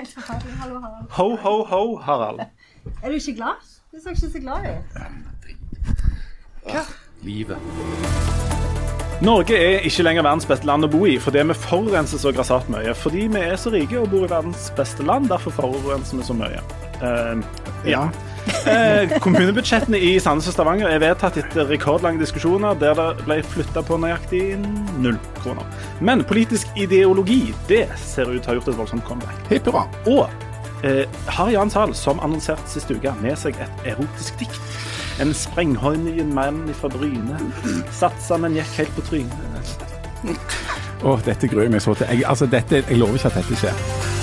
Hallo, 0.00 0.54
hallo, 0.60 0.80
Harald. 0.80 1.06
Ho, 1.10 1.36
ho, 1.36 1.64
ho, 1.64 1.96
Harald. 1.96 2.40
Er 3.02 3.08
du 3.08 3.14
ikke 3.14 3.34
glad? 3.34 3.54
Du 3.92 3.98
så 4.02 4.08
ikke 4.08 4.20
så 4.20 4.40
glad 4.40 4.60
ut. 4.70 4.96
Livet. 7.22 7.58
Norge 9.22 9.56
er 9.56 9.78
ikke 9.84 10.02
lenger 10.02 10.22
verdens 10.24 10.46
beste 10.48 10.64
land 10.64 10.86
å 10.86 10.88
bo 10.88 11.02
i 11.04 11.18
fordi 11.20 11.42
vi 11.50 11.56
forurenser 11.66 12.22
så 12.22 12.32
grassat 12.32 12.70
mye. 12.72 12.94
Fordi 12.96 13.26
vi 13.28 13.42
er 13.44 13.56
så 13.60 13.68
rike 13.74 14.00
og 14.00 14.08
bor 14.14 14.24
i 14.24 14.30
verdens 14.30 14.70
beste 14.76 15.04
land, 15.04 15.28
derfor 15.28 15.52
forurenser 15.58 16.16
vi 16.16 16.24
så 16.24 16.36
mye. 16.38 16.62
Ja, 17.02 17.36
ja. 17.84 18.06
Eh, 18.70 19.14
kommunebudsjettene 19.24 19.98
i 19.98 20.10
Sandnes 20.22 20.48
og 20.50 20.54
Stavanger 20.54 20.90
er 20.90 21.00
vedtatt 21.02 21.38
etter 21.40 21.68
rekordlange 21.70 22.20
diskusjoner 22.22 22.76
der 22.80 22.94
det 22.98 23.08
ble 23.24 23.38
flytta 23.46 23.82
på 23.86 23.98
nøyaktig 24.00 24.42
null 25.00 25.18
kroner. 25.40 25.66
Men 26.04 26.24
politisk 26.28 26.70
ideologi, 26.76 27.54
det 27.70 27.86
ser 28.00 28.30
ut 28.30 28.42
til 28.42 28.50
å 28.50 28.52
ha 28.52 28.58
gjort 28.58 28.72
et 28.72 28.78
voldsomt 28.82 29.06
comeback. 29.08 29.40
Hipp 29.50 29.70
hurra. 29.70 29.86
Og 30.10 30.26
eh, 30.86 31.04
har 31.26 31.52
Jan 31.54 31.72
Sahl, 31.72 31.94
som 31.96 32.20
annonsert 32.24 32.62
sist 32.70 32.92
uke, 32.92 33.14
med 33.22 33.38
seg 33.40 33.58
et 33.60 33.90
erotisk 33.94 34.38
dikt. 34.42 34.60
En 35.20 35.34
sprenghøynigen 35.36 36.32
mann 36.34 36.62
fra 36.80 36.88
Bryne. 36.92 37.40
Satsa, 37.92 38.38
men 38.40 38.56
gikk 38.56 38.78
helt 38.78 38.96
på 38.96 39.08
trynet. 39.10 39.86
Å, 41.00 41.16
dette 41.24 41.48
gruer 41.48 41.68
jeg 41.68 41.76
meg 41.76 41.84
så 41.84 41.96
til. 41.96 42.08
Jeg, 42.12 42.24
altså, 42.28 42.48
dette, 42.50 42.84
jeg 42.84 43.00
lover 43.00 43.20
ikke 43.20 43.32
at 43.32 43.40
dette 43.40 43.60
skjer. 43.64 44.18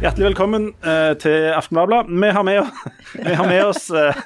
Hjertelig 0.00 0.30
velkommen 0.30 0.70
eh, 0.80 1.10
til 1.20 1.50
Aftenbladet. 1.52 2.06
Vi 2.08 2.28
har 2.32 2.44
med, 2.48 2.68
vi 3.26 3.34
har 3.36 3.44
med 3.44 3.60
oss 3.66 3.90
eh, 3.92 4.16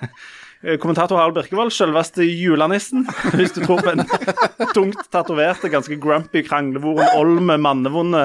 kommentator 0.78 1.18
Harald 1.18 1.34
Birkevold, 1.34 1.72
selveste 1.74 2.22
julenissen. 2.22 3.02
Hvis 3.34 3.56
du 3.56 3.58
tror 3.64 3.82
på 3.82 3.90
en 3.90 4.04
tungt 4.76 5.02
tatoverte, 5.10 5.72
ganske 5.72 5.98
grumpy, 5.98 6.44
kranglevoren, 6.46 7.10
olme, 7.18 7.58
mannevonde 7.58 8.22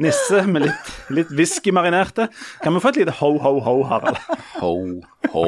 nisse 0.00 0.40
med 0.48 0.70
litt, 0.70 0.90
litt 1.20 1.36
whisky-marinerte. 1.36 2.30
Kan 2.64 2.78
vi 2.78 2.80
få 2.80 2.94
et 2.94 3.02
lite 3.02 3.18
ho, 3.20 3.34
ho, 3.44 3.58
ho, 3.60 3.76
Harald? 3.92 4.16
Ho, 4.62 4.72
ho. 5.36 5.46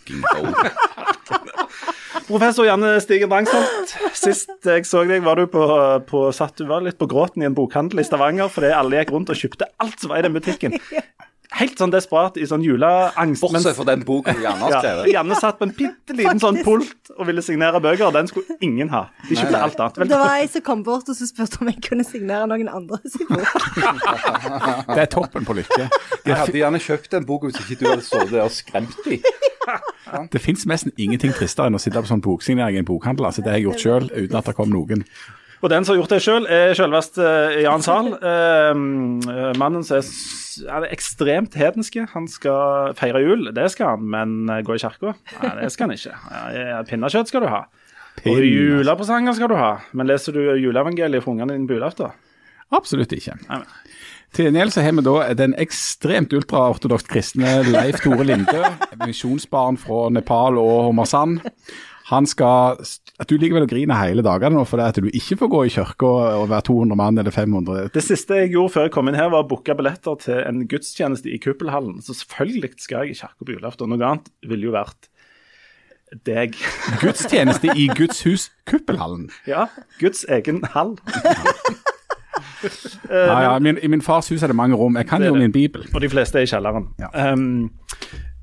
Fucking 0.00 0.22
ho. 0.22 0.54
Professor 2.30 2.64
Janne 2.64 3.00
Stigen 3.02 3.30
Drangsholt, 3.30 3.94
sist 4.14 4.50
jeg 4.66 4.86
så 4.86 5.02
deg, 5.08 5.22
var 5.26 5.40
du 5.40 5.48
på, 5.50 5.64
på 6.06 6.22
satt 6.34 6.58
du 6.58 6.66
var 6.68 6.84
litt 6.84 6.98
på 6.98 7.08
gråten 7.10 7.42
i 7.42 7.48
en 7.48 7.56
bokhandel 7.56 8.02
i 8.02 8.06
Stavanger 8.06 8.50
fordi 8.52 8.70
alle 8.74 9.00
gikk 9.00 9.10
rundt 9.14 9.32
og 9.32 9.38
kjøpte 9.40 9.66
alt 9.82 9.98
som 9.98 10.12
var 10.12 10.22
i 10.22 10.26
den 10.28 10.36
butikken. 10.36 10.76
Helt 11.58 11.80
sånn 11.80 11.90
desperat 11.90 12.36
i 12.38 12.44
sånn 12.46 12.62
juleangst. 12.62 13.16
mens- 13.26 13.40
Bortsett 13.42 13.74
fra 13.76 13.84
den 13.88 14.04
boken 14.06 14.38
Janne 14.40 14.62
har 14.64 14.70
Ja, 14.70 14.80
skrevet. 14.80 15.08
Janne 15.12 15.34
satt 15.40 15.58
på 15.58 15.66
en 15.66 15.72
bitte 15.74 16.14
liten 16.14 16.38
sånn 16.40 16.60
pult 16.64 17.10
og 17.16 17.26
ville 17.26 17.42
signere 17.42 17.80
bøker, 17.82 18.06
og 18.06 18.12
den 18.14 18.28
skulle 18.30 18.56
ingen 18.62 18.88
ha. 18.94 19.08
De 19.28 19.34
kjøpte 19.34 19.58
alt 19.60 19.80
annet. 19.82 19.98
Det 20.08 20.20
var 20.20 20.36
ei 20.38 20.46
som 20.52 20.62
kom 20.62 20.84
bort 20.86 21.08
og 21.10 21.16
så 21.18 21.26
spurte 21.26 21.58
om 21.60 21.68
jeg 21.72 21.82
kunne 21.88 22.06
signere 22.06 22.46
noen 22.46 22.70
andre 22.70 23.00
sin 23.10 23.26
bok. 23.26 23.50
Det 24.94 25.00
er 25.02 25.10
toppen 25.10 25.44
på 25.48 25.56
lykke. 25.58 25.88
Jeg 26.26 26.36
hadde 26.38 26.58
gjerne 26.62 26.80
kjøpt 26.82 27.10
den 27.18 27.26
bok 27.28 27.48
hvis 27.48 27.58
ikke 27.64 27.80
du 27.82 27.86
hadde 27.90 28.06
stått 28.06 28.30
der 28.30 28.46
og 28.46 28.54
skremt 28.54 28.94
dem. 29.04 29.20
Det 30.32 30.40
fins 30.42 30.64
nesten 30.66 30.94
ingenting 30.98 31.34
tristere 31.36 31.66
enn 31.70 31.76
å 31.78 31.82
sitte 31.82 32.00
på 32.02 32.08
sånn 32.10 32.22
boksignering 32.24 32.78
i 32.78 32.82
en 32.82 32.88
bokhandel. 32.88 33.26
Altså, 33.28 33.42
det 33.44 33.52
har 33.52 33.58
jeg 33.60 33.66
gjort 33.68 33.84
sjøl 33.84 34.08
uten 34.14 34.38
at 34.38 34.48
det 34.50 34.54
kom 34.58 34.70
noen. 34.72 35.04
Og 35.60 35.68
den 35.68 35.84
som 35.84 35.92
har 35.92 36.00
gjort 36.00 36.12
det 36.14 36.20
sjøl, 36.24 36.46
er 36.48 36.72
selveste 36.76 37.24
eh, 37.24 37.62
Jan 37.66 37.84
Zahl. 37.84 38.14
Eh, 38.30 39.56
mannen 39.58 39.84
som 39.86 39.98
er, 39.98 40.08
er 40.70 40.86
ekstremt 40.92 41.56
hedenske. 41.58 42.06
Han 42.14 42.26
skal 42.30 42.94
feire 42.98 43.22
jul, 43.24 43.50
det 43.56 43.66
skal 43.74 43.94
han, 43.94 44.06
men 44.12 44.34
eh, 44.50 44.62
gå 44.66 44.76
i 44.76 44.82
kirka? 44.82 45.14
Nei, 45.40 45.52
det 45.60 45.70
skal 45.74 45.88
han 45.88 45.96
ikke. 45.96 46.16
Pinnekjøtt 46.90 47.32
skal 47.32 47.44
du 47.44 47.50
ha. 47.52 47.64
Og 48.28 48.42
julepresanger 48.44 49.36
skal 49.36 49.52
du 49.52 49.56
ha. 49.58 49.72
Men 49.96 50.10
leser 50.10 50.36
du 50.36 50.42
juleevangeliet 50.60 51.24
for 51.24 51.34
ungene 51.34 51.56
dine 51.56 51.68
på 51.68 51.78
julaften? 51.78 52.16
Absolutt 52.76 53.12
ikke. 53.16 53.36
Nei, 53.48 53.62
men. 53.62 53.76
Til 54.30 54.46
gjengjeld 54.46 54.70
så 54.70 54.82
har 54.84 54.94
vi 54.94 55.02
da 55.02 55.14
den 55.34 55.56
ekstremt 55.58 56.34
ultraortodoks 56.38 57.08
kristne 57.10 57.56
Leif 57.66 57.98
Tore 58.04 58.22
Linde, 58.28 58.68
misjonsbarn 59.08 59.78
fra 59.80 60.04
Nepal 60.14 60.58
og 60.60 60.84
Hommersand. 60.86 61.40
Han 62.10 62.26
skal 62.26 62.80
at 63.20 63.28
Du 63.30 63.36
ligger 63.36 63.58
vel 63.58 63.66
og 63.68 63.70
griner 63.70 64.00
hele 64.00 64.24
dagene 64.26 64.58
nå 64.58 64.64
fordi 64.66 64.86
at 64.88 64.98
du 64.98 65.08
ikke 65.10 65.38
får 65.42 65.50
gå 65.52 65.60
i 65.66 65.72
kirka 65.74 66.10
og 66.40 66.48
være 66.50 66.66
200 66.70 66.98
mann 66.98 67.20
eller 67.20 67.34
500. 67.34 67.90
Det 67.94 68.02
siste 68.04 68.38
jeg 68.42 68.54
gjorde 68.54 68.74
før 68.74 68.88
jeg 68.88 68.94
kom 68.96 69.10
inn 69.10 69.18
her, 69.18 69.30
var 69.32 69.44
å 69.44 69.50
booke 69.50 69.76
billetter 69.78 70.18
til 70.24 70.40
en 70.40 70.64
gudstjeneste 70.70 71.30
i 71.30 71.38
Kuppelhallen. 71.42 72.00
Så 72.02 72.16
selvfølgelig 72.22 72.72
skal 72.80 73.04
jeg 73.04 73.14
i 73.14 73.20
kirka 73.20 73.46
på 73.46 73.54
julaften. 73.54 73.92
Noe 73.92 74.08
annet 74.08 74.32
ville 74.48 74.70
jo 74.70 74.74
vært 74.74 75.10
deg. 76.26 76.56
Gudstjeneste 77.04 77.76
i 77.76 77.86
Guds 77.94 78.24
hus, 78.26 78.48
Kuppelhallen. 78.66 79.28
Ja, 79.46 79.68
Guds 80.00 80.26
egen 80.28 80.64
hall. 80.74 80.96
Ja, 83.08 83.42
ja, 83.42 83.58
min, 83.58 83.78
I 83.82 83.88
min 83.88 84.02
fars 84.04 84.28
hus 84.28 84.42
er 84.42 84.52
det 84.52 84.56
mange 84.56 84.76
rom. 84.76 84.96
Jeg 84.96 85.06
kan 85.08 85.22
jo 85.24 85.32
min 85.34 85.52
bibel. 85.52 85.86
Og 85.94 86.02
de 86.04 86.08
fleste 86.12 86.38
er 86.38 86.44
i 86.44 86.50
kjelleren. 86.50 86.90
Ja. 87.00 87.32
Um, 87.32 87.70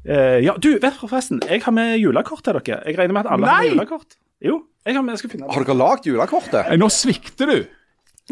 eh, 0.07 0.39
ja, 0.45 0.55
du, 0.57 0.71
vet 0.81 0.97
forresten, 0.99 1.41
jeg 1.47 1.63
har 1.65 1.75
med 1.75 1.97
julekort 1.99 2.43
til 2.45 2.57
dere. 2.57 2.81
Jeg 2.87 2.97
regner 2.97 3.17
med 3.17 3.25
at 3.25 3.31
alle 3.35 3.51
har 3.51 3.63
med 3.63 3.75
julekort. 3.75 4.17
Jo, 4.43 4.61
jeg 4.85 4.95
har 4.95 5.03
med, 5.05 5.15
jeg 5.15 5.23
skal 5.23 5.33
finne 5.33 5.47
det. 5.47 5.53
Har 5.55 5.67
dere 5.67 5.77
lagd 5.77 6.09
julekortet? 6.09 6.59
Eh, 6.65 6.79
Nå 6.79 6.89
svikter 6.93 7.51
du! 7.51 7.57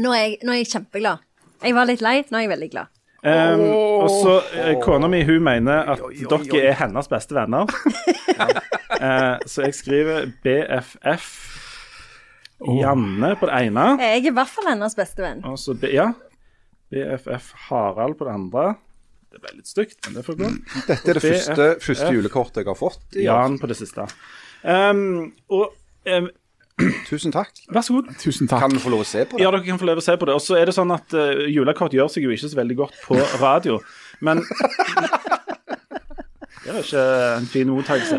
Nå 0.03 0.11
er, 0.11 0.21
jeg, 0.25 0.37
nå 0.43 0.53
er 0.53 0.61
jeg 0.63 0.73
kjempeglad. 0.73 1.23
Jeg 1.63 1.75
var 1.77 1.87
litt 1.87 2.03
lei, 2.03 2.17
nå 2.29 2.37
er 2.39 2.45
jeg 2.45 2.51
veldig 2.51 2.69
glad. 2.73 2.91
Um, 3.25 3.61
og 3.65 4.09
så 4.11 4.33
eh, 4.53 4.75
Kona 4.83 5.07
mi 5.09 5.23
hun 5.25 5.41
mener 5.41 5.87
at 5.95 6.03
dere 6.29 6.59
er 6.69 6.75
hennes 6.83 7.09
beste 7.09 7.37
venner. 7.37 7.69
Eh, 8.95 9.41
så 9.51 9.65
jeg 9.65 9.73
skriver 9.75 10.27
BFF 10.43 11.25
Janne 12.79 13.33
på 13.35 13.49
det 13.49 13.57
ene. 13.67 13.83
Jeg 13.99 14.21
er 14.21 14.27
i 14.29 14.31
hvert 14.37 14.51
fall 14.51 14.69
hennes 14.69 14.95
beste 14.95 15.19
venn. 15.19 15.41
Og 15.43 15.57
så 15.59 15.75
B, 15.75 15.89
ja, 15.91 16.05
BFF 16.93 17.49
Harald 17.67 18.15
på 18.15 18.27
det 18.27 18.35
andre. 18.37 18.63
Det 19.33 19.41
ble 19.43 19.51
litt 19.57 19.67
stygt, 19.69 19.99
men 20.05 20.15
det 20.17 20.23
får 20.25 20.37
gå. 20.39 20.49
Dette 20.87 21.11
er 21.11 21.17
det 21.17 21.23
første, 21.25 21.67
første 21.83 22.09
julekortet 22.15 22.61
jeg 22.63 22.69
har 22.69 22.79
fått. 22.79 23.03
i 23.15 23.27
år. 23.31 23.57
På 23.61 23.69
det 23.71 23.77
siste. 23.79 24.07
Um, 24.63 25.31
og 25.53 25.73
um, 26.07 26.29
Tusen 27.07 27.31
takk. 27.31 27.51
vær 27.71 27.85
så 27.87 27.95
god. 27.95 28.09
Tusen 28.19 28.49
takk. 28.51 28.65
Kan 28.65 28.73
vi 28.75 28.81
få 28.83 28.91
lov 28.91 29.05
å 29.05 29.07
se 29.07 29.23
på 29.27 29.37
det? 29.37 29.43
Ja, 29.43 29.51
dere 29.53 29.63
kan 29.63 29.79
få 29.79 29.87
lov 29.87 30.01
å 30.01 30.03
se 30.03 30.15
på 30.19 30.27
det. 30.27 30.35
Og 30.35 30.43
så 30.43 30.57
er 30.59 30.67
det 30.69 30.75
sånn 30.75 30.91
at 30.95 31.15
uh, 31.15 31.45
julekort 31.51 31.93
gjør 31.95 32.11
seg 32.11 32.27
jo 32.27 32.33
ikke 32.35 32.51
så 32.51 32.59
veldig 32.59 32.77
godt 32.83 32.97
på 33.05 33.19
radio, 33.43 33.79
men 34.25 34.43
Det 36.65 36.73
er 36.73 36.79
ikke 36.81 37.01
en 37.37 37.45
fin 37.45 37.69
mottakelse. 37.69 38.17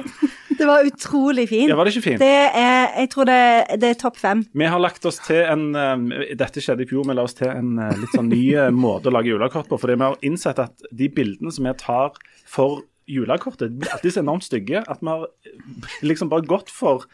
Det 0.59 0.67
var 0.69 0.87
utrolig 0.89 1.47
fint. 1.51 1.69
Ja, 1.71 1.77
var 1.79 1.89
det 1.89 1.95
ikke 1.95 2.05
fint? 2.07 2.23
Det 2.23 2.31
er, 2.63 2.91
jeg 3.03 3.11
tror 3.13 3.29
det, 3.29 3.39
det 3.83 3.91
er 3.93 4.01
topp 4.01 4.19
fem. 4.21 4.43
Vi 4.57 4.69
har 4.73 4.83
lagt 4.83 5.07
oss 5.09 5.21
til 5.27 5.43
en 5.45 5.69
um, 5.77 6.09
Dette 6.39 6.63
skjedde 6.65 6.87
i 6.87 6.91
fjor, 6.91 7.07
vi 7.09 7.17
la 7.17 7.25
oss 7.27 7.37
til 7.39 7.51
en 7.53 7.77
uh, 7.79 7.93
litt 8.01 8.17
sånn 8.17 8.31
ny 8.33 8.43
uh, 8.57 8.69
måte 8.87 9.11
å 9.11 9.15
lage 9.17 9.33
julekort 9.33 9.71
på. 9.71 9.79
Fordi 9.83 9.97
vi 9.99 10.07
har 10.09 10.19
innsett 10.27 10.61
at 10.63 10.87
de 10.91 11.09
bildene 11.13 11.53
som 11.55 11.69
vi 11.69 11.75
tar 11.83 12.17
for 12.49 12.85
julekortet, 13.07 13.77
blir 13.79 13.93
alltid 13.95 14.17
så 14.17 14.23
enormt 14.25 14.47
stygge 14.49 14.83
at 14.83 15.03
vi 15.03 15.13
har 15.13 15.27
uh, 15.29 15.91
liksom 16.07 16.33
bare 16.33 16.47
gått 16.49 16.73
for 16.75 17.07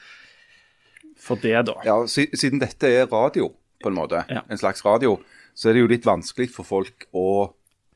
for 1.23 1.39
det, 1.39 1.55
da. 1.69 1.77
Ja, 1.87 2.01
Siden 2.11 2.59
dette 2.59 2.89
er 2.91 3.05
radio, 3.07 3.53
på 3.83 3.91
en 3.93 3.95
måte, 3.95 4.25
Ja. 4.29 4.41
en 4.51 4.59
slags 4.59 4.83
radio, 4.85 5.21
så 5.55 5.69
er 5.69 5.77
det 5.77 5.85
jo 5.85 5.91
litt 5.93 6.07
vanskelig 6.09 6.49
for 6.51 6.67
folk 6.67 7.07
å 7.15 7.53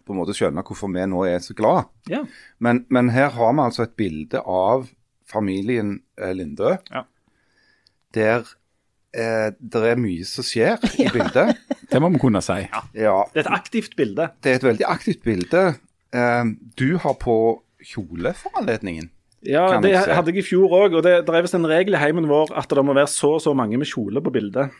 på 0.07 0.15
en 0.15 0.21
måte 0.21 0.37
skjønne 0.39 0.63
hvorfor 0.63 0.93
vi 0.95 1.03
nå 1.11 1.25
er 1.27 1.41
så 1.43 1.57
glad. 1.59 1.89
Ja. 2.07 2.21
Men, 2.63 2.85
men 2.95 3.11
her 3.11 3.33
har 3.35 3.53
vi 3.57 3.65
altså 3.65 3.83
et 3.83 3.97
bilde 3.99 4.39
av 4.39 4.87
familien 5.31 6.01
eh, 6.19 6.33
Lindø, 6.37 6.77
Ja. 6.93 7.03
der 8.15 8.45
eh, 9.17 9.51
det 9.61 9.83
er 9.91 9.99
mye 10.01 10.25
som 10.29 10.45
skjer 10.47 10.79
i 11.01 11.09
bildet. 11.15 11.57
Det 11.91 12.01
må 12.03 12.11
vi 12.15 12.21
kunne 12.23 12.43
si. 12.45 12.61
Ja, 12.95 13.23
Det 13.35 13.43
er 13.43 13.47
et 13.47 13.53
aktivt 13.53 13.97
bilde. 13.97 14.31
det 14.43 14.53
er 14.53 14.61
et 14.61 14.65
veldig 14.71 14.87
aktivt 14.89 15.23
bilde. 15.25 15.67
Eh, 16.15 16.45
du 16.79 16.97
har 17.03 17.15
på 17.21 17.37
kjole 17.87 18.33
for 18.35 18.51
anledningen. 18.61 19.11
Ja, 19.47 19.79
det 19.81 19.93
hadde 19.95 20.33
jeg 20.33 20.41
i 20.43 20.47
fjor 20.49 20.73
òg. 20.75 20.97
Og 20.99 21.03
det, 21.07 21.21
det 21.27 21.35
er 21.35 21.45
visst 21.45 21.55
en 21.55 21.69
regel 21.71 21.95
i 21.95 22.01
heimen 22.01 22.27
vår 22.27 22.51
at 22.57 22.69
det 22.73 22.83
må 22.85 22.95
være 22.97 23.07
så 23.13 23.37
og 23.37 23.43
så 23.45 23.53
mange 23.55 23.79
med 23.79 23.87
kjole 23.87 24.19
på 24.25 24.33
bildet. 24.35 24.73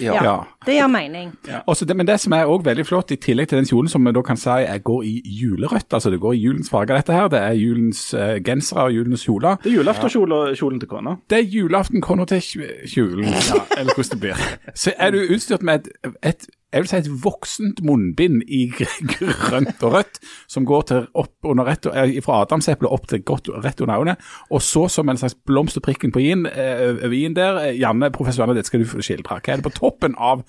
Ja, 0.00 0.14
Ja. 0.24 0.36
Det 0.66 0.74
gir 0.74 0.86
mening. 0.86 1.32
Også 1.66 1.84
det, 1.84 1.96
men 1.96 2.06
det 2.06 2.20
som 2.20 2.32
er 2.32 2.44
også 2.44 2.64
veldig 2.64 2.86
flott, 2.86 3.10
i 3.10 3.16
tillegg 3.16 3.48
til 3.48 3.58
den 3.58 3.66
kjolen 3.66 3.88
som 3.88 4.04
vi 4.04 4.12
da 4.12 4.22
kan 4.22 4.36
si 4.36 4.48
er, 4.48 4.78
går 4.78 5.02
i 5.02 5.22
julerødt, 5.24 5.86
altså 5.92 6.10
det 6.10 6.20
går 6.20 6.32
i 6.32 6.42
julens 6.42 6.70
farger 6.70 6.96
dette 6.98 7.12
her, 7.12 7.28
det 7.28 7.38
er 7.40 7.52
julens 7.56 8.14
uh, 8.14 8.36
gensere 8.44 8.82
og 8.88 8.92
julens 8.92 9.24
kjoler. 9.24 9.56
Det 9.64 9.72
er 9.72 9.76
julaftenkjolen 9.78 10.80
til 10.80 10.88
kona. 10.88 11.16
Det 11.30 11.38
er 11.38 11.42
julaften 11.42 12.00
kommer 12.04 12.24
til 12.24 12.40
kjolen, 12.86 13.24
ja, 13.24 13.62
eller 13.78 13.94
hvordan 13.94 14.10
det 14.12 14.20
blir. 14.20 14.44
Så 14.74 14.92
er 14.98 15.10
du 15.10 15.18
utstyrt 15.34 15.62
med 15.62 15.74
et, 15.74 15.88
et 16.22 16.46
jeg 16.72 16.84
vil 16.84 16.88
si 16.90 16.98
et 16.98 17.10
voksent 17.24 17.80
munnbind 17.86 18.42
i 18.44 18.66
grønt 18.76 19.84
og 19.86 19.94
rødt, 19.94 20.20
som 20.50 20.66
går 20.68 20.86
til 20.90 21.06
opp 21.16 21.48
under 21.48 21.68
rett, 21.68 21.88
eh, 21.88 22.18
fra 22.24 22.42
adamseplet 22.44 22.92
opp 22.92 23.08
til 23.08 23.24
godt 23.24 23.48
rett 23.64 23.80
under 23.84 24.02
øynene, 24.02 24.16
og 24.52 24.62
så 24.64 24.84
som 24.92 25.08
en 25.08 25.20
slags 25.20 25.38
blomst 25.48 25.80
og 25.80 25.86
prikken 25.86 26.12
på 26.12 26.22
i-en, 26.26 26.46
eh, 26.46 27.00
over 27.00 27.34
der, 27.34 27.62
eh, 27.64 27.80
Janne, 27.80 28.12
professor 28.12 28.44
Janne, 28.44 28.58
dette 28.58 28.68
skal 28.68 28.84
du 28.84 29.00
skildre. 29.00 29.40
Hva 29.40 29.52
er 29.52 29.62
det 29.62 29.68
på 29.70 29.76
toppen 29.80 30.14
av 30.18 30.44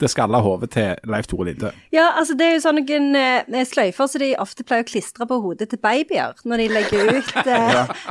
det 0.00 0.08
skalla 0.10 0.40
hodet 0.42 0.70
til 0.74 0.96
Leif 1.06 1.26
Tore 1.30 1.44
Linde. 1.50 1.68
Ja, 1.94 2.08
altså 2.18 2.34
det 2.34 2.46
er 2.46 2.54
jo 2.56 2.62
sånn 2.64 2.78
noen 2.80 3.14
eh, 3.14 3.64
sløyfer 3.68 4.08
som 4.10 4.18
de 4.22 4.30
ofte 4.40 4.64
pleier 4.66 4.82
å 4.82 4.88
klistre 4.88 5.26
på 5.30 5.36
hodet 5.44 5.68
til 5.70 5.78
babyer 5.78 6.32
når 6.48 6.62
de 6.62 6.68
legger 6.72 7.12
ut 7.18 7.30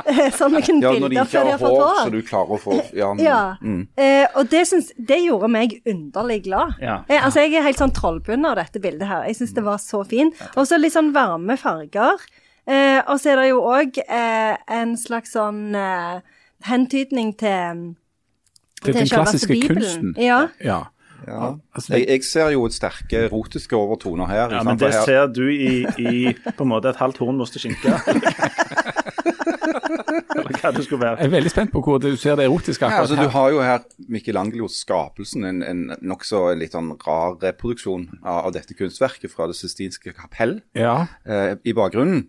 Sånne 0.38 0.62
sånn 0.62 0.80
noen 0.80 0.82
Ja, 0.82 0.92
bilder 0.94 1.28
før 1.28 1.44
de 1.44 1.50
har 1.52 1.60
fått 1.60 1.74
hår, 1.76 1.82
hår. 1.84 2.00
så 2.06 2.12
du 2.14 2.20
klarer 2.22 2.54
å 2.56 2.60
få 2.62 2.78
Ja. 2.96 3.10
Ja, 3.20 3.40
Mm. 3.60 3.82
eh, 3.96 4.26
og 4.36 4.48
det, 4.50 4.62
synes, 4.70 4.92
det 4.96 5.18
gjorde 5.24 5.48
meg 5.52 5.74
underlig 5.86 6.44
glad. 6.44 6.74
Ja. 6.80 7.00
Eh, 7.08 7.20
altså, 7.24 7.40
jeg 7.44 7.54
er 7.58 7.66
helt 7.66 7.78
sånn 7.82 7.92
trollbundet 7.94 8.50
av 8.50 8.56
dette 8.62 8.80
bildet 8.80 9.08
her. 9.08 9.24
Jeg 9.28 9.36
syns 9.36 9.52
det 9.54 9.64
var 9.66 9.78
så 9.82 10.00
fint. 10.08 10.34
Og 10.56 10.66
så 10.66 10.78
litt 10.80 10.94
sånn 10.94 11.12
varme 11.12 11.56
farger. 11.60 12.22
Eh, 12.66 13.00
og 13.10 13.18
så 13.20 13.32
er 13.34 13.42
det 13.42 13.48
jo 13.50 13.60
òg 13.66 13.98
eh, 14.06 14.56
en 14.70 14.96
slags 14.96 15.32
sånn 15.36 15.74
eh, 15.76 16.20
hentydning 16.70 17.34
til 17.36 17.84
Til 18.82 18.94
den 18.96 19.06
klassiske 19.10 19.52
Bibelen. 19.52 19.82
kunsten. 19.82 20.14
Ja. 20.18 20.46
Ja. 20.62 20.80
Ja. 21.26 21.52
Altså, 21.74 21.92
Jeg, 21.94 22.06
jeg 22.08 22.24
ser 22.24 22.50
jo 22.54 22.64
et 22.66 22.74
sterke 22.76 23.24
erotiske 23.28 23.76
overtoner 23.76 24.26
her. 24.26 24.50
Ja, 24.56 24.62
men 24.66 24.78
det 24.78 24.92
her- 24.92 25.04
ser 25.04 25.26
du 25.32 25.44
i, 25.48 25.84
i 25.98 26.32
på 26.56 26.62
en 26.64 26.68
måte 26.72 26.88
et 26.90 26.96
halvt 27.00 27.18
horn 27.22 27.36
moste 27.38 27.58
skinke. 27.62 27.92
Eller 30.32 30.58
hva 30.58 30.70
det 30.74 30.84
skulle 30.86 31.02
være. 31.04 31.18
Jeg 31.20 31.28
er 31.28 31.32
veldig 31.36 31.50
spent 31.52 31.72
på 31.72 31.80
hvor 31.84 31.98
du 32.02 32.10
ser 32.20 32.36
det 32.38 32.46
erotiske 32.48 32.88
Ja, 32.88 33.00
altså, 33.02 33.16
her. 33.16 33.24
du 33.28 33.34
har 33.34 33.50
jo 33.52 33.60
her 33.64 33.82
Michelangelos 34.12 34.78
skapelsen, 34.82 35.44
en, 35.48 35.62
en 35.66 35.82
nokså 36.00 36.42
litt 36.58 36.74
sånn 36.76 36.92
rar 37.04 37.36
reproduksjon 37.42 38.06
av, 38.22 38.46
av 38.48 38.52
dette 38.56 38.74
kunstverket 38.78 39.32
fra 39.32 39.46
Det 39.50 39.56
Sistinske 39.58 40.14
kapell 40.16 40.60
Ja. 40.78 41.06
eh, 41.26 41.54
i 41.64 41.74
bakgrunnen. 41.76 42.26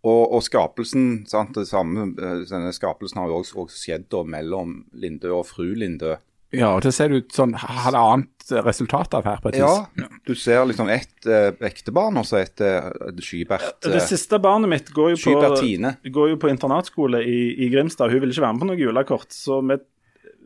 Og, 0.00 0.32
og 0.32 0.40
skapelsen, 0.46 1.26
sant, 1.28 1.52
det 1.58 1.66
samme, 1.68 2.06
eh, 2.16 2.44
denne 2.48 2.72
skapelsen 2.72 3.20
har 3.20 3.28
jo 3.28 3.40
også, 3.42 3.58
også 3.66 3.82
skjedd 3.82 4.06
da, 4.12 4.22
mellom 4.24 4.78
Lindø 4.96 5.34
og 5.40 5.46
fru 5.50 5.66
Lindø. 5.76 6.14
Ja, 6.50 6.72
og 6.74 6.82
det 6.82 6.90
ser 6.96 7.12
ut 7.14 7.30
sånn 7.34 7.52
halvannet 7.54 8.50
resultat 8.66 9.14
av 9.14 9.26
her 9.28 9.38
på 9.42 9.52
et 9.52 9.60
vis. 9.60 9.62
Ja, 9.62 10.08
du 10.26 10.32
ser 10.34 10.64
liksom 10.66 10.88
ett 10.90 11.26
eh, 11.28 11.52
ektebarn 11.68 12.18
og 12.18 12.26
så 12.26 12.40
et, 12.40 12.58
eh, 12.64 12.88
skybert 13.22 13.68
eh, 13.68 13.92
Det 13.92 14.00
eh, 14.00 14.08
siste 14.08 14.40
barnet 14.42 14.72
mitt 14.72 14.90
går 14.94 15.12
jo 15.14 15.20
på, 15.20 15.22
Skybertine. 15.28 15.94
går 16.10 16.32
jo 16.32 16.40
på 16.42 16.50
internatskole 16.50 17.22
i, 17.22 17.38
i 17.62 17.70
Grimstad. 17.70 18.10
Hun 18.10 18.24
ville 18.24 18.34
ikke 18.34 18.46
være 18.46 18.56
med 18.58 18.64
på 18.64 18.70
noe 18.72 18.80
julekort, 18.80 19.30
så 19.34 19.60
vi, 19.62 19.78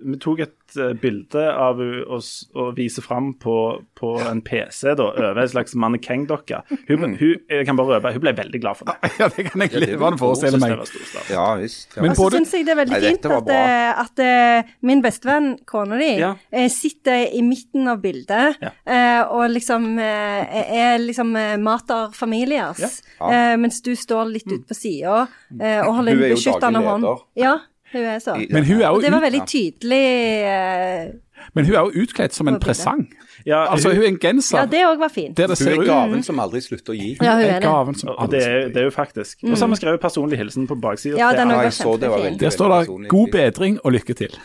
vi 0.05 0.19
tok 0.21 0.41
et 0.45 0.77
eh, 0.77 0.93
bilde 1.01 1.43
av 1.49 1.81
oss 2.13 2.31
og, 2.55 2.75
viser 2.77 3.05
fram 3.05 3.33
på, 3.41 3.55
på 3.97 4.11
en 4.21 4.43
PC 4.45 4.93
da, 4.99 5.07
over 5.11 5.41
en 5.41 5.49
slags 5.51 5.75
mannekengdokke. 5.81 6.61
Hun, 6.91 7.15
hun, 7.17 7.35
jeg 7.49 7.67
kan 7.69 7.79
bare 7.79 7.97
røpe, 7.97 8.13
hun 8.17 8.25
ble 8.25 8.35
veldig 8.37 8.61
glad 8.63 8.81
for 8.81 8.91
det. 8.91 8.97
Ja, 9.21 9.29
det 9.31 9.47
kan 9.49 9.63
jeg 9.65 9.73
det 9.73 9.83
levende 9.87 10.19
forestille 10.21 10.59
Synes 10.59 10.65
det 10.93 11.21
meg. 11.21 11.31
Ja 11.33 11.47
visst. 11.61 11.95
Ja. 11.97 12.03
Men 12.05 12.13
Og 12.13 12.19
så 12.19 12.31
syns 12.37 12.55
jeg 12.57 12.67
det 12.69 12.75
er 12.75 12.81
veldig 12.83 12.97
Nei, 12.99 13.13
fint 13.15 13.29
at, 13.31 13.37
at, 13.37 13.53
eh, 13.55 14.03
at 14.05 14.23
eh, 14.25 14.73
min 14.85 15.03
bestevenn, 15.05 15.51
kona 15.71 15.99
di, 16.01 16.11
Ja. 16.21 16.33
sitter 16.73 17.29
i 17.33 17.43
midten 17.47 17.89
av 17.91 18.03
bildet 18.03 18.61
Ja. 18.63 18.73
og 19.31 19.47
liksom 19.53 19.87
er 20.01 20.99
liksom 21.03 21.33
mater 21.63 22.11
familias, 22.17 23.03
Ja. 23.21 23.57
mens 23.57 23.81
du 23.85 23.95
står 23.97 24.33
litt 24.33 24.51
ute 24.51 24.67
på 24.69 24.77
sida 24.77 25.25
og 25.25 25.93
holder 25.95 26.13
Hun 26.15 26.19
en 26.19 26.25
er 26.25 26.29
jo 26.29 26.35
beskyttende 26.37 26.83
hånd. 26.85 27.07
Ja, 27.39 27.55
hun 27.95 28.09
er 28.15 28.23
så. 28.23 28.39
Men 28.51 28.67
hun 28.69 28.81
er 28.81 28.89
Og 28.91 29.03
det 29.03 29.13
var 29.15 29.25
veldig 29.25 29.45
tydelig 29.51 30.03
Uh, 30.45 31.13
men 31.53 31.67
hun 31.67 31.75
er 31.75 31.81
jo 31.89 32.05
utkledd 32.05 32.35
som 32.35 32.49
en 32.49 32.59
presang. 32.61 33.05
Ja, 33.47 33.67
Altså, 33.73 33.93
hun 33.93 34.03
er 34.03 34.09
en 34.09 34.19
genser 34.19 34.59
Ja, 34.59 34.67
det 34.71 34.81
òg 34.87 34.99
var 34.99 35.11
fint. 35.13 35.37
der 35.37 35.47
det 35.47 35.59
Hun 35.59 35.69
er 35.69 35.81
ut 35.83 35.87
gaven 35.87 36.23
som 36.23 36.41
aldri 36.41 36.61
slutter 36.65 36.95
å 36.95 36.97
gi. 36.97 37.11
Ja, 37.21 37.35
hun 37.37 37.45
er 37.45 37.61
gaven 37.61 37.99
som 37.99 38.15
og 38.15 38.31
det 38.33 38.43
er, 38.47 38.69
det 38.73 38.81
er 38.81 38.89
jo 38.89 38.95
faktisk. 38.95 39.43
Og 39.45 39.57
så 39.59 39.67
har 39.67 39.75
vi 39.75 39.81
skrevet 39.83 40.01
personlig 40.01 40.39
hilsen 40.39 40.67
på 40.71 40.79
baksida. 40.81 41.19
Ja, 41.19 41.33
den 41.37 41.53
var 41.53 41.65
det 41.65 41.75
kjempefin. 41.77 42.39
Der 42.41 42.51
står 42.51 42.75
det 42.79 43.09
'god 43.09 43.31
bedring 43.33 43.79
og 43.85 43.93
lykke 43.93 44.15
til'. 44.15 44.39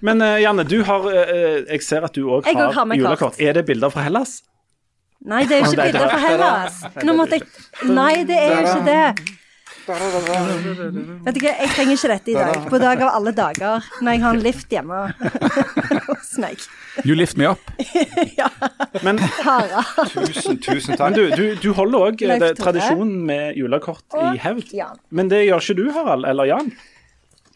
Men 0.00 0.22
uh, 0.22 0.40
Janne, 0.40 0.62
du 0.64 0.82
har, 0.84 1.00
uh, 1.00 1.66
jeg 1.68 1.82
ser 1.82 2.04
at 2.06 2.14
du 2.14 2.30
òg 2.30 2.46
har, 2.46 2.72
har 2.72 2.94
julekort. 2.94 3.40
Er 3.40 3.52
det 3.52 3.66
bilder 3.66 3.90
fra 3.90 4.00
Hellas? 4.06 4.42
Nei, 5.26 5.42
det 5.44 5.56
er 5.56 5.58
jo 5.58 5.72
ikke 5.72 5.82
bilder 5.82 6.08
fra 6.08 6.18
Hellas. 6.18 6.84
Nå 7.04 7.12
måtte 7.18 7.40
jeg 7.40 7.90
Nei, 7.90 8.24
det 8.24 8.38
er 8.38 8.54
jo 8.54 8.60
ikke 8.60 8.84
det. 8.86 9.38
Vet 9.88 11.36
du 11.36 11.40
hva, 11.40 11.52
jeg 11.54 11.70
trenger 11.72 11.94
ikke 11.94 12.10
dette 12.12 12.32
i 12.32 12.34
dag. 12.36 12.66
På 12.68 12.80
dag 12.82 13.00
av 13.06 13.14
alle 13.16 13.32
dager. 13.36 13.86
Når 14.02 14.16
jeg 14.16 14.22
har 14.24 14.36
en 14.36 14.42
lift 14.44 14.74
hjemme 14.74 14.98
hos 16.08 16.34
meg. 16.42 16.66
You 17.06 17.16
lift 17.16 17.38
me 17.40 17.48
up. 17.48 17.62
Men, 19.06 19.20
Hara. 19.46 19.84
Tusen, 20.10 20.58
tusen 20.60 20.92
men 20.92 21.00
takk. 21.00 21.16
du, 21.16 21.30
du, 21.32 21.44
du 21.62 21.68
holder 21.76 22.08
òg 22.08 22.22
tradisjonen 22.58 23.22
med 23.28 23.56
julekort 23.56 24.18
i 24.18 24.36
hevd. 24.42 24.74
Ja. 24.76 24.90
Men 25.14 25.30
det 25.32 25.44
gjør 25.46 25.62
ikke 25.62 25.78
du, 25.78 25.84
Harald, 25.94 26.26
eller 26.28 26.50
Jan? 26.50 26.72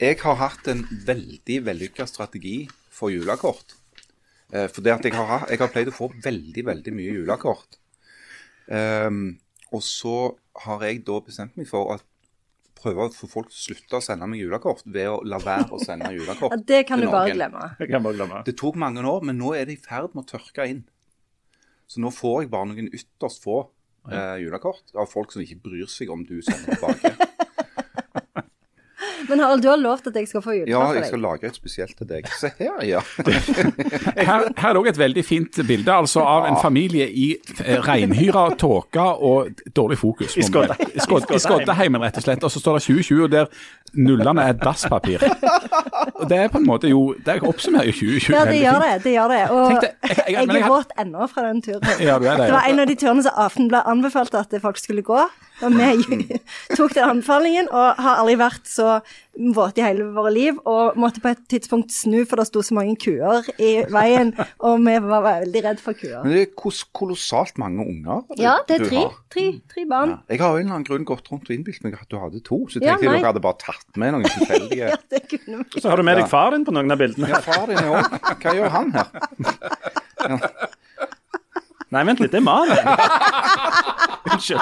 Jeg 0.00 0.20
har 0.22 0.38
hatt 0.40 0.68
en 0.70 0.86
veldig 1.06 1.58
vellykka 1.66 2.06
strategi 2.08 2.62
for 2.92 3.12
julekort. 3.12 3.76
Eh, 4.52 4.68
for 4.70 4.84
det 4.84 4.94
at 4.94 5.08
jeg 5.08 5.16
har, 5.18 5.46
jeg 5.50 5.60
har 5.60 5.72
pleid 5.74 5.90
å 5.90 5.96
få 5.96 6.12
veldig, 6.24 6.64
veldig 6.70 6.94
mye 6.96 7.18
julekort. 7.18 7.80
Um, 8.70 9.24
og 9.74 9.82
så 9.84 10.16
har 10.64 10.84
jeg 10.86 11.02
da 11.08 11.18
bestemt 11.24 11.56
meg 11.58 11.66
for 11.68 11.82
å 11.82 11.98
prøve 12.82 13.06
å 13.06 13.12
få 13.14 13.28
folk 13.30 13.50
til 13.50 13.58
å 13.58 13.64
slutte 13.66 13.98
å 13.98 14.04
sende 14.04 14.28
meg 14.30 14.42
julekort 14.42 14.82
ved 14.86 15.10
å 15.10 15.20
la 15.28 15.38
være 15.42 15.70
å 15.76 15.80
sende 15.82 16.10
julekort. 16.14 16.54
Ja, 16.54 16.60
det 16.72 16.80
kan 16.88 17.00
til 17.00 17.08
du 17.08 17.14
bare 17.14 17.34
glemme. 17.36 17.68
Kan 17.80 18.06
bare 18.06 18.18
glemme. 18.18 18.42
Det 18.46 18.56
tok 18.58 18.78
mange 18.80 19.04
år, 19.06 19.22
men 19.28 19.38
nå 19.40 19.54
er 19.58 19.68
det 19.68 19.78
i 19.78 19.82
ferd 19.82 20.16
med 20.16 20.24
å 20.24 20.30
tørke 20.34 20.66
inn. 20.70 20.82
Så 21.90 22.02
nå 22.02 22.12
får 22.14 22.44
jeg 22.44 22.52
bare 22.52 22.70
noen 22.70 22.88
ytterst 22.88 23.42
få 23.44 23.58
eh, 24.10 24.38
julekort 24.42 24.94
av 24.96 25.10
folk 25.10 25.34
som 25.34 25.44
ikke 25.44 25.60
bryr 25.66 25.90
seg 25.90 26.12
om 26.12 26.24
du 26.26 26.38
sender 26.44 26.78
tilbake. 26.78 27.31
Men 29.28 29.40
Harald, 29.40 29.62
du 29.62 29.68
har 29.68 29.76
lovt 29.80 30.06
at 30.10 30.16
jeg 30.18 30.28
skal 30.28 30.42
få 30.44 30.54
Ja, 30.68 30.82
jeg 30.96 31.06
skal 31.06 31.20
lage 31.22 31.46
et 31.50 31.54
spesielt 31.58 31.96
til 31.98 32.08
deg. 32.08 32.28
Se 32.40 32.50
her, 32.58 32.82
ja. 32.86 33.00
Her, 34.22 34.46
her 34.56 34.68
er 34.72 34.78
òg 34.80 34.88
et 34.90 34.98
veldig 35.00 35.24
fint 35.24 35.58
bilde 35.68 35.92
altså 35.94 36.22
av 36.26 36.46
en 36.50 36.56
familie 36.62 37.06
i 37.08 37.28
reinhyra, 37.58 37.82
regnhyra, 37.86 38.44
tåke 38.60 39.04
og 39.28 39.62
dårlig 39.76 39.98
fokus. 40.00 40.36
I 40.36 40.44
Skodde- 40.46 40.76
I 40.94 41.00
Skod- 41.02 41.30
I 41.34 41.40
Skoddeheimen, 41.42 42.02
rett 42.02 42.16
og 42.20 42.26
slett. 42.26 42.44
Og 42.44 42.50
så 42.54 42.60
står 42.62 42.78
det 42.78 42.84
2020, 42.88 43.24
og 43.24 43.30
der 43.32 43.46
nullene 43.94 44.40
er 44.48 44.52
dasspapir. 44.56 45.22
Og 46.14 46.28
det 46.30 46.38
er 46.38 46.48
på 46.52 46.58
en 46.58 46.66
måte 46.66 46.88
jo 46.88 47.14
Det 47.24 47.38
oppsummerer 47.42 47.86
jo 47.90 47.92
2020 47.92 48.32
Ja, 48.34 48.44
det 48.48 48.58
gjør 48.62 48.78
det. 48.82 48.92
det 49.04 49.12
gjør 49.16 49.28
det. 49.32 49.40
Og 49.50 49.68
Tenk 49.70 49.80
det, 49.80 49.90
jeg- 50.02 50.16
jeg- 50.16 50.34
jeg 50.34 50.48
jeg 50.48 50.62
er 50.62 50.68
våt 50.68 50.92
ennå 50.98 51.26
fra 51.28 51.42
den 51.48 51.62
turen. 51.62 51.82
Ja, 52.00 52.18
det, 52.18 52.36
Det 52.38 52.52
var 52.52 52.64
en 52.68 52.78
av 52.80 52.86
de 52.86 52.94
turene 52.96 53.22
som 53.22 53.32
Aftenbladet 53.36 53.86
anbefalte 53.86 54.38
at 54.38 54.60
folk 54.62 54.78
skulle 54.78 55.02
gå. 55.02 55.20
Og 55.62 55.70
vi 55.72 56.40
tok 56.76 56.94
den 56.94 57.04
anbefalingen 57.08 57.68
og 57.70 57.94
har 57.96 58.16
aldri 58.22 58.36
vært 58.36 58.64
så 58.66 59.00
våte 59.56 59.80
i 59.80 59.84
hele 59.84 60.04
våre 60.12 60.30
liv. 60.34 60.58
Og 60.68 60.96
måtte 61.00 61.22
på 61.24 61.30
et 61.32 61.40
tidspunkt 61.50 61.92
snu, 61.94 62.22
for 62.28 62.36
det 62.40 62.46
sto 62.50 62.62
så 62.64 62.74
mange 62.76 62.96
kuer 63.00 63.46
i 63.62 63.70
veien. 63.92 64.32
Og 64.66 64.82
vi 64.84 64.96
var 65.06 65.24
veldig 65.26 65.62
redd 65.66 65.80
for 65.82 65.96
kuer. 65.98 66.20
Men 66.24 66.34
det 66.36 66.42
er 66.46 66.52
kolossalt 66.92 67.56
mange 67.62 67.86
unger 67.86 68.22
du, 68.28 68.34
Ja, 68.42 68.58
det 68.68 68.80
er 68.80 68.86
tre. 68.90 69.04
Tre, 69.32 69.46
tre 69.72 69.86
barn. 69.88 70.10
Ja. 70.16 70.34
Jeg 70.34 70.42
har 70.44 70.52
jo 70.52 70.60
en 70.60 70.66
eller 70.66 70.76
annen 70.76 70.88
grunn 70.88 71.06
gått 71.08 71.30
rundt 71.32 71.48
og 71.48 71.56
innbilt 71.56 71.82
meg 71.86 71.96
at 71.96 72.08
du 72.12 72.18
hadde 72.20 72.42
to. 72.44 72.60
Så 72.68 72.82
Ja, 72.82 72.92
tenkte 72.96 73.08
jeg 73.08 73.16
dere 73.22 73.30
hadde 73.32 73.44
bare 73.44 73.60
tatt 73.62 74.00
med 74.00 74.12
noen 74.16 74.28
tilfeldige 74.36 74.92
Ja, 74.92 74.98
det 75.12 75.22
kunne 75.30 75.62
vi. 75.64 75.80
Så 75.80 75.88
har 75.88 75.96
du 75.96 76.04
med 76.06 76.20
deg 76.20 76.28
far 76.32 76.52
din 76.56 76.66
på 76.68 76.74
noen 76.76 76.92
av 76.92 77.00
bildene. 77.00 77.32
Ja, 77.32 77.40
far 77.44 77.64
din 77.70 77.80
er 77.80 77.88
òg. 77.96 78.20
Hva 78.42 78.56
gjør 78.58 78.70
han 78.76 78.92
her? 78.98 79.08
Nei, 81.92 82.02
vent 82.08 82.22
litt, 82.22 82.32
det 82.32 82.40
er 82.40 82.44
Maren. 82.46 82.78
Unnskyld. 84.32 84.60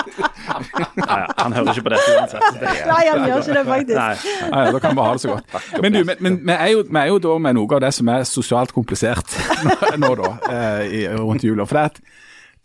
Nei, 0.97 1.19
han 1.39 1.53
hører 1.57 1.73
ikke 1.75 1.85
på 1.87 1.93
dette 1.95 2.15
uansett. 2.17 2.47
Det- 2.61 2.73
Nei, 2.93 3.03
han 3.11 3.27
gjør 3.27 3.43
ikke 3.43 3.57
det, 3.59 3.67
faktisk. 3.67 3.99
Nei. 3.99 4.15
Ja, 4.51 4.65
ja, 4.65 4.73
da 4.73 4.79
kan 4.85 4.97
vi 4.97 5.05
ha 5.07 5.13
det 5.13 5.21
så 5.25 5.35
godt. 5.35 5.69
Men 5.83 5.93
du, 5.93 6.01
men, 6.05 6.17
men 6.21 6.41
vi, 6.47 6.57
er 6.57 6.73
jo, 6.75 6.83
vi 6.89 7.03
er 7.03 7.13
jo 7.13 7.21
da 7.27 7.37
med 7.47 7.57
noe 7.59 7.79
av 7.79 7.85
det 7.87 7.93
som 7.97 8.11
er 8.15 8.27
sosialt 8.29 8.75
komplisert 8.77 9.37
nå, 10.03 10.15
da, 10.21 10.33
eh, 10.51 10.83
i, 11.01 11.05
rundt 11.19 11.45
jula. 11.47 11.67
For 11.69 11.79
det, 11.81 11.85
at, 11.93 12.03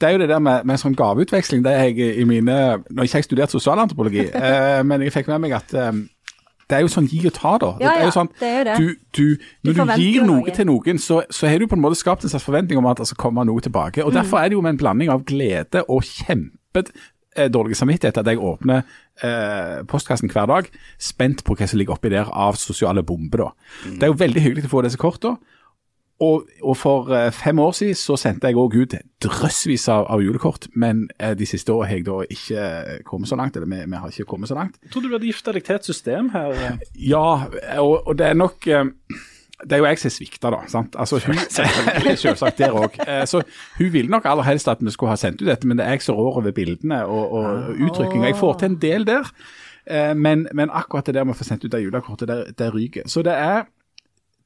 det 0.02 0.10
er 0.10 0.18
jo 0.18 0.24
det 0.26 0.32
der 0.34 0.44
med, 0.44 0.66
med 0.68 0.82
sånn 0.82 0.98
gaveutveksling. 0.98 1.64
det 1.66 1.72
er 1.76 1.88
jeg 1.92 2.18
i 2.20 2.26
mine, 2.28 2.58
Nå 2.90 3.00
har 3.02 3.08
ikke 3.08 3.22
jeg 3.24 3.30
studert 3.30 3.54
sosialantropologi, 3.56 4.28
eh, 4.36 4.82
men 4.88 5.06
jeg 5.06 5.16
fikk 5.16 5.32
med 5.32 5.46
meg 5.48 5.56
at 5.62 5.74
eh, 5.78 6.04
det 6.66 6.80
er 6.80 6.82
jo 6.82 6.90
sånn 6.90 7.06
gi 7.06 7.20
og 7.30 7.34
ta, 7.36 7.52
da. 7.62 7.68
Ja, 7.78 7.92
er 7.94 8.00
ja, 8.02 8.06
jo 8.10 8.14
sånn, 8.16 8.30
det 8.40 8.48
er 8.50 8.56
jo 8.58 8.66
det. 8.66 8.76
Du, 8.82 8.88
du, 9.14 9.44
når 9.68 9.76
du 9.76 9.80
forventer 9.84 10.02
gir 10.02 10.24
noe 10.26 10.40
noe. 10.42 10.54
til 10.58 10.66
noen, 10.66 10.98
så, 11.02 11.20
så 11.30 11.46
har 11.46 11.62
du 11.62 11.68
på 11.70 11.78
en 11.78 11.84
måte 11.84 12.00
skapt 12.00 12.26
en 12.26 12.32
slags 12.32 12.48
forventning 12.48 12.80
om 12.82 12.88
at 12.90 13.04
det 13.04 13.06
skal 13.12 13.20
komme 13.22 13.46
noe 13.46 13.62
tilbake. 13.62 14.02
Mm. 14.02 14.08
og 14.10 14.16
Derfor 14.18 14.42
er 14.42 14.50
det 14.50 14.58
jo 14.58 14.64
med 14.66 14.74
en 14.74 14.80
blanding 14.82 15.12
av 15.14 15.22
glede 15.30 15.84
og 15.86 16.02
kjempe 16.10 16.58
eh, 16.80 17.50
dårlig 17.52 17.78
samvittighet 17.80 18.18
at 18.22 18.30
jeg 18.30 18.42
åpner 18.42 18.84
eh, 19.24 19.84
postkassen 19.90 20.32
hver 20.32 20.50
dag, 20.52 20.70
spent 21.00 21.44
på 21.46 21.58
hva 21.58 21.68
som 21.68 21.82
ligger 21.82 21.98
oppi 21.98 22.14
der 22.14 22.32
av 22.32 22.60
sosiale 22.60 23.04
bomber. 23.04 23.52
Mm. 23.86 24.00
Det 24.00 24.08
er 24.08 24.14
jo 24.14 24.24
veldig 24.24 24.46
hyggelig 24.46 24.70
å 24.70 24.74
få 24.78 24.86
disse 24.88 25.02
kortene. 25.02 25.38
Og, 26.24 26.46
og 26.64 26.78
for 26.80 27.10
eh, 27.12 27.32
fem 27.36 27.60
år 27.60 27.74
siden 27.76 27.98
så 28.00 28.16
sendte 28.16 28.48
jeg 28.48 28.56
òg 28.56 28.78
ut 28.80 28.94
drøssvis 29.26 29.90
av, 29.92 30.06
av 30.08 30.22
julekort, 30.24 30.70
men 30.80 31.10
eh, 31.20 31.34
de 31.36 31.48
siste 31.50 31.74
årene 31.74 31.90
har 31.90 32.00
jeg 32.00 32.06
da 32.08 32.20
ikke 32.38 33.04
kommet 33.10 33.32
så 33.32 33.36
langt. 33.40 33.58
Eller 33.60 33.68
vi, 33.68 33.82
vi 33.92 34.00
har 34.00 34.14
ikke 34.14 34.30
kommet 34.30 34.52
så 34.52 34.56
langt. 34.56 34.80
Jeg 34.84 34.94
trodde 34.94 35.12
du 35.12 35.18
hadde 35.18 35.28
gifta 35.28 35.56
deg 35.56 35.66
til 35.68 35.76
et 35.76 35.90
system 35.90 36.30
her. 36.32 36.80
Ja, 36.96 37.28
og, 37.84 38.08
og 38.08 38.16
det 38.22 38.30
er 38.30 38.40
nok 38.40 38.68
eh, 38.72 38.88
Det 39.64 39.78
er 39.78 39.82
jo 39.82 39.88
jeg 39.88 40.00
som 40.02 40.12
svikta, 40.12 40.52
da. 40.52 40.62
sant? 40.68 40.98
Altså, 41.00 41.20
hun, 41.26 41.38
Selvsagt 42.24 42.60
der 42.60 42.76
òg. 42.76 42.98
Så 43.30 43.42
hun 43.78 43.92
ville 43.94 44.12
nok 44.12 44.28
aller 44.28 44.48
helst 44.48 44.68
at 44.72 44.82
vi 44.84 44.92
skulle 44.92 45.14
ha 45.14 45.20
sendt 45.20 45.44
ut 45.44 45.48
dette, 45.48 45.68
men 45.68 45.80
det 45.80 45.86
er 45.86 45.96
jeg 45.96 46.08
som 46.08 46.20
rår 46.20 46.42
over 46.42 46.56
bildene 46.56 47.04
og, 47.06 47.38
og 47.40 47.80
uttrykkinga. 47.88 48.34
Jeg 48.34 48.40
får 48.42 48.60
til 48.60 48.72
en 48.74 48.82
del 48.82 49.08
der, 49.08 49.32
eh, 49.88 50.12
men, 50.18 50.48
men 50.54 50.74
akkurat 50.74 51.08
det 51.08 51.16
der 51.16 51.28
med 51.28 51.38
å 51.38 51.40
få 51.40 51.48
sendt 51.48 51.64
ut 51.64 51.72
det 51.72 51.86
julekortet, 51.86 52.28
det, 52.28 52.58
der 52.60 52.76
ryker. 52.76 53.08
Så 53.12 53.24
det 53.26 53.38
er 53.38 53.64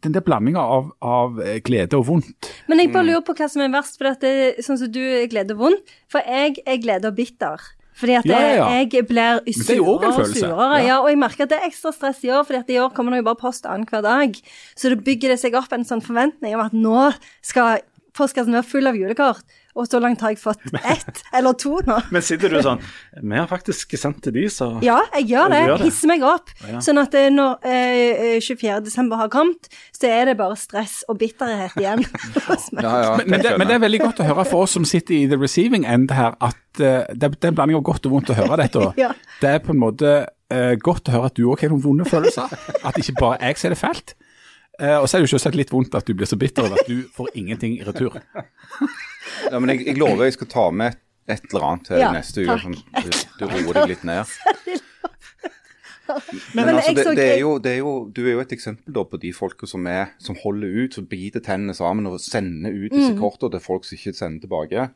den 0.03 0.15
der 0.15 0.23
blandinga 0.23 0.61
av, 0.61 0.91
av 1.03 1.41
eh, 1.43 1.57
glede 1.65 1.97
og 1.99 2.07
vondt. 2.09 2.51
Men 2.71 2.83
jeg 2.83 2.93
bare 2.93 3.09
lurer 3.09 3.25
på 3.25 3.35
hva 3.39 3.49
som 3.51 3.63
er 3.65 3.73
verst, 3.73 3.99
for 3.99 4.11
dette, 4.11 4.29
det, 4.29 4.65
sånn 4.65 4.79
som 4.79 4.91
du 4.93 5.01
er 5.01 5.27
glede 5.31 5.57
og 5.57 5.65
vondt, 5.65 5.93
for 6.11 6.23
jeg 6.23 6.61
er 6.63 6.79
glede 6.83 7.11
og 7.11 7.17
bitter. 7.17 7.65
Fordi 7.99 8.15
at 8.19 8.29
Ja, 8.29 8.39
ja, 8.55 8.67
jeg 8.79 9.05
blir 9.09 9.41
er 9.41 9.55
surere 9.55 10.11
og 10.13 10.31
surere. 10.31 10.79
Ja. 10.79 10.85
Ja. 10.87 10.97
og 11.03 11.09
jeg 11.11 11.19
merker 11.19 11.43
at 11.45 11.51
det 11.51 11.59
er 11.59 11.67
ekstra 11.67 11.91
stress 11.95 12.23
i 12.23 12.31
år, 12.31 12.45
fordi 12.47 12.59
at 12.61 12.69
i 12.71 12.79
år 12.79 12.93
kommer 12.95 13.11
det 13.13 13.21
jo 13.23 13.27
bare 13.27 13.41
post 13.41 13.67
annenhver 13.67 14.05
dag. 14.05 14.39
Så 14.75 14.89
det 14.93 15.03
bygger 15.03 15.35
det 15.35 15.39
seg 15.41 15.57
opp 15.59 15.73
en 15.75 15.87
sånn 15.87 16.03
forventning 16.05 16.55
om 16.55 16.63
at 16.63 16.75
nå 16.75 17.09
skal 17.45 17.81
postkassen 18.19 18.55
være 18.57 18.67
full 18.67 18.89
av 18.91 18.99
julekort. 18.99 19.57
Og 19.77 19.87
så 19.87 19.99
langt 20.01 20.21
har 20.25 20.33
jeg 20.33 20.39
fått 20.41 20.63
ett 20.93 21.21
eller 21.35 21.55
to 21.59 21.77
nå. 21.85 21.99
Men 22.13 22.23
sitter 22.25 22.51
du 22.51 22.57
sånn 22.65 22.81
Vi 23.21 23.35
har 23.37 23.47
faktisk 23.49 23.93
sendt 23.99 24.21
til 24.25 24.35
de, 24.35 24.45
så 24.51 24.71
Ja, 24.85 24.97
jeg 25.19 25.29
gjør 25.33 25.53
det. 25.53 25.61
Gjør 25.67 25.75
det? 25.83 25.89
Hisser 25.89 26.11
meg 26.11 26.25
opp. 26.27 26.53
Ja. 26.65 26.81
Sånn 26.83 26.99
at 27.01 27.15
eh, 27.17 27.29
når 27.33 27.69
eh, 27.69 28.39
24. 28.43 28.79
desember 28.87 29.21
har 29.21 29.31
kommet, 29.33 29.69
så 29.95 30.09
er 30.09 30.31
det 30.31 30.37
bare 30.39 30.57
stress 30.59 31.01
og 31.11 31.19
bitterhet 31.21 31.77
igjen. 31.79 32.03
hos 32.49 32.69
meg. 32.73 32.83
Ja, 32.83 32.95
ja, 33.05 33.13
Men, 33.21 33.29
men, 33.35 33.45
det, 33.45 33.53
men 33.61 33.69
det 33.69 33.77
er 33.77 33.85
veldig 33.85 34.01
godt 34.03 34.23
å 34.23 34.29
høre 34.31 34.47
for 34.49 34.67
oss 34.67 34.75
som 34.77 34.87
sitter 34.89 35.19
i 35.19 35.23
the 35.29 35.39
receiving 35.39 35.87
end 35.87 36.11
her, 36.15 36.35
at 36.43 36.81
uh, 36.81 37.05
det, 37.13 37.35
det 37.37 37.45
er 37.45 37.53
en 37.53 37.61
blanding 37.61 37.79
av 37.79 37.85
godt 37.87 38.09
og 38.09 38.17
vondt 38.17 38.33
å 38.33 38.39
høre 38.39 38.59
dette. 38.63 38.91
Ja. 38.99 39.13
Det 39.39 39.53
er 39.55 39.63
på 39.63 39.75
en 39.75 39.81
måte 39.81 40.15
uh, 40.25 40.73
godt 40.81 41.09
å 41.09 41.15
høre 41.15 41.31
at 41.31 41.37
du 41.39 41.45
òg 41.51 41.63
har 41.63 41.71
noen 41.71 41.85
vonde 41.85 42.09
følelser. 42.09 42.51
At 42.83 42.99
ikke 42.99 43.17
bare 43.21 43.39
jeg 43.45 43.61
ser 43.61 43.75
det 43.75 43.79
fælt. 43.79 44.15
Eh, 44.79 44.95
og 44.97 45.09
så 45.09 45.17
er 45.17 45.21
det 45.23 45.27
jo 45.29 45.33
selvsagt 45.37 45.57
litt 45.59 45.71
vondt 45.73 45.95
at 45.97 46.07
du 46.07 46.13
blir 46.15 46.29
så 46.29 46.37
bitter 46.39 46.63
over 46.69 46.79
at 46.79 46.87
du 46.87 47.03
får 47.15 47.33
ingenting 47.35 47.77
i 47.79 47.83
retur. 47.87 48.15
Ja, 49.51 49.59
men 49.59 49.73
jeg, 49.75 49.85
jeg 49.87 49.97
lover 49.99 50.23
jeg 50.29 50.37
skal 50.37 50.47
ta 50.51 50.65
med 50.71 50.93
et, 50.95 50.99
et 51.35 51.49
eller 51.51 51.65
annet 51.67 51.89
til 51.89 51.99
Ja, 52.01 52.11
neste 52.15 52.45
uke. 52.47 52.55
Sånn, 52.63 52.77
du, 52.79 53.09
du 53.41 53.43
roer 53.51 53.81
deg 53.81 53.91
litt 53.95 54.05
ned. 54.07 54.25
Men, 56.55 56.65
Men 56.65 56.75
altså, 56.79 56.93
det, 56.97 57.03
det 57.19 57.25
er 57.35 57.39
jo, 57.43 57.51
det 57.61 57.71
er 57.75 57.81
jo, 57.83 57.91
du 58.09 58.23
er 58.23 58.31
jo 58.33 58.39
et 58.41 58.53
eksempel 58.55 58.95
da 58.95 59.03
på 59.05 59.19
de 59.21 59.29
folka 59.35 59.67
som, 59.69 59.85
som 60.17 60.37
holder 60.41 60.71
ut, 60.87 60.95
som 60.97 61.05
biter 61.05 61.43
tennene 61.45 61.75
sammen 61.77 62.09
og 62.09 62.15
sender 62.23 62.73
ut 62.73 62.89
disse 62.95 63.11
Mm. 63.13 63.19
kortene 63.21 63.53
til 63.53 63.61
folk 63.61 63.85
som 63.85 63.93
ikke 63.99 64.15
sender 64.17 64.41
tilbake. 64.47 64.87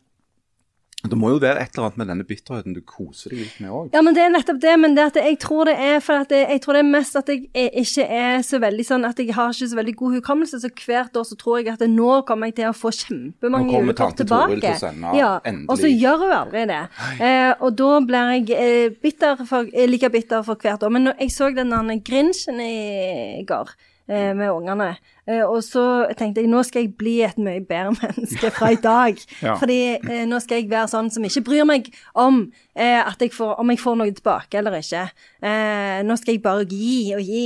Det 1.04 1.18
må 1.20 1.34
jo 1.34 1.40
være 1.44 1.60
et 1.60 1.74
eller 1.76 1.90
annet 1.90 1.98
med 2.00 2.08
denne 2.14 2.26
bitterheten 2.28 2.76
du 2.78 2.80
koser 2.88 3.34
deg 3.34 3.42
litt 3.44 3.58
med 3.60 3.74
òg. 3.76 3.90
Ja, 3.92 4.00
men 4.06 4.16
det 4.16 4.22
er 4.24 4.30
nettopp 4.32 4.62
det. 4.64 4.76
Men 4.80 4.96
det 4.96 5.10
jeg 5.20 5.36
tror 5.44 5.68
det 5.68 5.76
er 5.76 6.00
for 6.04 6.24
jeg, 6.32 6.46
jeg 6.48 6.64
tror 6.64 6.78
det 6.78 6.84
er 6.84 6.90
mest 6.94 7.18
at 7.20 7.32
jeg 7.32 7.42
er, 7.52 7.70
ikke 7.82 8.06
er 8.08 8.46
så 8.48 8.60
veldig 8.64 8.86
sånn 8.88 9.08
at 9.10 9.20
jeg 9.20 9.36
har 9.36 9.52
ikke 9.52 9.70
så 9.74 9.80
veldig 9.82 9.96
god 10.00 10.16
hukommelse. 10.20 10.62
Så 10.64 10.72
hvert 10.72 11.20
år 11.20 11.28
så 11.28 11.38
tror 11.40 11.60
jeg 11.60 11.74
at 11.74 11.84
nå 11.92 12.22
kommer 12.28 12.52
jeg 12.52 12.62
til 12.62 12.70
å 12.72 12.76
få 12.78 12.94
kjempemange 12.96 13.68
Nå 13.68 13.76
kommer 13.76 13.92
julekort 13.92 14.16
tante 14.16 14.30
Toril 14.32 14.56
tilbake. 14.56 14.64
til 14.64 14.72
å 14.72 14.84
sende, 14.86 15.14
ja, 15.20 15.32
endelig. 15.44 15.70
og 15.74 15.84
så 15.84 15.92
gjør 15.92 16.24
hun 16.24 16.36
aldri 16.40 16.66
det. 16.72 16.82
Eh, 17.20 17.52
og 17.60 17.80
da 17.84 17.92
blir 18.08 18.36
jeg 18.38 18.60
eh, 18.64 19.00
bitter 19.04 19.44
for, 19.50 19.68
eh, 19.74 19.90
like 19.92 20.12
bitter 20.14 20.46
for 20.48 20.64
hvert 20.64 20.88
år. 20.88 20.94
Men 20.96 21.10
når 21.10 21.20
jeg 21.26 21.36
så 21.36 21.52
den 21.54 22.00
Grinchen 22.08 22.64
i 22.64 23.44
går. 23.48 23.76
Eh, 24.10 24.32
Med 24.36 24.52
ungene. 24.52 24.94
Eh, 25.28 25.44
og 25.44 25.62
så 25.64 26.06
tenkte 26.20 26.44
jeg 26.44 26.52
nå 26.52 26.64
skal 26.68 26.86
jeg 26.86 26.96
bli 27.00 27.18
et 27.26 27.38
mye 27.42 27.64
bedre 27.64 27.96
menneske 28.02 28.52
fra 28.56 28.72
i 28.74 28.80
dag. 28.82 29.20
Ja. 29.42 29.58
Fordi 29.60 29.82
eh, 29.98 30.24
nå 30.30 30.40
skal 30.44 30.62
jeg 30.62 30.72
være 30.72 30.92
sånn 30.92 31.12
som 31.14 31.28
ikke 31.28 31.46
bryr 31.50 31.68
meg 31.70 31.92
om 32.14 32.46
eh, 32.76 33.00
jeg 33.20 33.34
får, 33.36 33.60
om 33.62 33.74
jeg 33.74 33.84
får 33.84 34.00
noe 34.00 34.16
tilbake 34.16 34.60
eller 34.62 34.80
ikke. 34.80 35.06
Eh, 35.44 36.02
nå 36.08 36.18
skal 36.20 36.36
jeg 36.36 36.44
bare 36.44 36.68
gi 36.70 37.14
og 37.18 37.24
gi. 37.24 37.46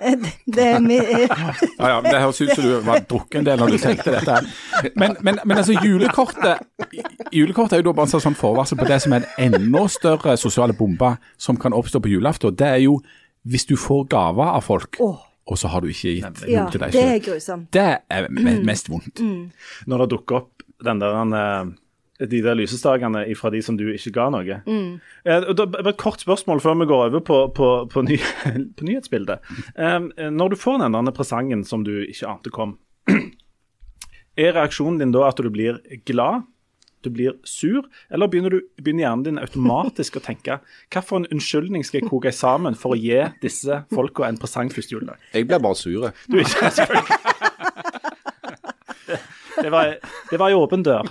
Eh, 0.00 0.16
det, 0.16 0.32
det 0.46 0.66
er 0.66 0.80
Ja, 1.78 1.88
ja, 1.88 2.00
Det 2.00 2.20
høres 2.20 2.40
ut 2.40 2.54
som 2.54 2.64
du 2.64 2.76
var 2.86 3.02
drukket 3.08 3.40
en 3.40 3.48
del 3.48 3.60
når 3.60 3.74
du 3.74 3.78
tenkte 3.82 4.14
dette. 4.14 4.38
Men, 4.94 5.16
men, 5.20 5.40
men 5.44 5.60
altså, 5.60 5.76
julekortet 5.76 6.62
Julekortet 7.32 7.76
er 7.76 7.82
jo 7.82 7.90
da 7.90 7.96
bare 7.98 8.08
en 8.08 8.22
sånn 8.24 8.38
forvarsel 8.38 8.80
på 8.80 8.88
det 8.88 9.00
som 9.04 9.14
er 9.14 9.26
en 9.36 9.58
enda 9.58 9.84
større 9.92 10.36
sosiale 10.40 10.76
bombe 10.76 11.14
som 11.40 11.58
kan 11.60 11.76
oppstå 11.76 12.00
på 12.02 12.14
julaften. 12.14 12.56
Det 12.56 12.66
er 12.66 12.80
jo 12.86 13.00
hvis 13.48 13.64
du 13.68 13.76
får 13.80 14.08
gaver 14.12 14.50
av 14.56 14.64
folk, 14.66 14.98
Åh. 15.00 15.18
Og 15.46 15.58
så 15.58 15.70
har 15.72 15.82
du 15.82 15.90
ikke 15.90 16.14
gitt 16.18 16.42
ja, 16.46 16.64
noe 16.64 16.72
til 16.72 16.82
deg 16.82 16.94
selv. 16.94 16.96
det 16.96 17.12
er 17.12 17.22
grusomt. 17.24 17.68
Det 17.74 17.86
er 18.12 18.28
mest 18.66 18.90
vondt. 18.90 19.22
Når 19.90 20.04
det 20.04 20.10
dukker 20.12 20.42
opp 20.42 20.66
den 20.84 21.00
der, 21.00 21.16
eh, 21.36 22.26
de 22.30 22.42
der 22.44 22.58
lysestakene 22.58 23.24
fra 23.36 23.50
de 23.50 23.62
som 23.64 23.76
du 23.76 23.86
ikke 23.92 24.12
ga 24.16 24.28
noe. 24.32 24.60
Eh, 24.66 25.48
og 25.48 25.56
da, 25.56 25.66
et 25.80 26.00
kort 26.00 26.22
spørsmål 26.22 26.60
før 26.60 26.78
vi 26.82 26.88
går 26.90 27.04
over 27.08 27.24
på, 27.24 27.40
på, 27.56 27.70
på, 27.90 28.04
ny, 28.06 28.20
på 28.76 28.88
nyhetsbildet. 28.88 29.50
Eh, 29.76 30.30
når 30.30 30.54
du 30.54 30.60
får 30.60 30.80
den 30.84 30.98
der 30.98 31.16
presangen 31.16 31.64
som 31.64 31.84
du 31.84 31.96
ikke 32.04 32.30
ante 32.30 32.54
kom, 32.54 32.78
er 34.40 34.54
reaksjonen 34.56 35.00
din 35.00 35.16
da 35.16 35.26
at 35.28 35.40
du 35.40 35.50
blir 35.50 35.80
glad? 36.08 36.46
Du 37.00 37.10
blir 37.10 37.36
sur, 37.48 37.86
eller 38.12 38.28
begynner, 38.28 38.50
du, 38.52 38.60
begynner 38.76 39.06
hjernen 39.06 39.24
din 39.24 39.40
automatisk 39.40 40.18
å 40.20 40.24
tenke 40.24 40.58
hvilken 40.92 41.28
unnskyldning 41.32 41.84
skal 41.86 42.02
jeg 42.02 42.10
koke 42.10 42.32
sammen 42.34 42.76
for 42.78 42.92
å 42.92 43.00
gi 43.00 43.22
disse 43.40 43.82
folka 43.94 44.28
en 44.28 44.40
presang 44.40 44.68
første 44.72 44.96
juledag? 44.96 45.16
Jeg 45.32 45.48
blir 45.48 45.62
bare 45.64 45.78
sur. 45.80 46.10
Du 46.28 46.36
er 46.36 46.44
ikke 46.44 46.70
selvfølgelig. 46.80 47.18
Det 49.62 49.70
var, 49.72 49.96
det 50.30 50.38
var 50.40 50.50
jo 50.52 50.60
åpen 50.64 50.82
dør. 50.86 51.08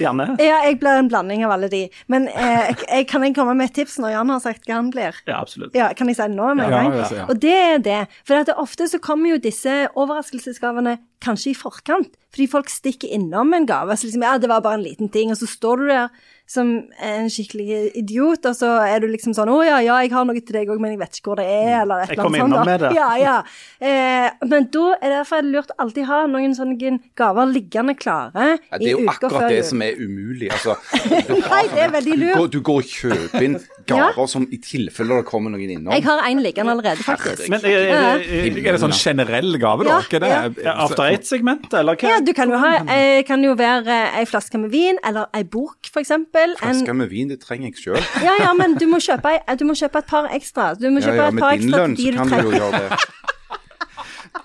Janne? 0.00 0.26
Ja, 0.40 0.60
jeg 0.64 0.78
blir 0.80 1.00
en 1.02 1.08
blanding 1.10 1.42
av 1.44 1.52
alle 1.56 1.68
de. 1.72 1.82
Men 2.12 2.28
eh, 2.30 2.70
jeg, 2.86 3.06
kan 3.10 3.24
jeg 3.26 3.34
komme 3.36 3.54
med 3.58 3.70
et 3.70 3.76
tips 3.80 3.98
når 4.00 4.14
Jan 4.14 4.32
har 4.32 4.40
sagt 4.44 4.68
hva 4.68 4.78
han 4.78 4.90
blir? 4.94 5.16
Ja, 5.28 5.40
absolutt. 5.42 5.74
Ja, 5.76 5.90
Kan 5.98 6.08
jeg 6.10 6.16
si 6.18 6.24
det 6.24 6.36
nå 6.38 6.52
med 6.54 6.66
en 6.68 6.72
Ja, 6.72 6.80
gang? 6.82 6.96
ja, 7.00 7.08
ja. 7.20 7.26
Og 7.28 7.40
det 7.42 7.54
er 7.58 7.82
det. 7.84 8.00
For 8.28 8.40
at 8.40 8.48
det 8.50 8.56
ofte 8.60 8.88
så 8.90 9.00
kommer 9.02 9.34
jo 9.34 9.40
disse 9.42 9.76
overraskelsesgavene 9.98 10.98
kanskje 11.24 11.52
i 11.52 11.58
forkant. 11.58 12.14
Fordi 12.32 12.46
folk 12.48 12.70
stikker 12.72 13.10
innom 13.12 13.50
en 13.56 13.66
gave. 13.68 13.96
Så 13.98 14.06
liksom, 14.08 14.22
ja, 14.24 14.36
det 14.40 14.48
var 14.52 14.62
bare 14.64 14.78
en 14.78 14.86
liten 14.86 15.10
ting. 15.12 15.32
Og 15.34 15.40
så 15.40 15.48
står 15.50 15.82
du 15.82 15.88
der 15.90 16.08
som 16.50 16.70
en 16.98 17.28
skikkelig 17.30 17.92
idiot, 17.94 18.42
og 18.48 18.56
så 18.58 18.70
er 18.82 19.02
du 19.02 19.06
liksom 19.10 19.34
sånn 19.36 19.50
Å 19.52 19.58
ja, 19.62 19.76
ja, 19.84 20.00
jeg 20.02 20.10
har 20.10 20.24
noe 20.26 20.40
til 20.42 20.56
deg 20.56 20.70
òg, 20.72 20.80
men 20.82 20.96
jeg 20.96 20.98
vet 20.98 21.20
ikke 21.20 21.30
hvor 21.30 21.38
det 21.38 21.46
er, 21.46 21.76
eller 21.84 22.02
et 22.02 22.10
eller 22.10 22.26
annet 22.26 22.42
sånt. 22.42 22.50
innom 22.50 22.66
med 22.66 22.82
det. 22.82 22.90
Ja, 22.96 23.08
ja. 23.20 23.36
Eh, 23.78 24.48
men 24.50 24.66
da 24.74 24.86
er 24.96 25.12
det 25.12 25.20
derfor 25.20 25.38
er 25.38 25.46
det 25.46 25.52
lurt 25.54 25.70
alltid 25.84 26.08
ha 26.08 26.20
noen 26.30 26.56
sånne 26.56 26.92
gaver 27.18 27.50
liggende 27.50 27.94
klare 27.98 28.48
Ja, 28.56 28.80
det 28.80 28.90
er 28.90 28.96
jo 28.96 29.04
akkurat 29.12 29.46
det 29.52 29.60
som 29.68 29.84
er 29.86 30.00
umulig. 30.00 30.50
Altså, 30.50 30.74
Nei, 31.52 31.62
det 31.70 31.84
er 31.86 31.94
veldig 31.94 32.16
du, 32.16 32.24
lurt. 32.24 32.36
går, 32.40 32.50
du 32.56 32.60
går 32.66 32.80
og 32.82 32.90
kjøper 32.96 33.46
inn 33.46 33.58
gaver 33.90 34.30
som 34.30 34.46
i 34.50 34.58
tilfelle 34.62 35.20
det 35.20 35.26
kommer 35.28 35.54
noen 35.54 35.70
innom. 35.76 35.92
Jeg 35.94 36.06
har 36.06 36.24
en 36.26 36.42
liggende 36.44 36.74
allerede, 36.74 37.04
faktisk. 37.06 37.46
Men 37.52 37.62
er, 37.66 37.86
er, 37.94 38.24
er, 38.26 38.58
Er 38.64 38.76
det 38.76 38.82
sånn 38.82 38.96
generell 38.96 39.54
gave, 39.60 39.86
da? 39.86 40.00
Ja, 40.00 40.18
er 40.18 40.24
det? 40.24 40.32
ja. 40.34 40.42
ja, 40.66 40.76
After 40.86 41.06
Eight-segmentet, 41.06 41.78
eller 41.80 41.98
hva? 41.98 42.14
Ja, 42.16 42.20
du 42.24 42.32
kan 42.36 42.52
jo 42.52 42.58
ha 42.60 42.72
eh, 42.84 43.22
kan 43.28 43.42
jo 43.44 43.54
være 43.58 44.00
ei 44.18 44.26
flaske 44.28 44.60
med 44.60 44.72
vin, 44.74 44.98
eller 45.06 45.30
ei 45.36 45.44
bok, 45.44 45.90
for 45.90 46.02
eksempel. 46.02 46.39
En, 46.40 46.56
Flaske 46.60 46.94
med 46.96 47.10
vin, 47.12 47.28
det 47.32 47.40
trenger 47.42 47.70
jeg 47.70 47.82
sjøl. 47.84 48.00
ja, 48.26 48.34
ja, 48.40 48.52
men 48.56 48.76
du 48.80 48.86
må, 48.90 49.00
kjøpe, 49.02 49.36
du 49.60 49.64
må 49.68 49.76
kjøpe 49.78 50.02
et 50.04 50.10
par 50.10 50.30
ekstra. 50.36 50.70
Du 50.80 50.88
må 50.90 51.00
Ja, 51.02 51.10
kjøpe 51.10 51.20
ja, 51.22 51.28
et 51.28 51.34
med 51.38 51.44
par 51.46 51.56
din 51.56 51.68
ekstra 51.68 51.82
lønn 51.84 51.96
til 51.98 52.04
de 52.04 52.12
du 52.12 52.22
kan 52.24 52.46
du 52.46 52.50
jo 52.50 52.62
gjøre 52.62 52.84
det. 52.86 53.00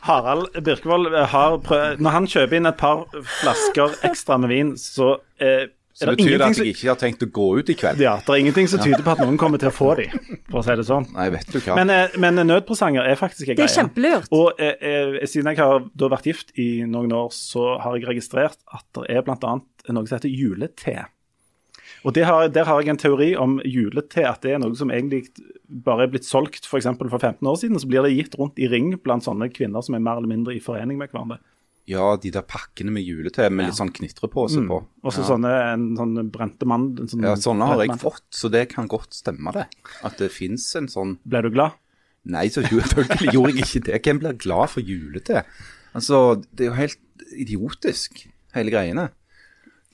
Harald 0.05 0.51
Birkevold 0.65 1.07
eh, 1.13 1.25
har 1.31 1.55
prøvd 1.65 2.01
Når 2.01 2.13
han 2.13 2.27
kjøper 2.29 2.59
inn 2.59 2.69
et 2.69 2.77
par 2.77 3.05
flasker 3.39 3.95
ekstra 4.05 4.37
med 4.41 4.51
vin, 4.53 4.75
så 4.77 5.15
eh, 5.41 5.65
Så 5.95 6.05
er 6.05 6.11
det 6.11 6.17
betyr 6.17 6.25
det 6.25 6.33
ingenting 6.35 6.51
at 6.51 6.59
jeg 6.59 6.73
ikke 6.75 6.89
har 6.91 6.99
tenkt 6.99 7.23
å 7.23 7.29
gå 7.37 7.45
ut 7.59 7.69
i 7.71 7.75
kveld. 7.79 8.01
ja, 8.03 8.17
det 8.19 8.33
er 8.33 8.41
ingenting 8.43 8.67
som 8.67 8.81
tyder 8.83 8.99
på 9.05 9.13
at 9.15 9.21
noen 9.23 9.37
kommer 9.39 9.61
til 9.61 9.69
å 9.69 9.73
få 9.73 9.93
de, 10.01 10.09
for 10.51 10.59
å 10.59 10.63
si 10.67 10.75
det 10.75 10.83
sånn. 10.89 11.05
Nei, 11.15 11.29
vet 11.31 11.47
du 11.53 11.57
hva. 11.63 11.77
Men, 11.79 11.93
eh, 11.93 12.17
men 12.19 12.41
nødpresanger 12.49 13.07
er 13.07 13.15
faktisk 13.15 13.47
en 13.47 13.55
greie. 13.55 13.61
Det 13.63 13.69
er 13.69 13.75
kjempelurt. 13.79 14.27
Og 14.35 14.59
eh, 14.59 14.75
eh, 14.75 15.21
siden 15.31 15.53
jeg 15.53 15.61
har 15.63 15.85
da 15.95 16.09
vært 16.11 16.27
gift 16.27 16.51
i 16.59 16.67
noen 16.83 17.15
år, 17.15 17.31
så 17.31 17.77
har 17.79 17.95
jeg 17.95 18.09
registrert 18.11 18.59
at 18.75 18.85
det 18.99 19.07
er 19.15 19.23
bl.a. 19.23 19.55
noe 19.95 20.05
som 20.09 20.17
heter 20.17 20.33
julete. 20.35 21.05
Og 22.05 22.13
det 22.13 22.25
har, 22.27 22.47
Der 22.53 22.67
har 22.69 22.81
jeg 22.83 22.89
en 22.93 22.97
teori 23.01 23.31
om 23.35 23.57
julete, 23.65 24.21
at 24.29 24.41
det 24.45 24.53
er 24.53 24.59
noe 24.61 24.75
som 24.77 24.91
egentlig 24.93 25.23
bare 25.67 26.03
er 26.05 26.11
blitt 26.13 26.27
solgt. 26.27 26.67
For, 26.69 26.79
for 26.79 27.17
15 27.19 27.41
år 27.49 27.57
siden. 27.57 27.79
Så 27.81 27.87
blir 27.89 28.05
det 28.05 28.13
gitt 28.15 28.35
rundt 28.37 28.59
i 28.61 28.67
ring 28.69 28.91
blant 29.01 29.25
sånne 29.25 29.49
kvinner 29.51 29.81
som 29.83 29.95
er 29.97 30.03
mer 30.05 30.17
eller 30.21 30.29
mindre 30.29 30.53
i 30.55 30.61
forening 30.61 30.99
med 31.01 31.09
hverandre. 31.09 31.39
Ja, 31.89 32.15
de 32.17 32.31
der 32.33 32.41
pakkene 32.41 32.89
med 32.93 33.05
julete 33.05 33.45
med 33.53 33.67
litt 33.67 33.77
sånn 33.77 33.91
knitrepose 33.93 34.61
på. 34.65 34.79
Og 35.03 35.11
så 35.13 35.21
Ja. 35.21 35.27
sånne 35.35 35.73
en 35.73 35.83
sånn 35.97 36.31
brente 36.33 36.65
mann 36.65 36.95
sånn 36.97 37.21
Ja, 37.21 37.35
sånne 37.35 37.67
har 37.67 37.77
jeg 37.81 37.89
mann. 37.89 37.99
fått, 37.99 38.23
så 38.31 38.49
det 38.49 38.69
kan 38.69 38.87
godt 38.87 39.13
stemme 39.13 39.53
det. 39.53 39.67
At 40.03 40.17
det 40.17 40.31
fins 40.31 40.75
en 40.75 40.87
sånn 40.87 41.17
Ble 41.25 41.41
du 41.43 41.49
glad? 41.51 41.73
Nei, 42.25 42.47
så 42.49 42.61
selvfølgelig 42.65 43.33
gjorde 43.33 43.53
jeg 43.53 43.65
ikke 43.65 43.83
det. 43.85 44.01
Hvem 44.03 44.19
blir 44.19 44.33
glad 44.37 44.69
for 44.69 44.81
julete? 44.81 45.43
Altså, 45.93 46.41
det 46.55 46.65
er 46.65 46.69
jo 46.71 46.77
helt 46.81 46.97
idiotisk, 47.37 48.27
hele 48.55 48.71
greiene. 48.73 49.09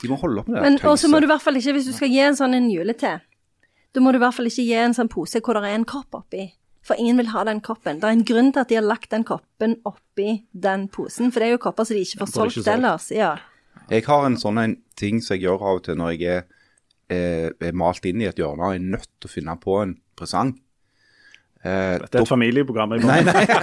De 0.02 0.10
må 0.10 0.18
holde 0.22 0.42
opp 0.42 0.48
med 0.50 0.58
det 0.58 0.64
Men 0.66 0.80
også 0.92 1.10
må 1.12 1.20
du 1.22 1.28
i 1.28 1.32
hvert 1.32 1.42
fall 1.44 1.56
ikke, 1.60 1.74
hvis 1.78 1.86
du 1.90 1.94
skal 1.94 2.10
gi 2.10 2.20
en 2.26 2.38
sånn 2.40 2.56
en 2.58 2.70
julete, 2.72 3.20
da 3.94 4.02
må 4.02 4.12
du 4.12 4.18
i 4.18 4.24
hvert 4.24 4.34
fall 4.38 4.48
ikke 4.50 4.64
gi 4.66 4.74
en 4.82 4.94
sånn 4.98 5.10
pose 5.12 5.42
hvor 5.44 5.60
det 5.60 5.64
er 5.70 5.76
en 5.78 5.86
kopp 5.86 6.16
oppi. 6.18 6.48
For 6.82 6.98
ingen 6.98 7.20
vil 7.22 7.28
ha 7.30 7.44
den 7.46 7.60
koppen. 7.62 8.00
Det 8.02 8.08
er 8.10 8.16
en 8.16 8.24
grunn 8.26 8.50
til 8.56 8.64
at 8.64 8.70
de 8.72 8.76
har 8.80 8.86
lagt 8.88 9.12
den 9.14 9.24
koppen 9.28 9.76
oppi 9.86 10.40
den 10.54 10.88
posen, 10.90 11.30
for 11.32 11.40
det 11.44 11.48
er 11.52 11.52
jo 11.54 11.60
kopper 11.62 11.86
som 11.86 11.96
de 12.00 12.02
ikke 12.08 12.24
får 12.24 12.32
solgt 12.34 12.68
ellers. 12.74 13.12
Ja. 13.14 13.36
Jeg 13.92 14.06
har 14.08 14.26
en 14.26 14.38
sånn 14.42 14.58
en 14.58 14.74
ting 14.98 15.22
som 15.22 15.36
jeg 15.36 15.44
gjør 15.46 15.62
av 15.62 15.78
og 15.82 15.84
til 15.86 16.00
når 16.00 16.16
jeg 16.16 16.40
er, 16.40 16.44
er, 17.14 17.54
er 17.62 17.78
malt 17.78 18.06
inn 18.10 18.24
i 18.24 18.30
et 18.32 18.40
hjørne 18.42 18.66
og 18.72 18.74
er 18.80 18.82
nødt 18.82 19.06
til 19.22 19.30
å 19.30 19.34
finne 19.36 19.56
på 19.62 19.78
en 19.84 19.94
presang. 20.18 20.56
Eh, 21.64 22.00
Det 22.02 22.16
er 22.16 22.22
et 22.24 22.28
familieprogram. 22.34 22.96
Jeg 22.98 23.04
må- 23.06 23.12
Nei, 23.14 23.22
nei. 23.30 23.46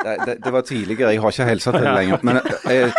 Det, 0.00 0.12
det, 0.24 0.34
det 0.44 0.50
var 0.52 0.62
tidligere. 0.64 1.10
Jeg 1.12 1.20
har 1.20 1.28
ikke 1.34 1.44
helsa 1.44 1.72
til 1.74 1.82
det 1.84 1.90
lenger. 1.92 2.22
Men 2.24 2.38
jeg, 2.64 2.92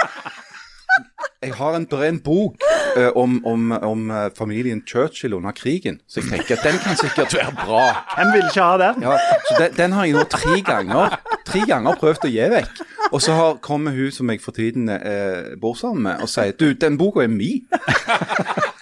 jeg 1.41 1.53
har 1.57 1.75
en, 1.75 1.87
en 2.05 2.19
bok 2.21 2.61
eh, 2.97 3.09
om, 3.17 3.39
om, 3.45 3.71
om 3.71 4.11
eh, 4.11 4.29
familien 4.37 4.83
Churchill 4.87 5.33
under 5.33 5.51
krigen, 5.57 5.99
så 6.07 6.21
jeg 6.21 6.29
tenker 6.29 6.59
at 6.59 6.67
den 6.67 6.79
kan 6.83 6.99
sikkert 6.99 7.33
være 7.33 7.55
bra. 7.63 7.85
Hvem 8.15 8.33
vil 8.35 8.47
ikke 8.49 8.65
ha 8.67 8.77
den? 8.77 9.05
Ja, 9.07 9.17
så 9.49 9.57
den, 9.59 9.77
den 9.77 9.95
har 9.97 10.05
jeg 10.05 10.17
nå 10.19 10.25
tre 10.29 10.61
ganger 10.67 11.17
tre 11.51 11.63
ganger 11.67 11.97
prøvd 11.99 12.27
å 12.27 12.31
gi 12.31 12.47
vekk. 12.53 12.81
Og 13.11 13.21
så 13.23 13.35
har, 13.35 13.57
kommer 13.63 13.95
hun 13.95 14.11
som 14.13 14.29
jeg 14.31 14.41
for 14.43 14.55
tiden 14.55 14.89
eh, 14.93 15.53
bor 15.59 15.75
sammen 15.79 16.05
med, 16.07 16.21
og 16.23 16.31
sier 16.31 16.53
du, 16.55 16.71
den 16.79 16.99
boka 16.99 17.25
er 17.25 17.31
mi. 17.31 17.63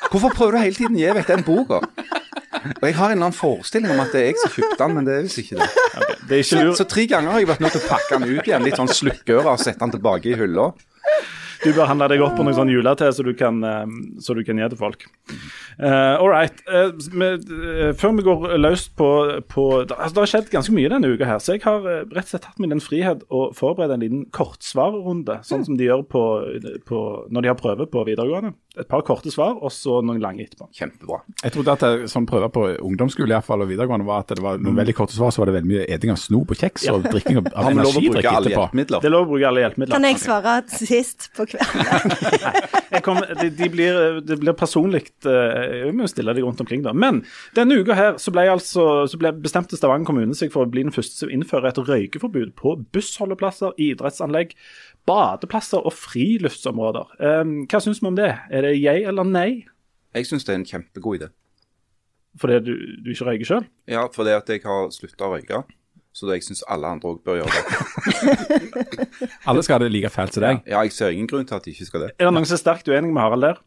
Hvorfor 0.10 0.34
prøver 0.36 0.58
du 0.58 0.62
hele 0.66 0.78
tiden 0.78 0.98
å 0.98 1.01
gi 1.01 1.16
vekk 1.20 1.32
den 1.32 1.46
boka? 1.48 1.82
Og 2.70 2.86
jeg 2.86 2.96
har 2.98 3.12
en 3.13 3.16
eller 3.16 3.30
annen 3.30 3.38
forestilling 3.38 3.94
om 3.94 4.01
at 4.04 4.12
det 4.13 4.22
er 4.22 4.32
jeg 4.32 4.42
som 4.42 4.54
kjøpte 4.54 4.82
den, 4.84 4.96
men 4.98 5.08
det 5.08 5.16
er 5.16 5.25
visst 5.25 5.42
ikke 5.42 5.60
det. 5.62 5.70
Det 6.28 6.38
er 6.38 6.44
ikke 6.44 6.50
Så, 6.60 6.78
så 6.82 6.88
tre 6.92 7.06
ganger 7.10 7.34
har 7.34 7.44
jeg 7.44 7.50
vært 7.54 7.63
nødt 7.63 7.75
til 7.78 7.86
å 7.86 7.89
pakke 7.89 8.20
den 8.20 8.36
ut 8.36 8.50
igjen, 8.50 8.66
litt 8.68 8.80
sånn 8.80 8.92
slukkøra, 9.00 9.54
og 9.56 9.63
sette 9.63 9.80
den 9.86 9.96
tilbake 9.96 10.34
i 10.34 10.38
hylla. 10.38 10.72
Du 11.63 11.72
bør 11.75 11.89
handle 11.89 12.08
deg 12.12 12.22
opp 12.24 12.38
på 12.39 12.46
noe 12.48 12.56
sånn 12.56 12.72
julete 12.72 13.10
så 13.16 13.25
du 13.25 13.34
kan, 13.38 13.60
eh, 13.66 13.96
så 14.24 14.36
du 14.38 14.44
kan 14.48 14.60
gi 14.60 14.70
til 14.72 14.80
folk. 14.80 15.06
Uh, 15.80 16.20
all 16.20 16.30
right. 16.32 16.62
Uh, 16.68 16.92
med, 17.16 17.46
før 18.00 18.16
vi 18.18 18.25
går 18.28 18.56
løs 18.60 18.88
på, 19.00 19.10
på 19.48 19.66
det, 19.88 19.96
altså, 19.96 20.13
det 20.16 20.24
har 20.24 20.32
skjedd 20.34 20.50
ganske 20.51 20.75
mye 20.75 20.92
denne 20.92 21.12
uka, 21.12 21.28
her, 21.28 21.39
så 21.44 21.56
jeg 21.56 21.63
har 21.63 21.86
rett 21.86 22.25
og 22.25 22.32
slett 22.32 22.46
tatt 22.48 22.60
meg 22.60 22.74
den 22.74 22.84
frihet 22.84 23.24
å 23.32 23.46
forberede 23.56 23.96
en 23.96 24.04
liten 24.04 24.25
kortsvarrunde, 24.36 25.39
sånn 25.48 25.63
som 25.68 25.80
de 25.80 25.88
gjør 25.88 26.04
på, 26.12 26.24
på, 26.88 27.04
når 27.32 27.46
de 27.46 27.51
har 27.54 27.60
prøve 27.60 27.88
på 27.92 28.04
videregående. 28.08 28.56
Et 28.80 28.88
par 28.88 29.01
korte 29.04 29.32
svar, 29.34 29.58
og 29.60 29.72
så 29.75 29.98
noen 30.06 30.22
lange 30.24 30.46
etterpå. 30.46 30.70
Kjempebra. 30.75 31.22
Jeg 31.42 31.56
trodde 31.56 31.74
at 31.74 31.84
det, 31.84 32.10
sånn 32.12 32.28
prøver 32.30 32.51
på 32.54 32.66
ungdomsskole 32.78 33.34
i 33.34 33.36
hvert 33.36 33.48
fall, 33.48 33.63
og 33.66 33.72
videregående 33.72 34.08
var 34.08 34.24
at 34.24 34.36
det 34.36 34.44
var 34.46 34.60
noen 34.62 34.78
veldig 34.80 34.96
korte 34.96 35.18
svar, 35.18 35.34
så 35.36 35.44
var 35.44 35.51
det 35.51 35.58
veldig 35.58 35.72
mye 35.72 35.88
eting 35.96 36.13
av 36.13 36.20
snop 36.22 36.54
og 36.54 36.60
kjeks 36.60 36.86
og 36.94 37.08
drikking 37.10 37.42
av, 37.42 37.50
av 37.56 37.72
energidrikk 37.74 38.30
etterpå. 38.30 38.68
Det 38.75 39.00
er 39.10 39.16
lov 39.16 39.25
å 39.25 39.32
bruke 39.34 39.50
alle 39.50 39.66
hjelpemidler. 39.66 39.96
Kan 39.98 40.08
jeg 40.08 40.22
svare 40.22 40.56
sist 40.72 41.32
på 41.36 41.49
kvelden? 41.51 43.01
Kommer- 43.06 43.32
de, 43.39 43.50
de 43.56 43.70
blir, 43.72 43.98
det 44.25 44.38
blir 44.41 44.56
personlig 44.58 45.06
eh, 45.29 45.86
Jeg 45.86 45.96
må 45.96 46.06
jo 46.06 46.12
stille 46.12 46.34
deg 46.36 46.46
rundt 46.46 46.62
omkring, 46.63 46.84
da. 46.86 46.94
Men 46.94 47.22
denne 47.58 47.79
uka 47.79 47.98
her 47.98 48.20
så 48.22 48.34
ble 48.36 48.46
altså, 48.51 48.86
så 49.10 49.20
ble 49.22 49.34
bestemte 49.44 49.77
Stavanger 49.79 50.10
kommune 50.10 50.38
seg 50.38 50.53
for 50.53 50.65
å 50.65 50.72
bli 50.72 50.86
den 50.88 50.96
første 50.96 51.24
som 51.24 51.34
innfører 51.34 51.72
et 51.72 51.82
røykeforbud 51.89 52.53
på 52.60 52.75
bussholdeplasser, 52.96 53.75
idrettsanlegg, 53.82 54.56
badeplasser 55.10 55.86
og 55.86 55.96
friluftsområder. 55.98 57.12
Eh, 57.20 57.44
hva 57.70 57.84
syns 57.84 58.01
vi 58.03 58.12
om 58.12 58.20
det? 58.20 58.32
Er 58.50 58.68
det 58.68 58.75
jeg 58.79 59.06
eller 59.10 59.27
nei? 59.27 59.50
Jeg 60.18 60.29
syns 60.29 60.48
det 60.48 60.56
er 60.56 60.62
en 60.62 60.70
kjempegod 60.70 61.20
idé. 61.20 61.29
Fordi 62.39 62.60
du, 62.63 62.74
du 63.03 63.12
ikke 63.12 63.25
røyker 63.32 63.48
sjøl? 63.50 63.65
Ja, 63.89 64.06
fordi 64.13 64.34
at 64.38 64.50
jeg 64.51 64.62
har 64.65 64.89
slutta 64.94 65.27
å 65.27 65.34
røyke. 65.34 65.63
Så 66.13 66.25
det 66.28 66.39
jeg 66.39 66.48
syns 66.50 66.63
alle 66.68 66.89
andre 66.89 67.12
òg 67.13 67.20
bør 67.24 67.38
gjøre 67.39 67.51
det. 67.54 69.08
Alle 69.50 69.62
skal 69.63 69.78
ha 69.78 69.84
det 69.84 69.92
like 69.94 70.10
fælt 70.12 70.34
som 70.36 70.44
deg. 70.44 70.62
Ja, 70.68 70.82
jeg 70.82 70.92
ser 70.96 71.13
ingen 71.13 71.30
grunn 71.30 71.46
til 71.48 71.56
at 71.56 71.66
de 71.68 71.72
ikke 71.75 71.86
skal 71.88 72.06
det. 72.06 72.10
Er 72.18 72.28
det 72.28 72.34
noen 72.34 72.48
som 72.50 72.58
er 72.58 72.62
sterkt 72.63 72.89
uenig 72.89 73.13
med 73.13 73.22
Harald 73.22 73.46
der? 73.46 73.62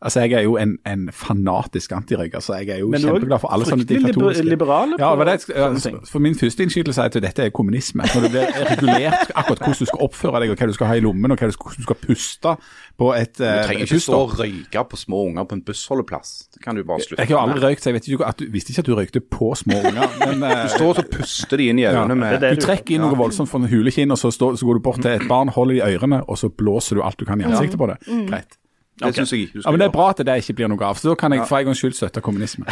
Altså, 0.00 0.20
Jeg 0.20 0.32
er 0.38 0.42
jo 0.46 0.56
en, 0.56 0.76
en 0.86 1.08
fanatisk 1.12 1.92
antirøyker, 1.92 2.38
så 2.40 2.54
jeg 2.60 2.68
er 2.70 2.78
jo 2.78 2.88
Men 2.92 3.00
du 3.02 3.06
kjempeglad 3.08 3.40
for 3.42 3.50
alle 3.50 3.64
sånne 3.66 3.82
diktatoriske 3.88 4.44
liberale 4.46 4.94
på 4.94 5.02
Ja, 5.02 5.08
det 5.16 5.26
det, 5.26 5.56
jeg- 5.88 6.06
for 6.06 6.18
Min 6.22 6.36
første 6.38 6.62
innskytelse 6.62 7.00
er 7.02 7.04
at 7.10 7.16
dette 7.24 7.42
er 7.42 7.50
kommunisme. 7.50 8.02
Når 8.14 8.20
det 8.22 8.30
blir 8.30 8.46
regulert 8.70 9.32
akkurat 9.34 9.58
hvordan 9.58 9.78
du 9.80 9.88
skal 9.90 10.04
oppføre 10.06 10.40
deg, 10.44 10.50
og 10.50 10.56
hva 10.62 10.66
du 10.70 10.72
skal 10.76 10.86
ha 10.86 10.94
i 10.94 11.00
lommen, 11.02 11.30
og 11.34 11.38
hvordan 11.38 11.50
du 11.78 11.82
skal 11.82 11.96
puste 12.06 12.54
på 12.98 13.08
et 13.18 13.34
Du 13.38 13.44
eh, 13.44 13.64
trenger 13.66 13.84
ikke 13.88 14.00
stå 14.06 14.20
og 14.22 14.38
røyke 14.38 14.84
på 14.90 14.96
små 15.02 15.24
unger 15.32 15.44
på 15.50 15.58
en 15.58 15.62
bussholdeplass. 15.66 16.30
Det 16.54 16.62
kan 16.62 16.76
du 16.78 16.84
bare 16.84 17.00
slutte 17.02 17.18
med. 17.18 17.28
Jeg 17.28 17.36
har 17.36 17.48
aldri 17.48 17.64
røykt, 17.66 17.82
så 17.82 17.90
jeg 17.90 17.94
vet 17.98 18.08
ikke 18.08 18.26
at 18.30 18.38
du, 18.38 18.46
visste 18.54 18.70
ikke 18.70 18.84
at 18.84 18.86
du 18.86 18.94
røykte 18.94 19.20
på 19.34 19.50
små 19.58 19.80
unger. 19.82 20.14
Men 20.26 20.42
eh, 20.46 20.62
Du 20.62 20.68
står 20.76 20.88
og 20.92 20.96
så 21.02 21.06
puster 21.10 21.56
de 21.58 21.68
inn 21.72 21.78
i 21.82 21.88
øynene 21.90 22.14
med 22.14 22.38
det 22.38 22.40
det 22.52 22.60
du 22.62 22.66
trekker 22.68 22.94
inn 22.94 23.02
noe 23.02 23.18
voldsomt 23.18 23.48
fra 23.50 23.58
en 23.58 23.68
hulekinn, 23.68 24.14
og 24.14 24.18
så, 24.22 24.30
står, 24.30 24.54
så 24.62 24.66
går 24.70 24.78
du 24.78 24.80
bort 24.86 25.02
til 25.02 25.10
et 25.10 25.26
barn, 25.28 25.48
holder 25.58 25.74
i 25.82 25.96
ørene, 25.96 26.22
og 26.28 26.38
så 26.38 26.48
blåser 26.54 26.94
du 26.96 27.02
alt 27.02 27.18
du 27.18 27.24
kan 27.26 27.40
i 27.42 27.50
ansiktet 27.50 27.78
på 27.82 27.90
det. 27.90 27.98
Greit. 28.30 28.58
Det 28.98 29.14
syns 29.14 29.32
jeg 29.32 29.46
ikke 29.46 29.58
du 29.58 29.62
Ja, 29.64 29.70
men 29.70 29.80
Det 29.80 29.86
er 29.88 29.92
bra 29.94 30.08
at 30.10 30.20
det 30.26 30.34
ikke 30.42 30.54
blir 30.58 30.70
noe 30.72 30.84
av, 30.88 30.98
så 30.98 31.10
da 31.10 31.14
kan 31.20 31.34
jeg 31.36 31.46
for 31.46 31.58
en 31.60 31.68
gangs 31.70 31.82
skyld 31.82 31.96
støtte 31.98 32.22
kommunisme. 32.24 32.66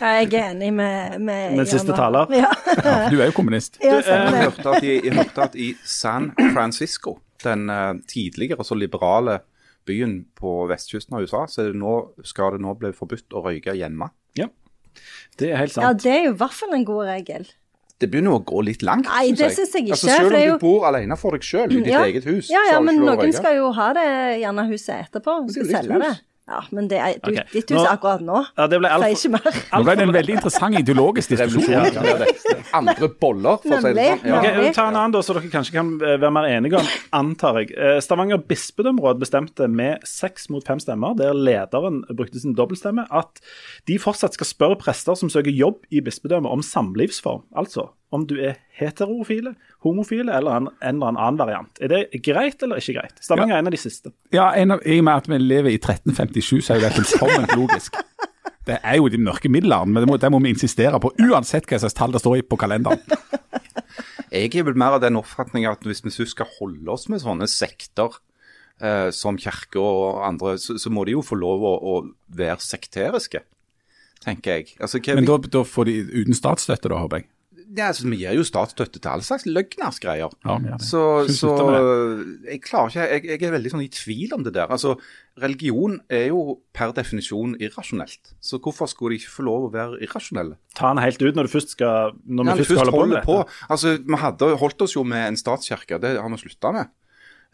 Jeg 0.00 0.32
er 0.32 0.50
enig 0.50 0.72
med 0.72 1.18
Med, 1.20 1.56
Med 1.58 1.68
siste 1.70 1.92
taler. 1.96 2.30
Ja. 2.34 2.50
Ja, 2.78 2.96
du 3.10 3.20
er 3.20 3.26
jo 3.30 3.36
kommunist. 3.36 3.78
Du, 3.80 3.86
Jeg 3.86 4.04
stemmer 4.06 4.38
hørte 4.46 4.74
at, 4.76 4.84
i, 4.86 4.94
jeg 5.04 5.14
hørte 5.18 5.42
at 5.48 5.54
i 5.58 5.68
San 5.84 6.30
Francisco, 6.54 7.18
den 7.44 7.68
eh, 7.70 7.94
tidligere 8.08 8.64
så 8.64 8.74
liberale 8.78 9.40
byen 9.88 10.18
på 10.36 10.66
vestkysten 10.70 11.16
av 11.16 11.24
USA, 11.24 11.44
så 11.48 11.62
er 11.64 11.72
det 11.72 11.80
nå, 11.80 11.94
skal 12.26 12.56
det 12.56 12.62
nå 12.64 12.74
bli 12.80 12.92
forbudt 12.96 13.34
å 13.36 13.44
røyke 13.46 13.74
hjemme. 13.78 14.10
Ja. 14.38 14.48
Det 15.38 15.52
er 15.52 15.62
helt 15.62 15.72
sant. 15.72 15.84
Ja, 15.86 15.92
det 15.96 16.12
er 16.12 16.24
jo 16.28 16.34
i 16.34 16.38
hvert 16.40 16.56
fall 16.58 16.74
en 16.76 16.84
god 16.88 17.06
regel. 17.08 17.48
Det 17.98 18.06
begynner 18.12 18.36
å 18.38 18.44
gå 18.46 18.60
litt 18.62 18.82
langt. 18.86 19.08
Nei, 19.10 19.32
det 19.34 19.50
synes 19.56 19.72
jeg 19.74 19.88
ikke, 19.88 19.96
Altså, 19.96 20.06
selv 20.06 20.34
om 20.34 20.52
du 20.52 20.58
bor 20.62 20.84
alene 20.86 21.16
for 21.18 21.34
deg 21.34 21.42
selv 21.42 21.72
i 21.72 21.80
ditt 21.82 21.86
Ja. 21.92 22.04
eget 22.06 22.24
hus, 22.24 22.48
Ja, 22.48 22.60
ja, 22.70 22.80
men 22.80 23.00
noen 23.02 23.32
skal 23.34 23.56
jo 23.56 23.72
ha 23.72 23.92
det 23.92 24.06
gjerne 24.42 24.68
huset 24.70 25.08
etterpå. 25.10 25.34
er 25.48 25.52
Skal 25.52 25.64
selge 25.66 25.98
det. 26.04 26.12
Ja, 26.48 26.62
men 26.72 26.86
det 26.88 26.96
er 26.96 27.18
du, 27.20 27.28
Ok. 27.34 27.50
ditt 27.52 27.70
hus 27.74 27.84
akkurat 27.84 28.22
nå. 28.24 28.38
Ja, 28.56 28.66
det 28.72 28.78
ble 28.80 28.88
altfor 28.88 29.12
ikke 29.12 29.30
mer. 29.34 29.56
Nå 29.74 29.80
ble 29.84 29.94
det 29.98 30.04
en 30.06 30.12
veldig 30.16 30.34
interessant 30.38 30.78
ideologisk 30.80 31.34
diskusjon. 31.34 31.74
Ja. 31.74 32.28
Andre 32.78 33.08
boller, 33.20 33.58
for 33.60 33.76
å 33.76 33.80
si 33.84 33.92
det 33.92 34.06
sånn. 34.14 34.24
Ja. 34.30 34.38
Ok, 34.38 34.46
Nemlig. 34.48 34.70
Ta 34.78 34.86
en 34.88 34.96
annen 34.96 35.12
da, 35.12 35.20
så 35.24 35.36
dere 35.36 35.50
kanskje 35.52 35.76
kan 35.76 35.90
eh, 36.00 36.16
være 36.16 36.32
mer 36.38 36.48
enige 36.48 36.80
om, 36.80 36.88
antar 37.20 37.60
jeg. 37.60 37.74
Eh, 37.76 37.98
Stavanger 38.04 38.40
bispedømråd 38.48 39.20
bestemte 39.20 39.68
med 39.68 40.00
seks 40.08 40.48
mot 40.52 40.64
fem 40.64 40.80
stemmer, 40.80 41.14
der 41.20 41.36
lederen 41.36 42.00
brukte 42.08 42.40
sin 42.40 42.56
dobbeltstemme, 42.56 43.04
at 43.12 43.44
de 43.88 44.00
fortsatt 44.00 44.38
skal 44.38 44.48
spørre 44.48 44.80
prester 44.80 45.20
som 45.20 45.28
søker 45.32 45.52
jobb 45.52 45.84
i 45.92 46.00
bispedømmet 46.04 46.48
om 46.50 46.64
samlivsform. 46.64 47.44
Altså 47.60 47.90
om 48.14 48.24
du 48.28 48.38
er 48.40 48.56
heterofile, 48.78 49.52
homofile 49.84 50.32
eller 50.32 50.56
en, 50.56 50.68
en 50.80 50.96
eller 50.96 51.12
annen 51.12 51.40
variant. 51.40 51.80
Er 51.82 51.92
det 51.92 52.22
greit 52.24 52.62
eller 52.64 52.80
ikke 52.80 52.96
greit? 52.96 53.18
Stavanger 53.24 53.58
er 53.58 53.62
en 53.62 53.70
av 53.70 53.74
de 53.74 53.80
siste. 53.80 54.12
Ja, 54.34 54.48
en 54.56 54.76
av, 54.76 54.84
I 54.86 55.00
og 55.02 55.08
med 55.08 55.22
at 55.22 55.28
vi 55.28 55.40
lever 55.42 55.74
i 55.74 55.80
1357, 55.80 56.62
så 56.64 56.74
er 56.74 56.80
jo 56.80 56.86
det 56.86 56.94
fullkomment 56.96 57.54
logisk. 57.60 57.98
Det 58.68 58.78
er 58.84 58.98
jo 59.00 59.08
de 59.12 59.20
mørke 59.20 59.50
middelalderen, 59.52 59.94
men 59.94 60.04
det 60.04 60.10
må, 60.10 60.16
det 60.20 60.30
må 60.32 60.40
vi 60.44 60.52
insistere 60.52 61.00
på, 61.00 61.12
uansett 61.24 61.68
hva 61.68 61.80
slags 61.80 61.96
tall 61.96 62.14
det 62.14 62.22
står 62.24 62.40
i 62.40 62.46
på 62.46 62.60
kalenderen. 62.60 63.00
Jeg 64.28 64.52
er 64.60 64.66
vel 64.66 64.76
mer 64.76 64.98
av 64.98 65.00
den 65.00 65.16
oppfatning 65.16 65.64
at 65.68 65.84
hvis 65.88 66.02
vi 66.04 66.26
skal 66.28 66.48
holde 66.58 66.92
oss 66.92 67.06
med 67.08 67.22
sånne 67.22 67.46
sekter 67.48 68.18
eh, 68.84 69.08
som 69.14 69.38
kirke 69.40 69.80
og 69.80 70.20
andre, 70.26 70.58
så, 70.60 70.76
så 70.76 70.92
må 70.92 71.06
de 71.08 71.14
jo 71.16 71.24
få 71.24 71.38
lov 71.40 71.64
å, 71.64 71.72
å 71.80 71.94
være 72.36 72.60
sekteriske, 72.60 73.40
tenker 74.24 74.58
jeg. 74.58 74.76
Altså, 74.84 75.00
hva, 75.00 75.16
Men 75.16 75.30
da, 75.30 75.38
da 75.48 75.64
får 75.64 75.88
de 75.88 75.96
uten 76.12 76.36
statsstøtte, 76.36 76.92
da, 76.92 77.00
håper 77.00 77.22
jeg. 77.22 77.30
Ja, 77.76 77.88
altså, 77.90 78.06
vi 78.08 78.18
gir 78.22 78.36
jo 78.38 78.44
statsstøtte 78.46 79.00
til 79.00 79.10
alle 79.10 79.24
slags 79.26 79.44
løgnersgreier. 79.48 80.32
Ja. 80.46 80.78
Så, 80.80 81.02
så 81.34 81.52
jeg 82.48 82.62
klarer 82.64 82.88
ikke 82.88 83.02
jeg, 83.04 83.24
jeg 83.28 83.48
er 83.48 83.54
veldig 83.56 83.72
sånn 83.74 83.84
i 83.84 83.90
tvil 83.92 84.32
om 84.36 84.46
det 84.46 84.54
der. 84.56 84.70
Altså, 84.72 84.94
Religion 85.38 85.98
er 86.10 86.30
jo 86.30 86.58
per 86.74 86.94
definisjon 86.96 87.56
irrasjonelt. 87.62 88.32
Så 88.40 88.58
hvorfor 88.62 88.90
skulle 88.90 89.14
de 89.14 89.22
ikke 89.22 89.34
få 89.36 89.46
lov 89.46 89.68
å 89.68 89.72
være 89.74 90.00
irrasjonelle? 90.06 90.56
Ta 90.78 90.92
den 90.94 91.02
helt 91.04 91.22
ut 91.22 91.38
når 91.38 91.48
du 91.48 91.52
først 91.52 91.76
skal, 91.76 92.16
når 92.24 92.48
vi 92.48 92.54
Ja, 92.54 92.56
først 92.62 92.72
skal 92.72 92.94
holde 92.96 92.96
på 92.96 93.10
med 93.12 93.20
dette. 93.20 93.58
Altså, 93.68 93.96
Vi 94.08 94.22
hadde 94.24 94.52
holdt 94.64 94.86
oss 94.88 94.96
jo 94.96 95.04
med 95.06 95.26
en 95.28 95.38
statskirke, 95.38 96.00
det 96.02 96.16
har 96.18 96.32
vi 96.32 96.40
slutta 96.40 96.72
med. 96.74 96.94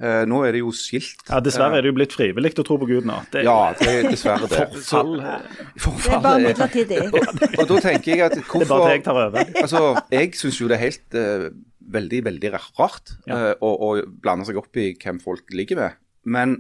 Eh, 0.02 0.24
nå 0.26 0.40
er 0.42 0.57
det 0.57 0.61
jo 0.64 0.72
skilt. 0.74 1.20
Ja, 1.28 1.38
Dessverre 1.44 1.78
er 1.78 1.85
det 1.87 1.92
jo 1.92 1.96
blitt 2.00 2.14
frivillig 2.16 2.50
å 2.59 2.64
tro 2.66 2.76
på 2.83 2.88
Gud 2.88 3.07
nå. 3.07 3.20
Det 3.30 3.44
er 3.44 3.46
Ja, 3.46 3.59
det 3.78 3.92
er 3.92 4.09
dessverre 4.11 4.48
det. 4.50 4.64
forfall. 4.83 5.12
Det 5.20 6.16
er 6.16 6.24
bare 6.24 6.40
midlertidig. 6.42 6.98
og, 7.14 7.44
og 7.61 7.68
da 7.70 7.78
tenker 7.85 8.11
jeg 8.11 8.24
at 8.26 8.35
Det 8.35 8.42
er 8.42 8.72
bare 8.72 8.88
det 8.88 8.96
jeg 8.96 9.04
tar 9.07 9.20
over. 9.22 9.52
Altså, 9.62 9.85
jeg 10.16 10.33
syns 10.40 10.59
jo 10.59 10.70
det 10.70 10.78
er 10.80 10.83
helt 10.83 11.18
uh, 11.20 11.46
veldig, 11.94 12.22
veldig 12.26 12.52
rart 12.57 13.14
Ja. 13.30 13.38
uh, 13.38 13.52
å, 13.62 13.70
å 13.70 13.92
blande 14.24 14.48
seg 14.50 14.59
opp 14.59 14.83
i 14.83 14.90
hvem 14.98 15.22
folk 15.22 15.54
ligger 15.54 15.78
med. 15.85 16.02
Men 16.26 16.59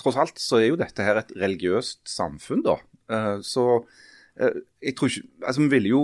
tross 0.00 0.16
alt 0.24 0.40
så 0.40 0.62
er 0.62 0.70
jo 0.70 0.80
dette 0.80 1.04
her 1.04 1.20
et 1.20 1.36
religiøst 1.36 2.00
samfunn, 2.08 2.64
da. 2.64 2.78
Uh, 3.12 3.36
så 3.44 3.84
jeg 4.34 4.96
tror 4.98 5.06
ikke 5.12 5.28
Altså, 5.46 5.60
vi 5.62 5.68
ville 5.76 5.90
jo 5.92 6.00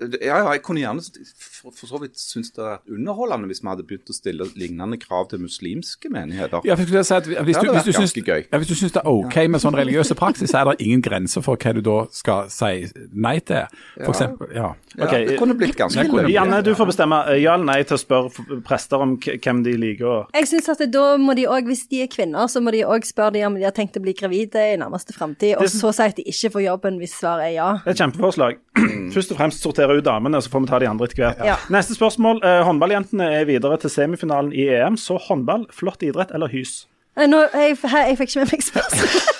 ja, 0.00 0.38
ja, 0.38 0.52
jeg 0.52 0.62
kunne 0.62 0.80
gjerne 0.80 1.02
for, 1.38 1.70
for 1.74 1.86
så 1.90 1.98
vidt 2.02 2.18
synes 2.18 2.50
det 2.56 2.64
er 2.64 2.78
underholdende 2.94 3.48
hvis 3.50 3.62
vi 3.62 3.68
hadde 3.68 3.84
begynt 3.88 4.10
å 4.12 4.14
stille 4.16 4.46
lignende 4.58 4.98
krav 5.02 5.28
til 5.30 5.40
muslimske 5.42 6.10
menigheter. 6.12 6.60
Ja, 6.68 6.74
for 6.78 6.86
jeg 6.94 7.04
si 7.08 7.14
at 7.14 7.26
Hvis 7.26 7.56
du, 7.58 7.70
hvis, 7.72 7.84
du 7.88 7.92
syns, 7.92 8.14
ja, 8.28 8.58
hvis 8.60 8.68
du 8.70 8.74
syns 8.78 8.92
det 8.94 9.02
er 9.02 9.08
OK 9.10 9.36
med 9.50 9.60
sånn 9.62 9.76
religiøse 9.78 10.14
praksis, 10.18 10.50
så 10.52 10.62
er 10.62 10.70
det 10.72 10.86
ingen 10.86 11.02
grenser 11.02 11.42
for 11.44 11.56
hva 11.56 11.74
du 11.74 11.80
da 11.84 11.96
skal 12.14 12.48
si 12.52 12.86
nei 13.12 13.38
til. 13.40 13.66
For 14.04 14.12
eksempel, 14.14 14.52
ja. 14.54 14.72
Ja, 14.98 15.10
det 15.12 15.38
kunne 15.38 15.54
blitt 15.58 15.76
ganske 15.78 16.04
løye. 16.08 16.30
Janne, 16.32 16.62
du 16.64 16.72
får 16.78 16.90
bestemme 16.92 17.18
eh, 17.28 17.42
ja 17.42 17.54
eller 17.54 17.68
nei 17.68 17.82
til 17.86 17.98
å 17.98 18.00
spørre 18.00 18.60
prester 18.66 19.02
om 19.04 19.16
hvem 19.18 19.62
de 19.64 19.76
liker. 19.78 20.06
og- 20.06 20.30
Jeg 20.34 20.48
synes 20.48 20.68
at 20.68 20.84
da 20.90 21.16
må 21.18 21.34
de 21.36 21.46
òg, 21.46 21.66
Hvis 21.68 21.86
de 21.90 22.02
er 22.02 22.06
kvinner, 22.08 22.46
så 22.48 22.62
må 22.62 22.70
de 22.72 22.80
òg 22.84 23.04
spørre 23.04 23.32
dem 23.32 23.46
om 23.52 23.54
de 23.58 23.64
har 23.64 23.72
tenkt 23.72 23.96
å 23.98 24.00
bli 24.02 24.14
gravide 24.14 24.56
i 24.72 24.76
nærmeste 24.76 25.12
framtid, 25.12 25.56
og 25.58 25.64
så 25.68 25.92
si 25.92 26.02
at 26.02 26.16
de 26.16 26.22
ikke 26.24 26.50
får 26.54 26.62
jobben 26.64 26.98
hvis 26.98 27.12
svaret 27.18 27.50
er 27.50 27.54
ja. 27.58 27.72
Det 27.84 27.86
er 27.86 27.90
et 27.90 28.12
kjempeforslag. 28.12 28.56
Først 29.14 29.32
og 29.34 29.38
fremst 29.40 29.62
sortere 29.64 29.96
ut 29.98 30.04
damene, 30.06 30.40
så 30.44 30.50
får 30.52 30.64
vi 30.64 30.70
ta 30.70 30.78
de 30.82 30.88
andre 30.90 31.08
etter 31.08 31.22
hvert. 31.22 31.42
Ja. 31.46 31.56
Neste 31.72 31.96
spørsmål. 31.96 32.40
Eh, 32.44 32.60
håndballjentene 32.68 33.28
er 33.40 33.46
videre 33.48 33.78
til 33.82 33.90
semifinalen 33.92 34.52
i 34.52 34.68
EM. 34.76 34.96
Så 35.00 35.16
håndball, 35.28 35.66
flott 35.74 36.02
idrett 36.06 36.30
eller 36.36 36.50
hys? 36.52 36.84
Nå, 37.18 37.40
jeg, 37.54 37.78
jeg 37.82 38.18
fikk 38.20 38.30
ikke 38.34 38.44
med 38.44 38.52
meg 38.54 38.62
spørsmål. 38.68 39.24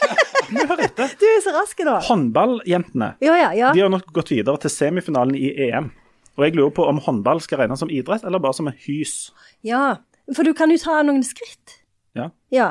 Du 0.48 1.26
er 1.28 1.42
så 1.44 1.52
rask 1.52 1.80
da. 1.84 1.98
Håndballjentene 2.06 3.10
Ja, 3.20 3.34
ja, 3.36 3.48
ja. 3.52 3.72
de 3.76 3.82
har 3.84 3.90
nok 3.92 4.06
gått 4.16 4.30
videre 4.32 4.56
til 4.62 4.72
semifinalen 4.72 5.34
i 5.36 5.50
EM. 5.68 5.90
Og 6.38 6.46
jeg 6.46 6.54
lurer 6.56 6.72
på 6.72 6.86
om 6.88 7.00
håndball 7.04 7.42
skal 7.44 7.60
regnes 7.64 7.82
som 7.82 7.90
idrett, 7.92 8.24
eller 8.24 8.40
bare 8.40 8.56
som 8.56 8.70
en 8.70 8.76
hys. 8.86 9.30
ja. 9.66 9.98
For 10.36 10.44
du 10.44 10.50
kan 10.52 10.68
jo 10.68 10.76
ta 10.76 10.98
noen 11.08 11.22
skritt. 11.24 11.78
Ja. 12.16 12.26
Ja. 12.52 12.66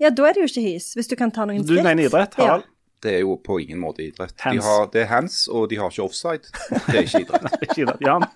Ja, 0.00 0.08
da 0.08 0.24
er 0.30 0.32
det 0.36 0.40
jo 0.44 0.48
ikke 0.48 0.62
hys, 0.64 0.86
hvis 0.96 1.10
du 1.10 1.12
kan 1.20 1.28
ta 1.30 1.44
noen 1.44 1.60
Du 1.60 1.74
skritt. 1.74 1.84
mener 1.84 2.06
idrett, 2.08 2.32
Harald? 2.40 2.64
Det 3.02 3.16
er 3.16 3.22
jo 3.24 3.36
på 3.42 3.58
ingen 3.62 3.80
måte 3.82 4.04
idrett. 4.04 4.36
De 4.38 4.60
har, 4.62 4.84
det 4.92 5.04
er 5.04 5.08
hands, 5.10 5.44
og 5.50 5.70
de 5.72 5.80
har 5.80 5.90
ikke 5.90 6.04
offside. 6.06 6.52
Det 6.70 7.00
er 7.00 7.06
ikke 7.06 7.24
idrett. 7.26 7.56
Ikke 7.66 7.80
idrett. 7.82 8.04
Jan? 8.06 8.28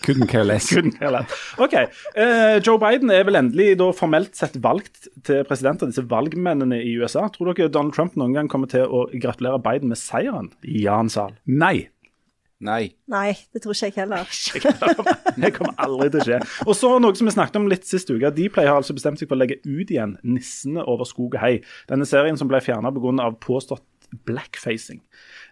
Couldn't 0.00 0.30
care 0.30 0.44
less. 0.44 0.70
Couldn't 0.72 0.98
care 0.98 1.10
less. 1.12 1.30
OK. 1.60 1.74
Uh, 2.16 2.56
Joe 2.64 2.78
Biden 2.80 3.12
er 3.12 3.26
vel 3.28 3.36
endelig 3.38 3.74
da 3.80 3.90
formelt 3.96 4.36
sett 4.38 4.56
valgt 4.64 5.08
til 5.26 5.44
president 5.48 5.84
av 5.84 5.92
disse 5.92 6.04
valgmennene 6.08 6.80
i 6.80 6.94
USA. 7.00 7.26
Tror 7.32 7.52
dere 7.52 7.72
Donald 7.72 7.94
Trump 7.96 8.16
noen 8.20 8.32
gang 8.36 8.48
kommer 8.50 8.70
til 8.70 8.88
å 8.88 9.04
gratulere 9.12 9.60
Biden 9.64 9.92
med 9.92 10.00
seieren 10.00 10.50
i 10.64 10.86
Jan 10.86 11.12
Sahl? 11.12 11.36
Nei. 11.44 11.90
Nei. 12.64 12.94
Nei, 13.12 13.34
det 13.52 13.60
tror 13.64 13.76
ikke 13.76 13.90
jeg 13.90 14.06
heller. 14.06 14.28
Det 15.44 15.50
kommer 15.56 15.74
aldri 15.84 16.08
til 16.14 16.22
å 16.22 16.26
skje. 16.28 16.38
Og 16.64 16.76
så 16.78 16.92
noe 17.02 17.16
som 17.18 17.28
vi 17.28 17.34
snakket 17.34 17.58
om 17.60 17.68
litt 17.68 17.84
sist 17.88 18.08
uke. 18.08 18.30
Dplay 18.32 18.68
har 18.70 18.78
altså 18.80 18.96
bestemt 18.96 19.20
seg 19.20 19.28
for 19.28 19.36
å 19.36 19.42
legge 19.42 19.60
ut 19.66 19.90
igjen 19.92 20.16
'Nissene 20.22 20.84
over 20.88 21.08
skog 21.08 21.36
og 21.36 21.42
hei'. 21.42 21.58
Denne 21.90 22.08
serien 22.08 22.40
som 22.40 22.48
ble 22.48 22.62
fjerna 22.64 22.92
pga. 22.94 23.28
påstått 23.44 23.84
blackfacing. 24.24 25.02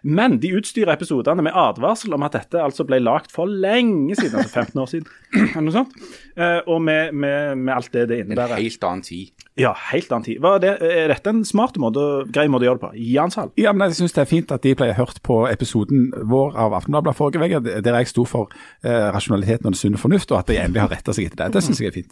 Men 0.03 0.35
de 0.43 0.49
utstyrer 0.57 0.91
episodene 0.97 1.45
med 1.45 1.55
advarsel 1.55 2.11
om 2.15 2.25
at 2.27 2.33
dette 2.35 2.59
altså 2.59 2.83
ble 2.87 2.99
lagd 2.99 3.31
for 3.31 3.47
lenge 3.47 4.17
siden, 4.19 4.41
altså 4.41 4.59
15 4.65 4.81
år 4.83 4.89
siden. 4.91 5.05
eller 5.37 5.63
noe 5.63 5.75
sånt. 5.77 5.93
Eh, 6.35 6.59
og 6.67 6.81
med, 6.83 7.13
med, 7.15 7.55
med 7.61 7.73
alt 7.73 7.93
det 7.95 8.09
det 8.11 8.17
innebærer. 8.25 8.57
En 8.57 8.65
helt 8.67 8.83
annen 8.89 9.05
tid. 9.07 9.31
Ja, 9.59 9.71
helt 9.93 10.11
annen 10.11 10.25
tid. 10.27 10.41
Hva 10.43 10.57
er, 10.57 10.63
det, 10.65 10.73
er 10.89 11.13
dette 11.13 11.31
en 11.31 11.43
smart 11.47 11.79
måte, 11.79 12.03
grei 12.35 12.49
måte 12.51 12.65
å 12.65 12.69
gjøre 12.71 12.81
det 12.81 12.85
på? 12.87 12.91
Jan 13.13 13.31
Sal? 13.31 13.53
Ja, 13.61 13.71
men 13.71 13.93
Jeg 13.93 14.01
syns 14.01 14.17
det 14.17 14.25
er 14.25 14.29
fint 14.33 14.51
at 14.51 14.65
de 14.67 14.75
ble 14.75 14.89
hørt 14.97 15.23
på 15.23 15.43
episoden 15.47 16.09
vår 16.33 16.57
av 16.65 16.75
Aftenbladet 16.81 17.15
forrige 17.15 17.47
uke, 17.47 17.79
der 17.85 17.99
jeg 18.01 18.11
sto 18.11 18.27
for 18.27 18.51
eh, 18.83 19.07
rasjonaliteten 19.15 19.69
og 19.69 19.71
den 19.71 19.79
sunne 19.79 20.01
fornuft, 20.01 20.35
og 20.35 20.41
at 20.41 20.51
de 20.51 20.59
endelig 20.59 20.83
har 20.83 20.91
retta 20.97 21.15
seg 21.15 21.31
etter 21.31 21.45
det. 21.45 21.53
Det 21.55 21.63
syns 21.63 21.79
jeg 21.79 21.93
er 21.93 21.97
fint. 22.01 22.11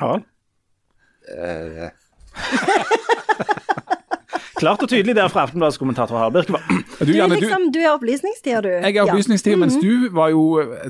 Harald? 0.00 0.24
Eh, 1.28 1.90
Klart 4.62 4.82
og 4.84 4.90
tydelig 4.92 5.14
der 5.18 5.28
fra 5.32 5.42
Aftenbladets 5.46 5.78
kommentator 5.80 6.20
Harberg. 6.20 6.46
Du, 6.46 7.08
Du 7.08 7.12
liksom, 7.34 7.64
du 7.74 7.78
er 7.82 7.88
opplysningstida, 7.96 8.60
du. 8.62 8.68
jeg 8.70 8.94
er 8.96 9.02
opplysningstid, 9.08 9.56
mens 9.58 9.74
du 9.82 10.08
var 10.14 10.30
jo 10.30 10.42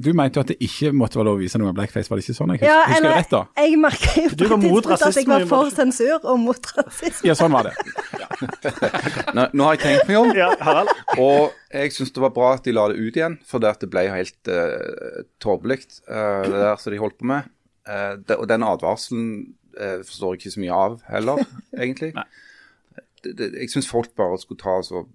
Du 0.05 0.11
mente 0.19 0.37
jo 0.37 0.45
at 0.45 0.51
det 0.53 0.59
ikke 0.61 0.91
måtte 0.93 1.17
være 1.19 1.29
lov 1.31 1.39
å 1.39 1.41
vise 1.41 1.61
noe 1.63 1.73
blackface, 1.77 2.11
var 2.13 2.21
det 2.21 2.27
ikke 2.27 2.37
sånn? 2.37 2.53
Jeg 2.53 2.61
husker, 2.61 2.69
Ja, 2.69 2.83
husker 2.83 2.93
jeg 2.93 3.01
eller, 3.01 3.17
rett 3.23 3.33
da? 3.33 3.41
jeg 3.63 3.79
merka 3.81 4.13
jo 4.19 4.29
Du 4.37 4.45
var 4.45 4.53
på 4.53 4.59
et 4.61 4.67
mot 4.67 4.89
tidspunkt 4.91 5.07
at 5.09 5.17
jeg 5.23 5.31
var 5.33 5.47
for 5.55 5.73
sensur 5.73 6.29
og 6.35 6.43
mot 6.43 6.71
rasisme. 6.77 7.31
Ja, 7.31 7.37
sånn 7.39 7.57
var 7.57 7.71
det. 7.71 7.75
nå, 9.37 9.47
nå 9.57 9.67
har 9.69 9.79
jeg 9.79 9.83
tenkt 9.87 10.13
meg 10.13 10.21
om, 10.21 10.33
Ja, 10.37 10.51
Harald? 10.61 10.93
og 11.17 11.57
jeg 11.73 11.95
syns 11.97 12.13
det 12.13 12.23
var 12.27 12.35
bra 12.37 12.53
at 12.59 12.67
de 12.69 12.75
la 12.77 12.87
det 12.93 13.01
ut 13.01 13.17
igjen, 13.17 13.39
for 13.49 13.63
det, 13.65 13.73
det 13.81 13.89
ble 13.93 14.05
helt 14.13 14.53
uh, 14.53 15.25
tåpelig, 15.43 15.81
uh, 16.11 16.45
det 16.45 16.59
der 16.61 16.77
som 16.83 16.93
de 16.93 17.01
holdt 17.01 17.17
på 17.23 17.29
med. 17.33 17.49
Uh, 17.89 18.15
det, 18.21 18.37
og 18.37 18.45
den 18.51 18.65
advarselen 18.67 19.29
uh, 19.79 20.01
forstår 20.05 20.35
jeg 20.37 20.43
ikke 20.43 20.55
så 20.59 20.63
mye 20.67 20.81
av 20.85 20.99
heller, 21.09 21.45
egentlig. 21.83 22.13
Nei. 22.19 22.27
Det, 23.23 23.37
det, 23.39 23.51
jeg 23.61 23.71
syns 23.71 23.89
folk 23.91 24.15
bare 24.19 24.39
skulle 24.43 24.61
ta 24.63 24.81
så 24.87 25.07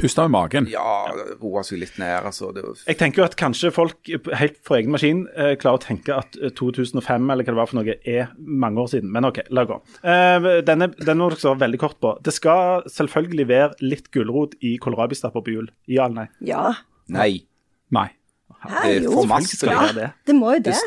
Puste 0.00 0.22
med 0.24 0.30
magen. 0.32 0.64
Ja, 0.70 1.10
roe 1.42 1.60
seg 1.66 1.76
litt 1.82 1.98
ned. 2.00 2.24
altså. 2.24 2.54
Det, 2.56 2.62
var- 2.64 2.78
Jeg 2.88 2.96
tenker 2.96 3.20
jo 3.20 3.24
at 3.26 3.34
kanskje 3.36 3.68
folk 3.74 4.08
helt 4.38 4.56
for 4.64 4.78
egen 4.78 4.94
maskin 4.94 5.26
eh, 5.36 5.56
klarer 5.60 5.76
å 5.76 5.82
tenke 5.82 6.14
at 6.16 6.38
eh, 6.40 6.48
2005 6.56 7.26
eller 7.34 7.44
hva 7.44 7.50
det 7.50 7.56
var 7.58 7.68
for 7.68 7.80
noe 7.82 7.96
er 8.08 8.30
mange 8.38 8.80
år 8.80 8.88
siden. 8.94 9.10
Men 9.12 9.26
OK, 9.28 9.42
la 9.52 9.66
gå. 9.68 9.76
Eh, 10.00 10.46
denne, 10.64 10.88
denne 10.96 11.18
må 11.20 11.28
dere 11.34 11.42
svare 11.42 11.60
veldig 11.66 11.80
kort 11.82 11.98
på. 12.00 12.14
Det 12.24 12.32
skal 12.32 12.86
selvfølgelig 12.88 13.46
være 13.50 13.76
litt 13.90 14.08
gulrot 14.14 14.56
i 14.64 14.78
kålrabistapper 14.80 15.44
på 15.44 15.52
jul. 15.58 15.68
Ja 15.90 16.06
eller 16.08 16.22
nei? 16.22 16.28
Ja. 16.48 16.62
nei. 17.12 17.30
Nei. 17.92 18.06
Hæ, 18.60 18.70
Det 18.86 18.94
er 19.02 19.10
for 19.12 19.28
masse. 19.28 19.56
Skal 19.58 19.74
Ja, 19.74 19.82
det 19.90 19.94
det? 20.00 20.08
det 20.30 20.38
må 20.38 20.54
jo 20.54 20.62
det. 20.70 20.78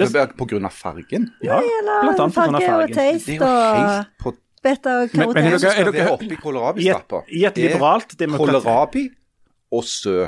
Det 0.00 0.08
det 0.16 0.24
på 0.38 0.48
grunn 0.48 0.64
av 0.68 0.72
fargen. 0.72 1.28
Ja, 1.44 1.60
Eller 1.60 2.08
blant 2.08 2.24
annet 2.24 2.40
farge 2.40 2.88
og 2.88 2.96
taste, 2.96 3.36
Det 3.36 3.36
er 3.36 3.44
jo 3.44 3.92
helt 3.92 4.26
og 4.32 4.40
på 4.62 4.68
beta 4.68 4.94
og 5.02 5.10
Men- 5.16 5.28
men 5.34 5.44
er 5.44 5.58
dere- 5.58 5.74
er 5.74 5.84
dere- 5.84 5.92
være 5.92 6.10
oppi 6.12 6.36
kålrabistapper. 6.36 7.22
I 7.28 7.44
et 7.44 7.56
liberalt 7.58 8.18
demokrati. 8.18 8.52
Kålrabi 8.52 9.08
og 9.72 9.84
sø. 9.84 10.26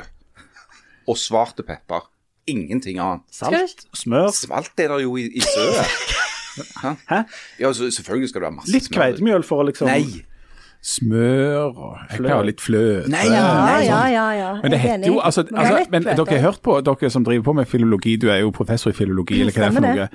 Og 1.07 1.17
svarte 1.17 1.63
pepper. 1.63 2.09
Ingenting 2.47 2.99
annet. 2.99 3.21
Salt, 3.31 3.85
smør, 3.95 4.29
Smalt 4.31 4.71
er 4.79 4.87
det 4.87 5.03
jo 5.03 5.15
i, 5.17 5.23
i 5.33 5.39
søet. 5.41 5.85
Hæ? 6.83 6.91
Hæ? 7.09 7.23
Ja, 7.59 7.71
så, 7.73 7.89
selvfølgelig 7.91 8.29
skal 8.29 8.41
det 8.41 8.45
være 8.45 8.55
masse 8.55 8.71
litt 8.71 8.85
smør. 8.85 8.95
kveitmjøl 9.01 9.43
for 9.43 9.63
å 9.63 9.65
liksom 9.67 9.87
Nei. 9.89 10.25
Smør 10.85 11.71
og 11.73 11.95
jeg 12.13 12.29
å 12.29 12.43
litt 12.45 12.61
fløte. 12.61 13.09
Nei, 13.09 13.23
Ja, 13.25 13.41
nei. 13.65 13.85
ja, 13.87 14.01
ja. 14.13 14.25
ja. 14.37 14.49
Men 14.61 14.71
det 14.71 14.77
er 14.77 14.83
heter 14.83 15.07
jo 15.09 15.15
altså, 15.17 15.41
altså 15.49 15.79
Men 15.89 16.03
dere 16.05 16.25
har 16.29 16.43
hørt 16.43 16.61
på, 16.61 16.75
dere 16.85 17.09
som 17.09 17.25
driver 17.25 17.43
på 17.47 17.53
med 17.57 17.65
filologi, 17.65 18.13
du 18.21 18.27
er 18.29 18.43
jo 18.43 18.51
professor 18.53 18.93
i 18.93 18.93
filologi, 18.93 19.39
eller 19.41 19.55
hva 19.55 19.63
det 19.63 19.71
er 19.71 19.73
for 19.79 19.87
noe. 19.87 20.07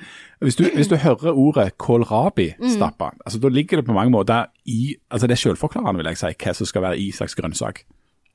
Hvis 0.46 0.56
du, 0.61 0.64
hvis 0.76 0.88
du 0.92 0.94
hører 0.96 1.35
ordet 1.35 1.72
kålrabi-stappa, 1.78 3.11
Mm. 3.11 3.18
altså 3.26 3.40
da 3.42 3.48
ligger 3.48 3.76
det 3.80 3.87
på 3.87 3.92
mange 3.92 4.11
måter 4.14 4.46
i 4.66 4.94
Altså 5.11 5.26
det 5.26 5.35
er 5.35 5.42
selvforklarende, 5.42 5.96
vil 6.04 6.06
jeg 6.12 6.16
si, 6.22 6.26
hva 6.44 6.54
som 6.54 6.66
skal 6.66 6.83
være 6.83 6.98
i 6.98 7.11
slags 7.12 7.35
grønnsak. 7.35 7.83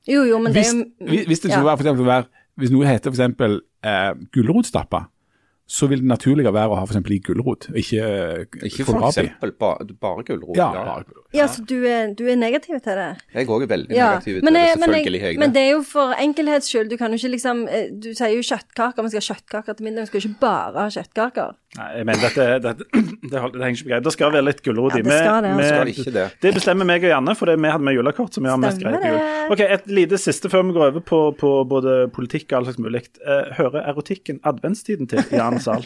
Jo, 0.08 0.22
jo, 0.22 0.38
men 0.38 0.52
det 0.52 0.66
er 0.66 0.72
jo 0.76 0.84
hvis 1.08 1.26
hvis 1.26 1.40
det 1.40 1.50
skulle 1.50 1.64
ja. 1.64 1.70
være, 1.72 1.76
for 1.76 1.84
eksempel, 1.88 2.06
være 2.06 2.24
Hvis 2.56 2.70
noe 2.72 2.86
heter 2.86 3.10
eksempel 3.10 3.60
eh, 3.84 4.12
gulrotstappa, 4.32 5.02
så 5.66 5.88
vil 5.90 5.98
det 5.98 6.06
naturlige 6.06 6.52
være 6.54 6.70
å 6.70 6.76
ha 6.78 6.84
eksempel 6.86 7.16
i 7.16 7.18
gulrot, 7.26 7.66
ikke, 7.74 7.98
eh, 8.06 8.44
Ikke 8.68 8.84
eksempel 8.86 9.50
bare, 9.58 9.86
bare 10.00 10.22
gulrot. 10.28 10.54
Ja, 10.56 10.68
Ja, 10.72 10.84
bare. 10.84 11.04
Ja, 11.34 11.46
så 11.50 11.64
du 11.66 11.74
er, 11.84 12.14
du 12.14 12.22
er 12.30 12.36
negativ 12.38 12.78
til 12.80 12.94
det? 12.96 13.08
Jeg 13.34 13.48
òg 13.50 13.64
er 13.64 13.66
veldig 13.72 13.90
Ja, 13.96 14.12
negativ 14.14 14.38
til 14.38 14.40
det. 14.40 14.52
selvfølgelig. 14.52 15.20
men, 15.20 15.20
jeg, 15.26 15.38
men 15.42 15.52
det. 15.52 15.62
er 15.66 15.70
jo 15.74 15.82
for 15.82 16.14
enkelhets 16.22 16.70
skyld. 16.70 16.88
Du 16.90 16.96
kan 16.96 17.10
jo 17.12 17.18
ikke 17.18 17.32
liksom 17.34 17.64
eh, 17.68 17.90
Du 17.92 18.14
sier 18.14 18.30
jo 18.36 18.44
kjøttkaker, 18.46 19.02
vi 19.02 19.10
skal 19.10 19.20
ha 19.20 19.28
kjøttkaker 19.34 19.76
til 19.76 19.84
middag. 19.84 20.00
Vi 20.02 20.06
skal 20.06 20.20
jo 20.20 20.28
ikke 20.30 20.40
bare 20.40 20.78
ha 20.86 20.88
kjøttkaker. 20.88 21.50
Nei, 21.76 21.88
jeg 21.98 22.06
mener 22.06 22.22
dette, 22.24 22.46
dette 22.64 22.84
det, 23.30 23.30
det 23.30 23.64
henger 23.66 23.74
ikke 23.76 23.84
på 23.84 23.90
greip. 23.90 24.04
Det 24.06 24.12
skal 24.16 24.32
være 24.32 24.46
litt 24.46 24.62
gulrot 24.64 24.96
i. 24.96 25.02
Ja, 25.02 25.02
det 25.10 25.18
skal 25.18 25.42
det, 25.42 25.50
med, 25.50 25.64
altså. 25.66 25.74
Skal 25.74 25.86
vi- 25.90 25.96
ikke 26.00 26.14
det. 26.16 26.26
Det 26.46 26.54
bestemmer 26.54 26.88
meg 26.88 27.04
og 27.04 27.10
Janne, 27.10 27.34
for 27.36 27.50
det 27.50 27.58
vi 27.60 27.68
hadde 27.74 27.84
med 27.90 27.98
julekort. 27.98 28.32
som 28.32 28.46
vi 28.46 28.50
har 28.54 28.56
mest 28.62 28.80
greit 28.80 29.04
jul. 29.04 29.20
Ok, 29.50 29.60
Et 29.66 29.86
lite 29.98 30.16
siste 30.22 30.48
før 30.48 30.62
vi 30.70 30.72
går 30.78 30.86
over 30.94 31.00
på, 31.00 31.20
på 31.36 31.52
både 31.68 31.98
politikk 32.14 32.52
og 32.52 32.58
alt 32.62 32.70
slags 32.70 32.78
mulig. 32.86 33.02
Eh, 33.26 33.52
hører 33.58 33.82
erotikken 33.90 34.40
adventstiden 34.46 35.08
til 35.10 35.20
Jan 35.34 35.55
Zahl? 35.62 35.84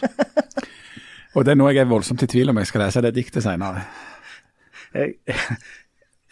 Og 1.37 1.45
det 1.47 1.53
er 1.53 1.59
noe 1.61 1.71
jeg 1.71 1.85
er 1.85 1.91
voldsomt 1.91 2.23
i 2.27 2.29
tvil 2.31 2.51
om 2.51 2.59
jeg 2.59 2.71
skal 2.71 2.83
lese 2.85 3.03
det 3.05 3.13
diktet 3.15 3.45
senere. 3.45 3.85
Jeg, 4.95 5.15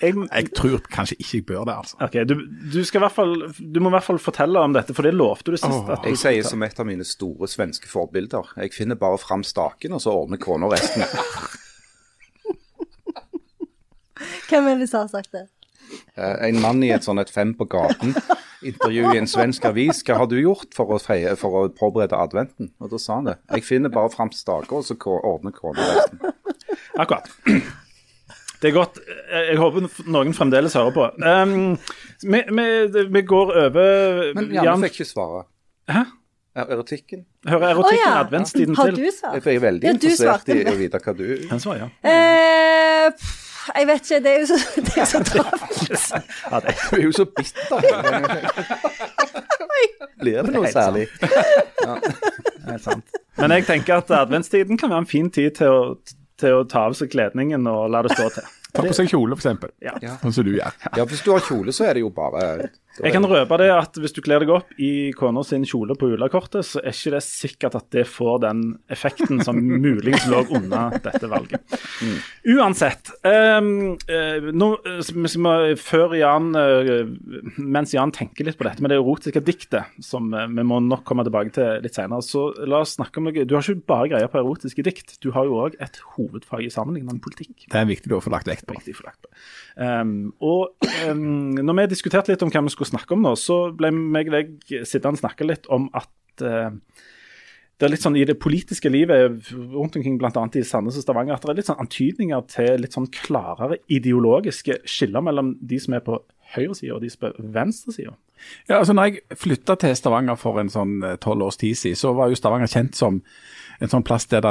jeg, 0.02 0.14
Jeg 0.32 0.48
tror 0.54 0.82
kanskje 0.90 1.16
ikke 1.18 1.36
jeg 1.36 1.44
bør 1.46 1.64
det, 1.68 1.74
altså. 1.82 1.96
ok, 2.02 2.16
du, 2.26 2.34
du, 2.72 2.80
skal 2.86 2.98
i 2.98 3.04
hvert 3.04 3.14
fall, 3.14 3.34
du 3.58 3.80
må 3.82 3.92
i 3.92 3.94
hvert 3.94 4.06
fall 4.06 4.18
fortelle 4.22 4.62
om 4.62 4.74
dette, 4.74 4.94
for 4.94 5.06
det 5.06 5.14
lovte 5.14 5.54
du 5.54 5.56
sist. 5.56 5.70
Oh, 5.70 5.90
at 5.94 6.02
du 6.02 6.10
Jeg 6.10 6.18
sier 6.22 6.46
som 6.46 6.62
et 6.66 6.78
av 6.78 6.86
mine 6.86 7.06
store 7.06 7.46
svenske 7.50 7.90
forbilder. 7.90 8.54
Jeg 8.58 8.74
finner 8.74 8.98
bare 8.98 9.18
fram 9.22 9.46
staken, 9.46 9.94
og 9.94 10.02
så 10.02 10.14
ordner 10.14 10.42
kona 10.42 10.70
resten. 10.70 11.06
Hvem 14.48 14.66
er 14.70 14.78
det 14.80 14.88
som 14.90 15.04
har 15.04 15.10
sagt 15.12 15.30
det? 15.34 15.46
Eh, 16.18 16.48
En 16.48 16.60
mann 16.62 16.82
i 16.82 16.90
et 16.94 17.06
sånn 17.06 17.20
et 17.22 17.30
fem 17.30 17.54
på 17.54 17.66
gaten 17.70 18.14
intervju 18.66 19.12
i 19.14 19.18
en 19.20 19.28
svensk 19.30 19.64
avis. 19.70 20.02
Hva 20.06 20.18
har 20.22 20.30
du 20.30 20.38
gjort 20.40 20.74
for 20.74 20.90
å, 20.96 21.00
feie, 21.02 21.34
for 21.38 21.60
å 21.60 21.66
påberede 21.74 22.18
adventen? 22.18 22.72
Og 22.82 22.90
da 22.92 22.98
sa 23.02 23.20
han 23.20 23.30
det. 23.30 23.36
Jeg 23.54 23.66
finner 23.68 23.92
bare 23.94 24.10
fram 24.14 24.32
staker, 24.34 24.80
og 24.80 24.88
så 24.88 24.96
ordner 25.18 25.54
kona 25.54 25.86
resten. 25.94 26.34
Akkurat. 26.98 27.30
Det 28.58 28.72
er 28.72 28.74
godt. 28.74 28.98
Jeg 29.30 29.52
jeg 29.52 29.58
håper 29.60 29.86
noen 30.10 30.34
fremdeles 30.34 30.74
hører 30.74 30.94
på. 30.96 31.04
Um, 31.22 31.76
vi, 32.26 32.40
vi, 32.50 33.04
vi 33.14 33.22
går 33.22 33.52
over 33.68 34.32
Men 34.34 34.50
Janne 34.56 34.88
fikk 34.88 34.98
ikke 35.04 35.12
svare. 35.12 35.44
Hæ? 35.88 36.02
Er 36.58 36.72
Erotikken? 36.74 37.20
Hører 37.46 37.68
erotikken 37.70 37.76
erotikken 37.76 38.08
ja. 38.08 38.20
adventstiden 38.24 38.76
Har 38.76 38.90
til? 38.90 39.12
svart? 39.14 39.36
Jeg 39.46 39.54
er 39.54 39.60
veldig 39.62 39.86
Ja, 39.86 39.92
interessert 39.94 40.48
i 40.50 40.56
å 40.66 40.74
vite 40.80 40.98
hva 41.04 41.14
du 41.14 41.26
Han 41.52 41.62
svarer 41.62 41.84
ja. 41.84 41.88
Eh, 42.02 43.28
jeg 43.76 43.86
vet 43.88 44.10
ikke. 44.10 44.24
Det 44.24 44.32
er 44.32 44.40
jo 44.40 44.46
så, 44.46 44.58
det 44.86 44.96
er 44.96 45.04
så 45.08 45.20
travelt. 45.24 46.12
ja 46.50 46.60
det. 46.64 46.74
Du 46.90 46.96
er 46.96 47.02
jo 47.04 47.12
så 47.12 47.24
bitter. 47.24 47.78
Blir 50.18 50.42
det 50.42 50.52
noe 50.54 50.70
særlig? 50.72 51.06
Det 51.22 52.74
er 52.74 52.78
sant. 52.82 53.04
Men 53.38 53.50
jeg 53.54 53.66
tenker 53.68 53.96
at 54.02 54.10
adventstiden 54.10 54.78
kan 54.78 54.90
være 54.90 54.98
en 55.04 55.10
fin 55.10 55.30
tid 55.30 55.50
til 55.60 55.68
å, 55.70 55.94
til 56.40 56.52
å 56.58 56.64
ta 56.66 56.78
av 56.88 56.94
seg 56.98 57.10
kledningen 57.12 57.66
og 57.70 57.90
la 57.94 58.02
det 58.06 58.10
stå 58.16 58.26
til. 58.34 58.44
Ta 58.74 58.82
på 58.84 58.92
seg 58.96 59.08
kjole, 59.12 59.34
eksempel. 59.38 59.70
Ja. 59.82 59.94
Sånn 60.22 60.32
som 60.34 60.44
du 60.46 60.50
gjør. 60.56 60.72
Ja, 60.96 61.04
hvis 61.08 61.22
du 61.24 61.30
har 61.32 61.40
kjole, 61.46 61.72
så 61.74 61.82
er 61.88 61.92
det 61.96 62.02
jo 62.02 62.10
bare 62.14 62.40
Jeg 63.04 63.14
kan 63.14 63.26
røpe 63.28 63.58
det 63.60 63.68
at 63.72 63.98
hvis 64.00 64.14
du 64.16 64.20
kler 64.24 64.42
deg 64.42 64.50
opp 64.52 64.72
i 64.82 65.10
kona 65.16 65.42
sin 65.46 65.64
kjole 65.68 65.94
på 65.98 66.10
julekortet, 66.12 66.66
så 66.66 66.80
er 66.82 66.94
ikke 66.94 67.14
det 67.14 67.22
sikkert 67.26 67.76
at 67.78 67.86
det 67.94 68.04
får 68.10 68.40
den 68.46 68.62
effekten 68.90 69.42
som 69.46 69.58
muligens 69.86 70.26
lå 70.30 70.42
unna 70.58 70.88
dette 70.94 71.30
valget. 71.30 71.78
Uansett. 72.48 73.12
um, 73.22 73.94
eh, 74.10 74.48
nå, 74.54 74.70
eh, 74.86 75.12
vi 75.14 75.76
før 75.80 76.14
Jan, 76.18 76.50
eh, 76.58 77.04
mens 77.58 77.94
Jan 77.94 78.12
tenker 78.14 78.48
litt 78.48 78.58
på 78.58 78.66
dette 78.66 78.84
med 78.84 78.92
det 78.92 78.98
erotiske 79.00 79.42
diktet, 79.44 79.94
som 80.04 80.32
eh, 80.34 80.48
vi 80.50 80.66
må 80.66 80.80
nok 80.84 81.04
komme 81.08 81.26
tilbake 81.26 81.54
til 81.56 81.84
litt 81.84 81.98
senere, 81.98 82.24
så 82.24 82.48
la 82.66 82.82
oss 82.84 82.96
snakke 82.98 83.20
om 83.20 83.28
noe 83.28 83.46
Du 83.48 83.54
har 83.56 83.64
ikke 83.64 83.88
bare 83.94 84.10
greier 84.14 84.32
på 84.32 84.40
erotiske 84.42 84.84
dikt, 84.86 85.18
du 85.24 85.30
har 85.36 85.48
jo 85.48 85.60
òg 85.66 85.78
et 85.82 86.00
hovedfag 86.16 86.66
i 86.66 86.72
sammenlignende 86.72 87.22
politikk. 87.24 87.68
Det 87.68 87.78
er 87.78 87.88
viktig 87.88 88.12
å 88.16 88.22
få 88.24 88.34
lagt 88.34 88.50
vekt 88.50 88.66
på. 88.66 88.76
Viktig 88.78 88.96
å 88.96 89.00
få 89.02 89.08
lagt 89.10 89.22
på. 89.24 89.32
Um, 89.78 90.32
og 90.42 90.74
um, 91.06 91.54
når 91.54 91.76
vi 91.82 91.86
diskuterte 91.92 92.32
litt 92.32 92.42
om 92.42 92.50
hva 92.50 92.64
vi 92.66 92.72
skulle 92.74 92.87
snakke 92.88 93.14
om 93.16 93.24
nå, 93.24 93.34
så 93.38 93.68
ble 93.76 93.92
meg 93.94 94.30
og 94.30 94.38
deg 94.38 94.82
sittende 94.82 95.16
og 95.18 95.22
snakke 95.22 95.46
litt 95.48 95.68
om 95.74 95.88
at 95.96 96.44
uh, 96.44 96.72
det 97.78 97.86
er 97.86 97.92
litt 97.92 98.02
sånn 98.02 98.16
i 98.18 98.26
det 98.26 98.34
politiske 98.42 98.90
livet 98.90 99.52
rundt 99.54 99.94
omkring, 100.00 100.16
bl.a. 100.18 100.30
i 100.32 100.64
Sandnes 100.66 100.96
og 100.98 101.04
Stavanger, 101.04 101.36
at 101.36 101.44
det 101.46 101.52
er 101.52 101.58
litt 101.60 101.68
sånn 101.68 101.84
antydninger 101.84 102.48
til 102.50 102.82
litt 102.82 102.96
sånn 102.96 103.06
klarere 103.14 103.78
ideologiske 103.86 104.80
skiller 104.88 105.22
mellom 105.22 105.52
de 105.60 105.78
som 105.78 105.94
er 105.94 106.02
på 106.02 106.18
høyresida 106.56 106.96
og 106.96 107.04
de 107.04 107.12
som 107.12 107.28
er 107.28 107.36
på 107.36 107.46
venstresida. 107.54 108.16
Ja, 108.66 108.80
altså 108.80 108.96
når 108.96 109.12
jeg 109.12 109.38
flytta 109.38 109.78
til 109.78 109.94
Stavanger 109.98 110.38
for 110.40 110.58
en 110.58 110.72
sånn 110.72 110.98
tolv 111.22 111.46
års 111.46 111.60
tid 111.60 111.78
siden, 111.78 112.00
så 112.00 112.14
var 112.18 112.32
jo 112.32 112.38
Stavanger 112.38 112.70
kjent 112.72 112.98
som 112.98 113.22
en 113.78 113.92
sånn 113.92 114.06
plass 114.06 114.26
der, 114.30 114.46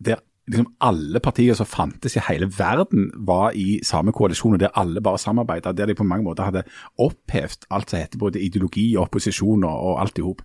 der 0.00 0.24
liksom 0.48 0.66
alle 0.80 1.20
partier 1.22 1.54
som 1.54 1.68
fantes 1.68 2.16
i 2.16 2.22
hele 2.26 2.48
verden 2.58 3.10
var 3.26 3.54
i 3.54 3.78
samme 3.86 4.12
koalisjon, 4.12 4.56
og 4.56 4.60
der 4.60 4.74
alle 4.78 5.02
bare 5.04 5.18
samarbeidet, 5.18 5.76
der 5.78 5.86
de 5.86 5.94
på 5.94 6.06
mange 6.06 6.24
måter 6.24 6.48
hadde 6.48 6.64
opphevd 6.98 7.68
alt 7.70 7.90
som 7.90 8.00
heter 8.00 8.18
både 8.18 8.40
ideologi, 8.42 8.96
og 8.96 9.08
opposisjon 9.08 9.64
og, 9.64 9.76
og 9.90 10.00
alt 10.02 10.18
i 10.18 10.24
hop. 10.24 10.42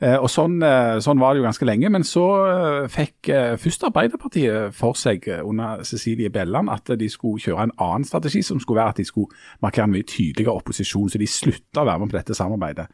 Eh, 0.00 0.16
og 0.18 0.28
sånn, 0.30 0.58
eh, 0.66 0.98
sånn, 1.00 1.20
var 1.22 1.32
det 1.32 1.40
jo 1.40 1.46
ganske 1.46 1.68
lenge, 1.68 1.90
men 1.92 2.04
så 2.04 2.24
eh, 2.46 2.88
fikk 2.92 3.30
eh, 3.32 3.54
først 3.60 3.86
Arbeiderpartiet 3.88 4.74
for 4.76 4.98
seg 4.98 5.28
eh, 5.30 5.44
under 5.46 5.86
Cecilie 5.88 6.32
Belland 6.32 6.72
at 6.72 6.92
de 6.98 7.08
skulle 7.12 7.40
kjøre 7.40 7.68
en 7.68 7.76
annen 7.78 8.04
strategi, 8.08 8.42
som 8.44 8.60
skulle 8.60 8.82
være 8.82 8.96
at 8.96 9.00
de 9.00 9.08
skulle 9.08 9.32
markere 9.64 9.88
en 9.88 9.96
mye 9.96 10.06
tydeligere 10.06 10.58
opposisjon, 10.58 11.08
så 11.08 11.22
de 11.22 11.30
slutta 11.30 11.84
å 11.84 11.88
være 11.88 12.02
med 12.02 12.12
på 12.12 12.20
dette 12.20 12.36
samarbeidet. 12.36 12.90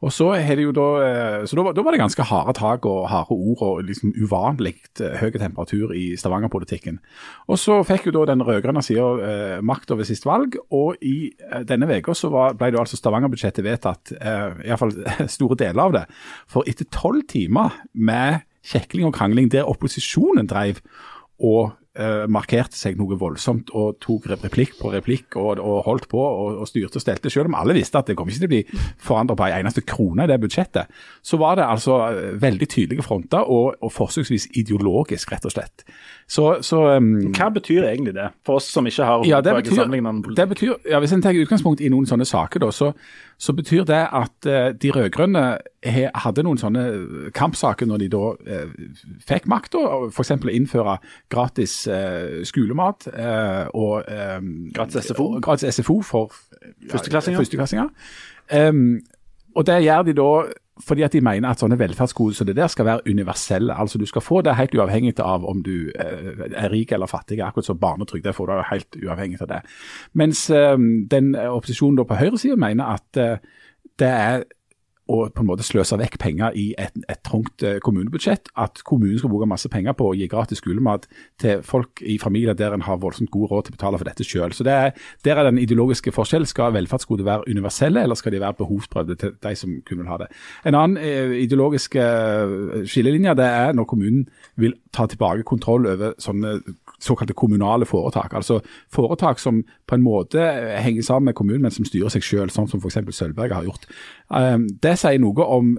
Og 0.00 0.12
så, 0.16 0.30
da, 0.32 0.84
eh, 1.04 1.42
så 1.44 1.56
da, 1.58 1.72
da, 1.76 1.82
var 1.84 1.92
det 1.92 2.00
ganske 2.00 2.24
harde 2.24 2.54
tak 2.56 2.86
og 2.88 3.08
harde 3.10 3.36
ord 3.36 3.62
og 3.66 3.82
liksom 3.84 4.14
uvanlig 4.16 4.78
eh, 5.00 5.18
høy 5.20 5.30
temperatur 5.34 5.92
i 5.92 6.16
Stavanger-politikken. 6.16 7.00
Og 7.48 7.58
Så 7.60 7.82
fikk 7.84 8.08
jo 8.08 8.14
da 8.16 8.24
den 8.32 8.44
rød-grønne 8.46 8.82
sida 8.84 9.08
eh, 9.20 9.56
makta 9.60 9.98
ved 9.98 10.08
sist 10.08 10.24
valg, 10.24 10.56
og 10.72 10.96
i 11.04 11.32
eh, 11.36 11.66
denne 11.68 11.88
uka 11.90 12.16
så 12.16 12.32
var, 12.32 12.56
ble 12.56 12.72
det 12.72 12.80
altså 12.80 12.96
Stavanger-budsjettet 12.96 13.66
vedtatt, 13.66 14.14
eh, 14.16 14.62
iallfall 14.70 14.96
store 15.36 15.58
deler 15.60 15.84
av 15.84 15.98
det. 15.98 16.06
For 16.48 16.64
etter 16.70 16.88
tolv 16.88 17.26
timer 17.28 17.76
med 17.92 18.46
kjekling 18.64 19.08
og 19.08 19.16
krangling 19.16 19.52
der 19.52 19.68
opposisjonen 19.68 20.48
drev 20.48 20.80
og 21.40 21.76
uh, 21.98 22.26
markerte 22.30 22.78
seg 22.78 22.98
noe 22.98 23.18
voldsomt 23.18 23.72
og 23.76 23.98
tok 24.02 24.28
replikk 24.30 24.76
på 24.78 24.92
replikk 24.92 25.36
og, 25.40 25.58
og 25.58 25.82
holdt 25.86 26.08
på 26.10 26.20
og, 26.20 26.60
og, 26.62 26.68
styrte 26.70 27.00
og 27.00 27.04
stelte, 27.04 27.32
selv 27.32 27.50
om 27.50 27.58
alle 27.58 27.76
visste 27.76 27.98
at 27.98 28.10
det 28.10 28.16
kom 28.18 28.30
ikke 28.30 28.44
til 28.44 28.50
å 28.50 28.52
bli 28.54 28.62
forandret 29.00 29.40
på 29.40 29.48
en 29.48 29.56
eneste 29.58 29.84
krone 29.86 30.26
i 30.26 30.30
det 30.30 30.38
budsjettet, 30.42 31.00
så 31.22 31.40
var 31.40 31.58
det 31.58 31.66
altså 31.66 31.98
eh, 32.10 32.30
veldig 32.40 32.68
tydelige 32.70 33.06
fronter 33.06 33.50
og, 33.50 33.80
og 33.80 33.94
forsøksvis 33.94 34.50
ideologisk, 34.60 35.32
rett 35.34 35.48
og 35.48 35.54
slett. 35.54 35.84
Så, 36.30 36.44
så 36.62 36.78
um, 36.96 37.08
Hva 37.34 37.48
betyr 37.50 37.88
egentlig 37.88 38.12
det, 38.14 38.28
for 38.46 38.60
oss 38.60 38.68
som 38.70 38.86
ikke 38.86 39.06
har 39.06 39.24
ja, 39.26 39.40
det 39.42 39.54
betyr, 39.56 39.82
det 40.36 40.46
betyr, 40.52 40.76
ja, 40.86 41.00
Hvis 41.02 41.14
en 41.16 41.24
tar 41.24 41.34
utgangspunkt 41.34 41.82
i 41.82 41.90
noen 41.90 42.06
sånne 42.06 42.26
saker, 42.28 42.62
da, 42.62 42.68
så, 42.70 42.92
så 43.34 43.54
betyr 43.58 43.82
det 43.88 43.98
at 43.98 44.46
uh, 44.46 44.70
de 44.70 44.92
rød-grønne 44.94 45.44
hadde 46.22 46.44
noen 46.46 46.60
sånne 46.60 46.84
kampsaker 47.34 47.88
når 47.90 48.04
de 48.04 48.10
da 48.14 48.22
uh, 48.36 48.78
fikk 49.26 49.50
makta, 49.50 49.82
f.eks. 50.12 50.34
å 50.38 50.54
innføre 50.54 50.98
gratis 51.34 51.80
uh, 51.90 52.44
skolemat 52.46 53.10
og 53.74 54.06
gratis 54.76 55.10
SFO. 55.10 55.32
gratis 55.42 55.80
SFO 55.80 55.98
for 56.06 56.36
førsteklassinger. 56.92 57.42
førsteklassinger. 57.42 57.90
Um, 58.54 59.00
og 59.56 59.66
det 59.66 59.82
gjør 59.84 60.02
de 60.08 60.16
da 60.18 60.32
fordi 60.80 61.02
at 61.04 61.12
de 61.12 61.20
mener 61.20 61.50
at 61.50 61.60
sånne 61.60 61.76
velferdsgoder 61.76 62.36
som 62.38 62.46
det 62.48 62.54
der 62.56 62.70
skal 62.72 62.86
være 62.88 63.10
universelle. 63.10 63.74
Altså 63.76 63.98
Du 63.98 64.06
skal 64.08 64.22
få 64.24 64.40
det 64.40 64.54
helt 64.56 64.74
uavhengig 64.74 65.18
av 65.20 65.44
om 65.44 65.62
du 65.62 65.90
er 65.92 66.70
rik 66.72 66.94
eller 66.96 67.10
fattig. 67.10 67.40
Akkurat 67.44 67.66
som 67.66 67.78
barnetrygd. 67.78 68.24
Det 68.24 68.34
får 68.34 68.46
du 68.46 68.62
helt 68.70 68.96
uavhengig 68.96 69.42
av 69.42 69.50
det. 69.50 69.58
Mens 70.16 70.46
den 71.12 71.34
opposisjonen 71.36 71.98
da 72.00 72.06
på 72.08 72.16
høyresida 72.16 72.56
mener 72.56 72.96
at 72.96 73.20
det 74.00 74.08
er 74.08 74.46
å 75.10 75.24
på 75.34 75.42
en 75.42 75.50
måte 75.50 75.66
sløse 75.66 75.98
vekk 75.98 76.18
penger 76.22 76.56
i 76.58 76.70
et, 76.78 76.94
et 77.10 77.22
trangt 77.26 77.64
kommunebudsjett. 77.84 78.52
At 78.60 78.82
kommunen 78.86 79.18
skal 79.18 79.32
bruke 79.32 79.48
masse 79.50 79.70
penger 79.72 79.96
på 79.98 80.10
å 80.10 80.16
gi 80.16 80.28
gratis 80.30 80.62
skolemat 80.62 81.08
til 81.40 81.64
folk 81.66 82.02
i 82.06 82.18
familier 82.22 82.56
der 82.56 82.76
en 82.76 82.84
har 82.86 83.00
voldsomt 83.02 83.32
god 83.34 83.50
råd 83.50 83.66
til 83.66 83.74
å 83.74 83.78
betale 83.78 84.00
for 84.00 84.08
dette 84.08 84.26
er, 84.70 84.92
Der 85.24 85.36
er 85.36 85.44
den 85.44 85.58
ideologiske 85.58 86.12
forskjellen. 86.12 86.46
Skal 86.46 86.74
velferdsgoder 86.74 87.24
være 87.24 87.48
universelle, 87.48 88.02
eller 88.02 88.14
skal 88.14 88.32
de 88.32 88.40
være 88.40 88.58
behovsprøvde 88.60 89.16
til 89.20 89.34
de 89.42 89.54
som 89.56 89.80
kunne 89.86 90.02
vil 90.02 90.10
ha 90.10 90.18
det? 90.22 90.30
En 90.64 90.74
annen 90.74 90.96
eh, 90.96 91.34
ideologisk 91.44 91.96
eh, 91.96 92.84
skillelinje 92.86 93.34
det 93.38 93.48
er 93.48 93.74
når 93.76 93.88
kommunen 93.90 94.28
vil 94.56 94.76
ta 94.92 95.06
tilbake 95.06 95.46
kontroll 95.48 95.86
over 95.86 96.14
sånne 96.18 96.58
såkalte 97.00 97.36
kommunale 97.36 97.86
foretak. 97.88 98.34
Altså 98.34 98.60
foretak 98.92 99.38
som 99.38 99.62
på 99.86 99.96
en 99.96 100.04
måte 100.04 100.44
henger 100.80 101.02
sammen 101.02 101.30
med 101.30 101.38
kommunen, 101.38 101.62
men 101.62 101.74
som 101.74 101.86
styrer 101.88 102.12
seg 102.12 102.24
selv, 102.26 102.54
sånn 102.54 102.68
som 102.70 102.82
f.eks. 102.82 103.00
Sølvberget 103.16 103.56
har 103.56 103.68
gjort. 103.68 103.86
Um, 104.28 104.68
det 104.82 104.96
sier 105.00 105.20
noe 105.22 105.46
om 105.46 105.76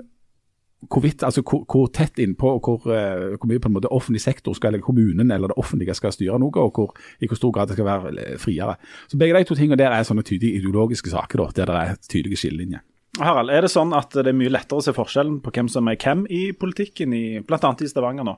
hvorvidt, 0.90 1.22
altså 1.24 1.44
hvor, 1.46 1.62
hvor 1.70 1.92
tett 1.94 2.18
innpå 2.20 2.56
og 2.58 2.66
hvor, 2.66 2.86
uh, 2.90 3.36
hvor, 3.36 3.50
mye 3.50 3.62
på 3.62 3.70
en 3.70 3.76
måte 3.78 3.92
offentlig 3.94 4.24
sektor 4.24 4.56
skal, 4.58 4.74
eller 4.74 4.86
kommunen 4.86 5.32
eller 5.32 5.52
det 5.52 5.60
offentlige 5.62 5.96
skal 5.98 6.14
styre 6.16 6.40
noe, 6.42 6.54
og 6.58 6.78
hvor, 6.78 6.96
i 7.22 7.30
hvor 7.30 7.40
stor 7.40 7.54
grad 7.56 7.70
det 7.70 7.78
skal 7.78 7.90
være 7.90 8.38
friere. 8.42 8.78
Så 9.08 9.20
Begge 9.22 9.38
de 9.38 9.50
to 9.50 9.58
tingene 9.58 9.80
der 9.80 9.94
er 9.94 10.08
sånne 10.08 10.26
tydelige 10.26 10.62
ideologiske 10.62 11.14
saker, 11.14 11.46
da, 11.46 11.62
der 11.62 11.72
det 11.72 11.84
er 11.84 12.02
tydelige 12.10 12.42
skillelinjer. 12.42 12.86
Harald, 13.20 13.52
er 13.52 13.66
det 13.66 13.74
sånn 13.74 13.92
at 13.94 14.14
det 14.16 14.32
er 14.32 14.38
mye 14.40 14.52
lettere 14.54 14.80
å 14.80 14.84
se 14.86 14.94
forskjellen 14.96 15.42
på 15.44 15.52
hvem 15.54 15.68
som 15.72 15.90
er 15.92 15.98
hvem 16.00 16.24
i 16.32 16.46
politikken, 16.56 17.12
i, 17.14 17.26
bl.a. 17.44 17.60
i 17.60 17.90
Stavanger 17.92 18.28
nå? 18.28 18.38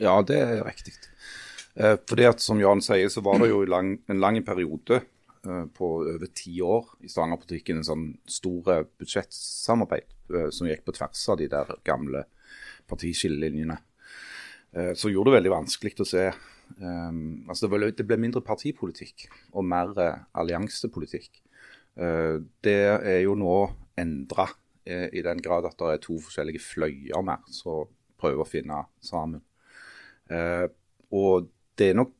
Ja, 0.00 0.20
det 0.26 0.38
er 0.38 0.62
riktig. 0.64 0.94
Eh, 1.74 1.96
fordi 2.08 2.26
at, 2.28 2.40
Som 2.40 2.60
Jan 2.60 2.82
sier, 2.84 3.08
så 3.08 3.22
var 3.24 3.40
det 3.40 3.50
jo 3.50 3.64
lang, 3.64 3.96
en 4.10 4.20
lang 4.20 4.38
periode 4.44 5.00
eh, 5.00 5.64
på 5.74 5.90
over 6.04 6.28
ti 6.34 6.58
år 6.60 6.90
i 7.00 7.08
Stavanger-politikken 7.08 7.80
en 7.80 7.88
sånn 7.88 8.08
store 8.28 8.82
budsjettsamarbeid 9.00 10.34
eh, 10.34 10.50
som 10.52 10.68
gikk 10.68 10.84
på 10.86 10.96
tvers 10.98 11.22
av 11.32 11.40
de 11.40 11.48
der 11.52 11.72
gamle 11.86 12.26
partiskillelinjene. 12.90 13.78
Eh, 14.72 14.92
som 14.98 15.12
gjorde 15.12 15.32
det 15.32 15.38
veldig 15.40 15.54
vanskelig 15.56 16.00
å 16.04 16.08
se 16.08 16.32
altså 16.72 17.66
det, 17.66 17.68
ble, 17.68 17.88
det, 17.92 18.04
ble, 18.08 18.16
mindre 18.16 18.40
partipolitikk 18.40 19.26
og 19.52 19.66
mer 19.68 19.90
alliansepolitikk. 20.40 21.42
Det 21.92 22.76
er 22.96 23.18
jo 23.26 23.34
nå 23.36 23.56
endra 24.00 24.46
i 24.88 25.20
den 25.26 25.42
grad 25.44 25.68
at 25.68 25.76
det 25.76 25.90
er 25.90 26.00
to 26.00 26.16
forskjellige 26.24 26.62
fløyer 26.64 27.26
mer 27.28 27.44
som 27.52 27.90
prøver 28.16 28.40
å 28.40 28.48
finne 28.48 28.78
sammen. 29.04 29.42
og 31.12 31.50
det 31.78 31.90
er 31.90 31.98
nok 31.98 32.12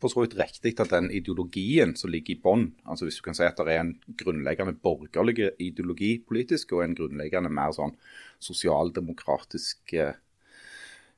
for 0.00 0.12
så 0.12 0.22
vidt 0.22 0.36
riktig 0.36 0.74
at 0.80 0.92
den 0.92 1.08
ideologien 1.14 1.94
som 1.96 2.12
ligger 2.12 2.34
i 2.34 2.40
bånn, 2.42 2.66
altså 2.84 3.06
hvis 3.06 3.16
du 3.20 3.24
kan 3.24 3.36
si 3.36 3.46
at 3.46 3.56
det 3.56 3.72
er 3.72 3.80
en 3.80 3.94
grunnleggende 4.20 4.76
borgerlig 4.76 5.50
ideologi 5.62 6.18
politisk, 6.20 6.74
og 6.76 6.84
en 6.84 6.96
grunnleggende 6.98 7.52
mer 7.52 7.72
sånn 7.76 7.94
sosialdemokratisk 8.44 9.96
eh, 9.96 10.18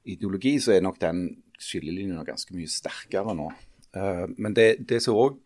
ideologi, 0.09 0.55
så 0.63 0.77
er 0.77 0.87
nok 0.87 1.01
den 1.03 1.25
skillelinjen 1.59 2.23
ganske 2.27 2.55
mye 2.55 2.71
sterkere 2.71 3.35
nå. 3.35 3.49
Uh, 3.97 4.29
men 4.37 4.55
det, 4.55 4.85
det 4.87 5.01
som 5.03 5.17
òg 5.19 5.41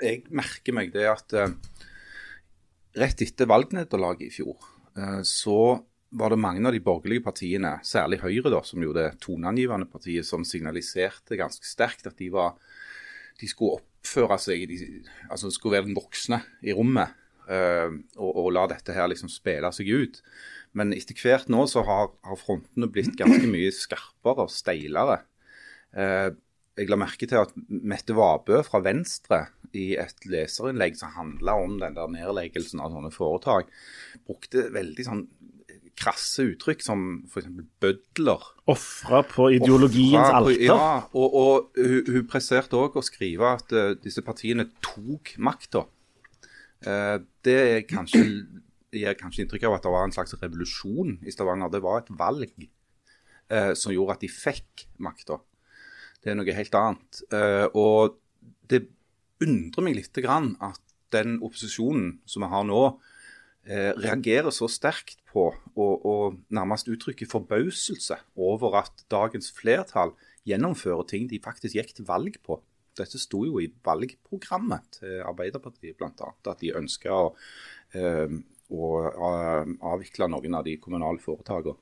jeg 0.00 0.22
merker 0.30 0.72
meg, 0.72 0.92
det 0.94 1.04
er 1.04 1.12
at 1.12 1.34
uh, 1.36 1.50
rett 2.96 3.24
etter 3.26 3.50
valgnederlaget 3.50 4.28
i 4.30 4.34
fjor, 4.38 4.56
så 5.26 5.58
var 6.10 6.32
det 6.32 6.40
mange 6.40 6.64
av 6.64 6.72
de 6.72 6.80
borgerlige 6.82 7.24
partiene, 7.26 7.74
særlig 7.84 8.20
Høyre, 8.22 8.52
da, 8.52 8.62
som 8.64 8.82
jo 8.82 8.94
det 8.96 9.10
toneangivende 9.24 9.88
partiet, 9.90 10.26
som 10.26 10.46
signaliserte 10.46 11.36
ganske 11.36 11.66
sterkt 11.68 12.08
at 12.08 12.16
de, 12.20 12.30
var, 12.32 12.56
de 13.40 13.48
skulle 13.50 13.82
oppføre 13.82 14.38
seg 14.40 14.64
de, 14.70 14.78
altså 15.28 15.52
skulle 15.52 15.76
være 15.76 15.90
den 15.90 15.98
voksne 15.98 16.40
i 16.64 16.72
rommet 16.76 17.12
uh, 17.50 17.92
og, 18.16 18.30
og, 18.30 18.48
la 18.56 18.64
dette 18.72 18.96
her 18.96 19.10
liksom 19.12 19.30
spille 19.32 19.72
seg 19.74 19.92
ut. 19.92 20.22
Men 20.76 20.96
etter 20.96 21.16
hvert 21.18 21.52
nå 21.52 21.66
så 21.68 21.84
har, 21.84 22.12
har 22.24 22.40
frontene 22.40 22.88
blitt 22.92 23.16
ganske 23.18 23.48
mye 23.50 23.72
skarpere 23.74 24.48
og 24.48 24.54
steilere. 24.54 25.20
Uh, 25.92 26.32
jeg 26.78 26.88
la 26.88 26.98
merke 27.00 27.26
til 27.26 27.42
at 27.42 27.52
Mette 27.68 28.14
Vabø 28.14 28.62
fra 28.64 28.80
Venstre 28.84 29.48
i 29.76 29.90
et 30.00 30.24
leserinnlegg 30.30 30.96
som 30.96 31.12
handla 31.12 31.56
om 31.60 31.74
den 31.82 31.96
der 31.96 32.08
nedleggelsen 32.12 32.80
av 32.80 32.94
sånne 32.94 33.10
foretak, 33.12 33.68
brukte 34.24 34.68
veldig 34.72 35.04
sånn 35.04 35.24
krasse 35.98 36.44
uttrykk 36.52 36.84
som 36.84 37.04
f.eks. 37.28 37.48
bødler. 37.82 38.46
Ofre 38.70 39.22
på 39.28 39.48
ideologiens 39.56 40.30
alter. 40.30 40.62
Ja, 40.68 40.88
og, 41.12 41.36
og 41.42 41.78
hun, 41.78 42.10
hun 42.14 42.28
presserte 42.30 42.78
òg 42.78 42.98
å 42.98 43.04
skrive 43.04 43.52
at 43.58 43.74
uh, 43.74 43.92
disse 44.00 44.22
partiene 44.26 44.68
tok 44.84 45.34
makta. 45.42 45.84
Uh, 46.86 47.18
det 47.46 47.88
kanskje, 47.90 48.22
gir 48.94 49.18
kanskje 49.18 49.44
inntrykk 49.44 49.68
av 49.68 49.78
at 49.78 49.86
det 49.86 49.94
var 49.94 50.06
en 50.06 50.14
slags 50.14 50.36
revolusjon 50.38 51.18
i 51.26 51.34
Stavanger. 51.34 51.72
Det 51.74 51.82
var 51.84 52.02
et 52.02 52.14
valg 52.20 52.54
uh, 52.54 53.72
som 53.78 53.94
gjorde 53.94 54.18
at 54.18 54.26
de 54.26 54.32
fikk 54.32 54.88
makta. 55.02 55.40
Det 56.22 56.32
er 56.32 56.38
noe 56.38 56.54
helt 56.56 56.74
annet. 56.74 57.20
og 57.78 58.16
det 58.66 58.80
undrer 59.44 59.84
meg 59.86 59.94
litt 60.00 60.18
grann 60.18 60.56
at 60.58 60.80
den 61.14 61.36
opposisjonen 61.46 62.16
som 62.26 62.42
vi 62.42 62.48
har 62.50 62.66
nå, 62.66 62.80
eh, 63.68 63.92
reagerer 63.98 64.50
så 64.54 64.68
sterkt 64.70 65.20
på 65.28 65.48
og, 65.76 66.06
og 66.06 66.38
nærmest 66.54 66.88
uttrykker 66.90 67.28
forbauselse 67.30 68.16
over 68.36 68.80
at 68.82 69.04
dagens 69.12 69.52
flertall 69.54 70.14
gjennomfører 70.48 71.06
ting 71.10 71.28
de 71.30 71.40
faktisk 71.44 71.76
gikk 71.76 71.94
til 71.96 72.08
valg 72.08 72.38
på. 72.44 72.60
Dette 72.98 73.20
sto 73.20 73.44
jo 73.46 73.60
i 73.62 73.68
valgprogrammet 73.84 74.98
til 74.98 75.20
Arbeiderpartiet 75.26 75.98
bl.a. 75.98 76.32
At 76.50 76.62
de 76.62 76.72
ønska 76.74 77.14
å, 77.14 77.28
eh, 77.94 78.32
å, 78.74 78.88
avvikle 79.92 80.30
noen 80.32 80.58
av 80.58 80.66
de 80.66 80.78
kommunale 80.82 81.22
foretakene. 81.22 81.78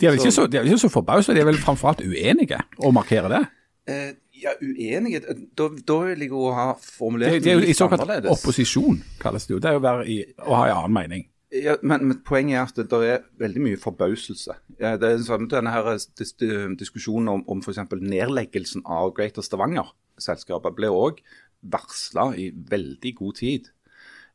De 0.00 0.06
er 0.06 0.14
vel 0.14 0.22
ikke 0.22 0.32
så, 0.32 0.46
så 0.80 0.88
forbausa, 0.88 1.34
de 1.36 1.42
er 1.42 1.48
vel 1.48 1.58
framfor 1.60 1.90
alt 1.90 2.04
uenige 2.06 2.62
å 2.80 2.92
markere 2.96 3.28
det? 3.28 3.42
Eh, 3.86 4.16
ja, 4.34 4.50
uenighet 4.58 5.28
Da, 5.54 5.68
da 5.70 5.96
vil 6.08 6.24
jeg 6.24 6.32
jo 6.32 6.48
ha 6.50 6.72
formulert 6.82 7.36
det, 7.36 7.44
det 7.44 7.52
er 7.52 7.60
jo 7.60 7.70
I 7.70 7.76
såkalt 7.78 8.26
opposisjon, 8.32 8.98
kalles 9.22 9.46
det 9.46 9.54
jo. 9.54 9.60
Det 9.62 9.70
er 9.70 9.76
jo 9.76 9.82
å, 9.82 9.86
være 9.86 10.06
i, 10.10 10.16
å 10.42 10.58
ha 10.58 10.64
en 10.66 10.80
annen 10.80 10.96
mening. 10.96 11.26
Ja, 11.54 11.76
men, 11.86 12.08
men, 12.08 12.18
Poenget 12.26 12.58
er 12.58 12.64
at 12.64 12.80
det, 12.80 12.86
det, 12.90 13.12
er 13.14 13.22
veldig 13.38 13.62
mye 13.62 13.78
forbauselse. 13.80 14.56
Ja, 14.80 14.96
det 15.00 15.12
er 15.12 15.22
sånn, 15.24 15.46
denne 15.52 15.72
her 15.72 15.92
dis, 15.94 16.34
Diskusjonen 16.80 17.30
om, 17.36 17.44
om 17.52 17.62
f.eks. 17.62 17.84
nedleggelsen 17.94 18.82
av 18.82 19.14
Greater 19.16 19.46
Stavanger-selskapet 19.46 20.76
ble 20.76 20.90
òg 20.90 21.22
varsla 21.66 22.32
i 22.38 22.50
veldig 22.50 23.14
god 23.20 23.38
tid. 23.38 23.70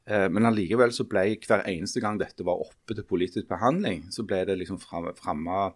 Eh, 0.08 0.28
men 0.32 0.48
allikevel 0.48 0.96
så 0.96 1.06
ble 1.10 1.28
hver 1.44 1.66
eneste 1.70 2.02
gang 2.04 2.18
dette 2.22 2.48
var 2.48 2.64
oppe 2.64 2.96
til 2.96 3.08
politisk 3.08 3.52
behandling, 3.52 4.08
så 4.16 4.26
ble 4.28 4.46
det 4.48 4.58
liksom 4.64 4.80
framme 4.82 5.68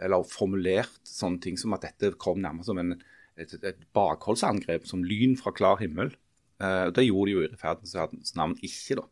eller 0.00 0.26
formulert 0.26 1.00
sånne 1.06 1.42
ting 1.44 1.58
som 1.60 1.76
at 1.76 1.84
dette 1.86 2.14
kom 2.20 2.40
nærmest 2.42 2.70
som 2.70 2.80
en, 2.80 2.96
et, 3.40 3.54
et 3.60 3.86
bakholdsangrep, 3.96 4.88
som 4.88 5.04
lyn 5.06 5.36
fra 5.38 5.52
klar 5.56 5.80
himmel. 5.82 6.14
Eh, 6.60 6.86
det 6.96 7.06
gjorde 7.06 7.30
de 7.30 7.36
jo 7.36 7.44
i 7.44 7.48
rettferdighetens 7.48 8.36
navn 8.38 8.56
ikke, 8.64 9.00
da. 9.00 9.06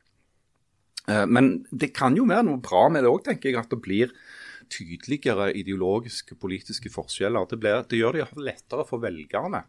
Eh, 1.09 1.24
men 1.29 1.53
det 1.70 1.92
kan 1.96 2.16
jo 2.18 2.29
være 2.29 2.46
noe 2.48 2.62
bra 2.64 2.87
med 2.92 3.05
det 3.05 3.12
òg, 3.12 3.22
tenker 3.29 3.51
jeg. 3.51 3.61
At 3.61 3.72
det 3.72 3.81
blir 3.85 4.14
tydeligere 4.72 5.51
ideologiske 5.57 6.37
politiske 6.40 6.92
forskjeller. 6.92 7.48
Det, 7.48 7.61
blir, 7.61 7.85
det 7.88 8.01
gjør 8.01 8.18
det 8.18 8.29
lettere 8.51 8.85
for 8.88 9.05
velgerne 9.05 9.64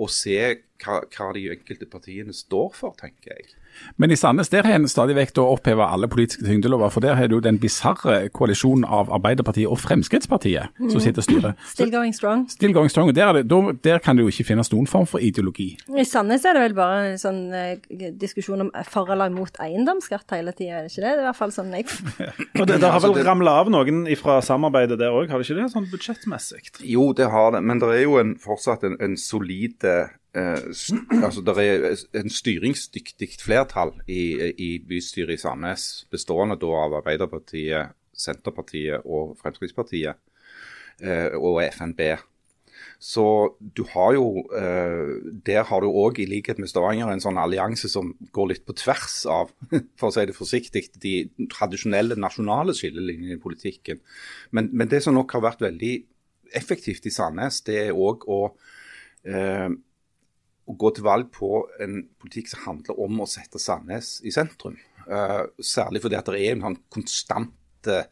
å 0.00 0.08
se 0.12 0.38
hva, 0.84 1.00
hva 1.12 1.32
de 1.36 1.48
enkelte 1.54 1.88
partiene 1.90 2.34
står 2.36 2.70
for, 2.76 2.94
tenker 2.98 3.34
jeg. 3.34 3.50
Men 3.96 4.10
i 4.10 4.16
Sandnes 4.18 4.50
der 4.50 4.66
har 4.66 4.76
en 4.76 4.88
stadig 4.90 5.14
vekk 5.16 5.38
oppheva 5.40 5.86
alle 5.94 6.08
politiske 6.10 6.44
tyngdelover. 6.44 6.90
For 6.92 7.04
der 7.04 7.14
har 7.16 7.28
du 7.30 7.38
den 7.40 7.58
bisarre 7.62 8.28
koalisjonen 8.34 8.84
av 8.84 9.12
Arbeiderpartiet 9.14 9.70
og 9.70 9.78
Fremskrittspartiet 9.80 10.74
mm. 10.80 10.90
som 10.90 11.02
sitter 11.04 11.22
og 11.22 11.28
styrer. 11.28 11.54
Still 11.74 11.92
going 11.92 12.14
strong. 12.16 12.46
Still 12.50 12.74
going 12.76 12.90
strong. 12.92 13.12
Der, 13.14 13.32
det, 13.38 13.46
der, 13.50 13.72
der, 13.84 14.02
kan 14.02 14.18
det 14.18 14.26
jo 14.26 14.32
ikke 14.32 14.48
finnes 14.50 14.72
noen 14.72 14.88
form 14.90 15.06
for 15.08 15.22
ideologi. 15.22 15.70
I 15.88 16.06
Sandnes 16.08 16.44
er 16.48 16.58
det 16.58 16.64
vel 16.66 16.76
bare 16.78 17.00
en 17.12 17.20
sånn 17.20 17.40
eh, 17.56 18.10
diskusjon 18.20 18.66
om 18.66 18.72
for 18.90 19.10
eller 19.12 19.30
imot 19.30 19.60
eiendomsskatt 19.62 20.36
hele 20.36 20.54
tida, 20.56 20.80
er 20.80 20.86
det 20.88 20.92
ikke 20.92 21.04
det? 21.04 21.14
Det 21.14 21.20
er 21.20 21.24
i 21.24 21.28
hvert 21.28 21.40
fall 21.40 21.54
sånn 21.54 21.74
jeg 21.74 21.86
Og 22.60 22.66
det, 22.68 22.80
det 22.82 22.92
har 22.92 23.02
vel 23.04 23.18
ramla 23.26 23.56
av 23.62 23.70
noen 23.72 24.04
fra 24.20 24.40
samarbeidet 24.44 24.98
der 25.00 25.14
òg, 25.14 25.30
har 25.30 25.40
det 25.40 25.48
ikke 25.48 25.60
det? 25.60 25.70
Sånn 25.72 25.88
budsjettmessig? 25.90 26.64
Jo, 26.84 27.10
det 27.16 27.30
har 27.32 27.54
det. 27.54 27.62
Men 27.64 27.82
det 27.82 27.92
er 27.94 28.04
jo 28.04 28.18
en, 28.20 28.34
fortsatt 28.40 28.84
en, 28.86 28.98
en 29.02 29.16
solid 29.20 29.86
Eh, 30.29 30.29
altså 30.34 31.42
Det 31.42 31.54
er 31.58 32.20
en 32.20 32.30
styringsdyktig 32.30 33.32
flertall 33.42 33.92
i, 34.06 34.52
i 34.54 34.70
bystyret 34.86 35.34
i 35.34 35.40
Sandnes, 35.42 36.06
bestående 36.10 36.58
da 36.60 36.70
av 36.84 36.98
Arbeiderpartiet, 37.00 37.96
Senterpartiet 38.14 39.06
og 39.06 39.36
Fremskrittspartiet 39.40 40.14
eh, 41.02 41.34
og 41.34 41.62
FNB. 41.64 42.02
Så 43.00 43.24
du 43.76 43.82
har 43.94 44.12
jo 44.12 44.44
eh, 44.56 45.32
Der 45.46 45.64
har 45.64 45.80
du 45.80 45.88
òg, 45.88 46.20
i 46.20 46.28
likhet 46.28 46.58
med 46.60 46.68
Stavanger, 46.68 47.08
en 47.08 47.22
sånn 47.22 47.40
allianse 47.40 47.88
som 47.88 48.12
går 48.36 48.50
litt 48.52 48.66
på 48.68 48.76
tvers 48.76 49.22
av, 49.30 49.52
for 49.98 50.10
å 50.10 50.14
si 50.14 50.26
det 50.28 50.36
forsiktig, 50.36 50.84
de 51.00 51.14
tradisjonelle 51.52 52.18
nasjonale 52.20 52.76
skillelinjene 52.76 53.38
i 53.38 53.42
politikken. 53.42 54.02
Men, 54.52 54.68
men, 54.72 54.90
det 54.92 55.02
som 55.04 55.16
nok 55.16 55.32
har 55.36 55.46
vært 55.48 55.64
veldig 55.64 55.94
effektivt 56.56 57.06
i 57.08 57.14
Sandnes, 57.14 57.62
det 57.64 57.78
er 57.86 57.96
òg 57.96 58.26
å 58.28 58.42
eh, 59.24 59.70
å 60.70 60.76
gå 60.78 60.92
til 60.94 61.06
valg 61.06 61.30
på 61.34 61.64
en 61.82 62.02
politikk 62.22 62.52
som 62.52 62.64
handler 62.68 62.98
om 63.02 63.22
å 63.22 63.28
sette 63.30 63.60
Sandnes 63.62 64.18
i 64.26 64.32
sentrum. 64.34 64.78
Uh, 65.06 65.46
særlig 65.64 66.04
fordi 66.04 66.18
at 66.18 66.28
det 66.30 66.40
er 66.40 66.54
en 66.54 66.66
sånn 66.68 66.82
konstant 66.92 67.90
uh, 67.90 68.04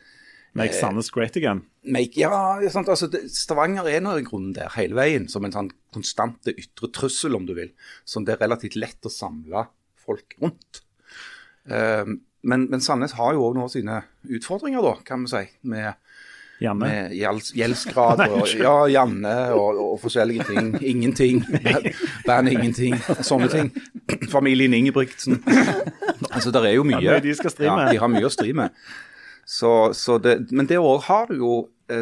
Make 0.59 0.75
Sandnes 0.75 1.11
great 1.15 1.37
again? 1.39 1.63
Make, 1.89 2.19
ja, 2.19 2.31
altså, 2.59 3.07
det, 3.13 3.29
Stavanger 3.33 3.87
er 3.89 4.03
nå 4.03 4.17
i 4.19 4.25
grunnen 4.27 4.55
der 4.57 4.73
hele 4.75 4.97
veien, 4.99 5.29
som 5.31 5.47
en 5.47 5.55
sånn 5.55 5.71
konstant 5.95 6.49
ytre 6.51 6.91
trussel, 6.95 7.37
om 7.39 7.47
du 7.47 7.55
vil. 7.57 7.71
Som 8.09 8.27
det 8.27 8.35
er 8.35 8.43
relativt 8.43 8.79
lett 8.79 9.07
å 9.07 9.13
samle 9.13 9.69
folk 10.03 10.35
rundt. 10.43 10.83
Uh, 11.69 12.19
men, 12.49 12.67
men, 12.71 12.83
Sandnes 12.83 13.17
har 13.19 13.35
jo 13.37 13.49
òg 13.49 13.59
nå 13.59 13.69
sine 13.73 14.03
utfordringer, 14.27 14.83
da, 14.85 14.97
kan 15.07 15.25
vi 15.25 15.33
si. 15.33 15.45
med 15.69 15.95
Janne? 16.61 16.87
Med 16.87 17.15
gjeldsgrad 17.59 18.25
og 18.27 18.53
ja, 18.59 18.75
Janne 18.91 19.35
og, 19.55 19.79
og, 19.85 19.97
forskjellige 20.03 20.49
ting. 20.51 20.73
Ingenting. 20.83 21.43
Band 22.29 22.53
ingenting. 22.53 22.99
Sånne 23.21 23.51
ting. 23.53 23.73
Familien 24.35 24.75
Ingebrigtsen. 24.75 25.43
Altså, 26.33 26.51
det 26.55 26.65
er 26.65 26.79
jo 26.79 26.87
mye. 26.89 27.03
Ja, 27.05 27.19
de. 27.23 27.35
Ja, 27.63 27.77
de 27.91 28.01
har 28.03 28.13
mye 28.13 28.27
å 28.27 28.33
stri 28.33 28.55
med. 28.57 28.75
Så, 29.49 29.95
så 29.97 30.19
det, 30.21 30.51
men 30.53 30.69
det 30.69 30.77
året 30.77 31.07
har 31.09 31.31
du 31.31 31.39
jo 31.41 31.53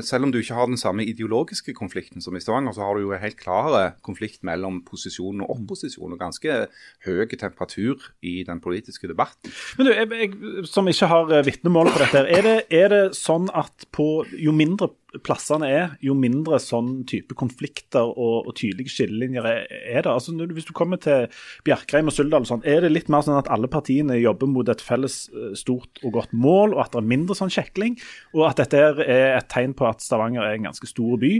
selv 0.03 0.27
om 0.27 0.33
du 0.35 0.41
ikke 0.41 0.57
har 0.57 0.71
den 0.71 0.81
samme 0.81 1.05
ideologiske 1.07 1.75
konflikten 1.77 2.25
som 2.25 2.37
i 2.37 2.43
Stavanger, 2.43 2.75
så 2.75 2.87
har 2.87 2.97
du 2.97 3.07
jo 3.07 3.15
en 3.15 3.23
helt 3.23 3.39
klar 3.41 3.97
konflikt 4.07 4.43
mellom 4.47 4.81
posisjon 4.87 5.45
og 5.45 5.53
opposisjon, 5.57 6.13
og 6.13 6.21
ganske 6.21 6.59
høy 7.07 7.25
temperatur 7.37 8.11
i 8.23 8.43
den 8.47 8.61
politiske 8.61 9.09
debatten. 9.11 9.53
Men 9.79 9.89
du, 9.89 9.93
jeg, 9.95 10.11
jeg, 10.13 10.67
Som 10.71 10.89
ikke 10.89 11.11
har 11.11 11.33
eh, 11.33 11.45
vitnemål 11.47 11.93
på 11.93 12.03
dette, 12.05 12.27
er 12.27 12.47
det, 12.47 12.57
er 12.71 12.93
det 12.93 13.03
sånn 13.19 13.51
at 13.55 13.89
på, 13.95 14.25
jo 14.39 14.55
mindre 14.57 14.93
plassene 15.25 15.69
er, 15.71 15.93
jo 16.05 16.17
mindre 16.19 16.59
sånn 16.61 17.05
type 17.09 17.37
konflikter 17.39 18.05
og, 18.05 18.49
og 18.49 18.55
tydelige 18.59 18.93
skillelinjer 18.93 19.47
er 19.47 20.03
det. 20.05 20.11
Altså, 20.11 20.35
hvis 20.35 20.67
du 20.69 20.75
kommer 20.77 21.01
til 21.03 21.31
Bjerkreim 21.67 22.11
og 22.11 22.17
Suldal, 22.17 22.45
og 22.45 22.51
sånn, 22.51 22.65
er 22.69 22.83
det 22.85 22.93
litt 22.93 23.11
mer 23.13 23.25
sånn 23.25 23.39
at 23.39 23.51
alle 23.53 23.71
partiene 23.73 24.19
jobber 24.19 24.51
mot 24.51 24.69
et 24.73 24.83
felles 24.85 25.19
eh, 25.33 25.55
stort 25.59 26.03
og 26.03 26.17
godt 26.19 26.35
mål, 26.37 26.77
og 26.77 26.85
at 26.85 26.95
det 26.95 27.03
er 27.03 27.11
mindre 27.15 27.39
sånn 27.39 27.53
kjekling, 27.53 27.97
og 28.37 28.49
at 28.51 28.63
dette 28.63 28.83
er 28.83 29.01
et 29.39 29.49
tegn 29.53 29.76
på 29.79 29.89
at 29.89 30.05
Stavanger 30.05 30.47
er 30.47 30.59
en 30.59 30.69
ganske 30.69 30.89
stor 30.91 31.17
by? 31.23 31.33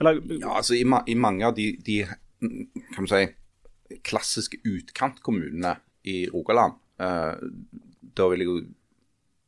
Eller? 0.00 0.20
Ja, 0.38 0.56
altså 0.58 0.76
i, 0.78 0.84
ma 0.88 1.02
i 1.06 1.16
mange 1.18 1.46
av 1.46 1.56
de, 1.56 1.72
de 1.84 2.02
kan 2.04 3.04
man 3.04 3.10
si, 3.10 3.24
klassiske 4.04 4.60
utkantkommunene 4.64 5.76
i 6.10 6.24
Rogaland, 6.32 6.80
uh, 7.00 7.36
da 8.14 8.30
vil 8.30 8.44
jeg 8.44 8.50
jo 8.50 8.58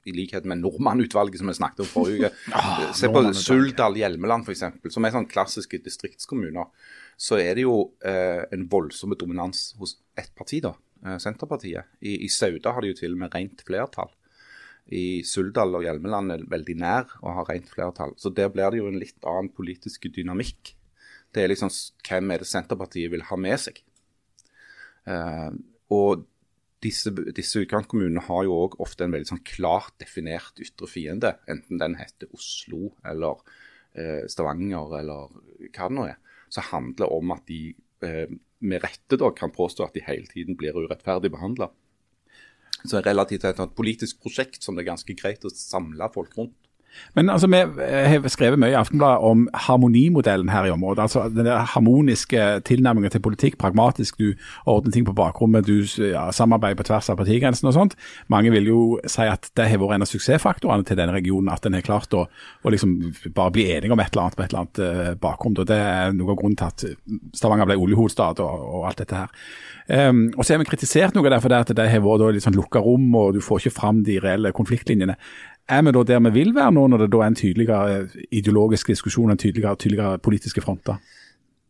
i 0.07 0.15
likhet 0.15 0.45
med 0.47 0.61
Nordmannutvalget 0.63 1.41
som 1.41 1.51
vi 1.51 1.57
snakket 1.59 1.83
om 1.83 1.89
forrige 1.91 2.29
uke. 2.29 2.33
Ah, 2.55 2.93
Se 2.95 3.09
på 3.11 3.23
Suldal, 3.35 3.97
Hjelmeland 3.99 4.47
f.eks., 4.47 4.63
som 4.95 5.07
er 5.07 5.15
sånne 5.15 5.31
klassiske 5.31 5.81
distriktskommuner. 5.83 6.71
Så 7.19 7.41
er 7.43 7.57
det 7.59 7.65
jo 7.65 7.81
eh, 8.07 8.45
en 8.55 8.69
voldsom 8.71 9.17
dominans 9.19 9.73
hos 9.81 9.97
ett 10.19 10.31
parti, 10.39 10.61
da, 10.63 10.77
eh, 11.03 11.19
Senterpartiet. 11.23 11.91
I, 12.01 12.21
I, 12.23 12.31
Sauda 12.31 12.77
har 12.77 12.85
de 12.85 12.93
jo 12.93 13.01
til 13.01 13.17
og 13.17 13.25
med 13.25 13.35
rent 13.35 13.65
flertall. 13.67 14.13
I 14.95 15.23
Suldal 15.27 15.75
og 15.75 15.83
Hjelmeland 15.83 16.35
er 16.35 16.45
veldig 16.51 16.77
nær 16.79 17.11
å 17.23 17.33
ha 17.39 17.45
rent 17.49 17.71
flertall. 17.73 18.15
Så 18.21 18.31
der 18.31 18.53
blir 18.55 18.71
det 18.71 18.81
jo 18.83 18.91
en 18.91 19.01
litt 19.01 19.19
annen 19.27 19.51
politisk 19.55 20.07
dynamikk. 20.15 20.77
Det 21.35 21.43
er 21.43 21.51
liksom 21.51 21.73
hvem 22.07 22.33
er 22.33 22.43
det 22.43 22.49
Senterpartiet 22.51 23.11
vil 23.13 23.25
ha 23.27 23.39
med 23.41 23.59
seg. 23.61 23.81
Eh, 25.11 25.51
og 25.95 26.27
disse, 26.85 27.11
disse 27.35 27.63
utkantkommunene 27.65 28.23
har 28.29 28.45
jo 28.47 28.59
òg 28.67 28.77
ofte 28.85 29.07
en 29.07 29.15
veldig 29.15 29.31
sånn 29.33 29.45
klart 29.47 29.97
definert 30.03 30.63
ytre 30.63 30.89
fiende. 30.91 31.35
Enten 31.51 31.83
den 31.83 31.97
heter 31.99 32.31
Oslo 32.37 32.93
eller 33.07 33.43
eh, 33.99 34.23
Stavanger 34.31 34.99
eller 35.01 35.35
hva 35.73 35.89
det 35.89 35.97
nå 35.99 36.07
er. 36.13 36.21
Så 36.53 36.63
handler 36.71 37.03
det 37.03 37.11
om 37.17 37.35
at 37.35 37.47
de 37.51 37.61
eh, 38.07 38.37
med 38.67 38.85
rette 38.85 39.19
da 39.21 39.33
kan 39.37 39.53
påstå 39.55 39.87
at 39.87 39.97
de 39.97 40.05
hele 40.07 40.31
tiden 40.31 40.57
blir 40.59 40.79
urettferdig 40.79 41.33
behandla. 41.35 41.71
Så 42.85 43.01
relativt 43.01 43.47
et 43.49 43.63
politisk 43.77 44.21
prosjekt 44.23 44.63
som 44.63 44.77
det 44.77 44.85
er 44.85 44.93
ganske 44.93 45.17
greit 45.19 45.45
å 45.47 45.53
samle 45.53 46.11
folk 46.15 46.37
rundt. 46.37 46.57
Men 47.15 47.31
altså, 47.31 47.47
Vi 47.47 47.57
har 47.87 48.29
skrevet 48.29 48.61
mye 48.61 48.75
i 48.75 48.79
Aftenbladet 48.79 49.25
om 49.25 49.47
harmonimodellen 49.55 50.49
her 50.53 50.67
i 50.67 50.71
området. 50.71 51.03
altså 51.03 51.29
Den 51.29 51.47
der 51.47 51.59
harmoniske 51.59 52.61
tilnærmingen 52.65 53.11
til 53.11 53.21
politikk, 53.21 53.59
pragmatisk. 53.59 54.19
Du 54.19 54.35
ordner 54.67 54.93
ting 54.93 55.07
på 55.07 55.13
bakrommet, 55.13 55.67
du 55.67 55.85
ja, 55.99 56.31
samarbeider 56.33 56.77
på 56.77 56.87
tvers 56.89 57.11
av 57.11 57.17
partigrensen 57.17 57.69
og 57.69 57.75
sånt. 57.75 57.97
Mange 58.29 58.51
vil 58.51 58.67
jo 58.67 59.01
si 59.07 59.23
at 59.23 59.51
det 59.57 59.69
har 59.69 59.79
vært 59.79 59.97
en 59.97 60.07
av 60.07 60.11
suksessfaktorene 60.11 60.85
til 60.85 60.97
denne 60.97 61.15
regionen. 61.17 61.53
At 61.53 61.65
den 61.65 61.75
har 61.75 61.87
klart 61.87 62.15
å, 62.15 62.27
å 62.63 62.73
liksom 62.73 62.99
bare 63.35 63.55
bli 63.55 63.71
enige 63.73 63.93
om 63.93 64.01
et 64.01 64.13
eller 64.13 64.27
annet 64.27 64.37
på 64.37 64.45
et 64.45 64.53
eller 64.53 64.65
annet 64.65 64.83
uh, 64.83 65.15
bakrom. 65.21 65.57
Det 65.57 65.77
er 65.77 66.13
noe 66.17 66.35
av 66.35 66.41
grunnen 66.41 66.59
til 66.59 66.69
at 66.69 66.85
Stavanger 67.37 67.69
ble 67.71 67.79
oljehovedstad 67.81 68.45
og, 68.45 68.69
og 68.77 68.87
alt 68.91 69.03
dette 69.03 69.25
her. 69.25 69.51
Um, 69.87 70.33
og 70.35 70.45
så 70.45 70.55
har 70.55 70.63
vi 70.63 70.69
kritisert 70.69 71.15
noe 71.15 71.31
derfor 71.31 71.53
det 71.53 71.63
at 71.63 71.77
det 71.79 71.91
har 71.91 72.03
vært 72.03 72.35
litt 72.35 72.47
sånn 72.47 72.57
lukka 72.59 72.83
rom, 72.83 73.07
og 73.15 73.37
du 73.37 73.43
får 73.45 73.63
ikke 73.63 73.77
fram 73.79 74.03
de 74.07 74.19
reelle 74.23 74.55
konfliktlinjene. 74.57 75.15
Er 75.69 75.83
vi 75.83 75.91
da 75.91 76.03
der 76.07 76.21
vi 76.29 76.31
vil 76.31 76.55
være 76.55 76.73
nå, 76.73 76.87
når 76.87 77.03
det 77.03 77.13
da 77.13 77.21
er 77.25 77.31
en 77.33 77.39
tydeligere 77.39 78.09
ideologisk 78.31 78.93
diskusjon, 78.93 79.31
en 79.31 79.39
tydeligere, 79.39 79.77
tydeligere 79.77 80.19
politiske 80.23 80.63
fronter? 80.63 81.01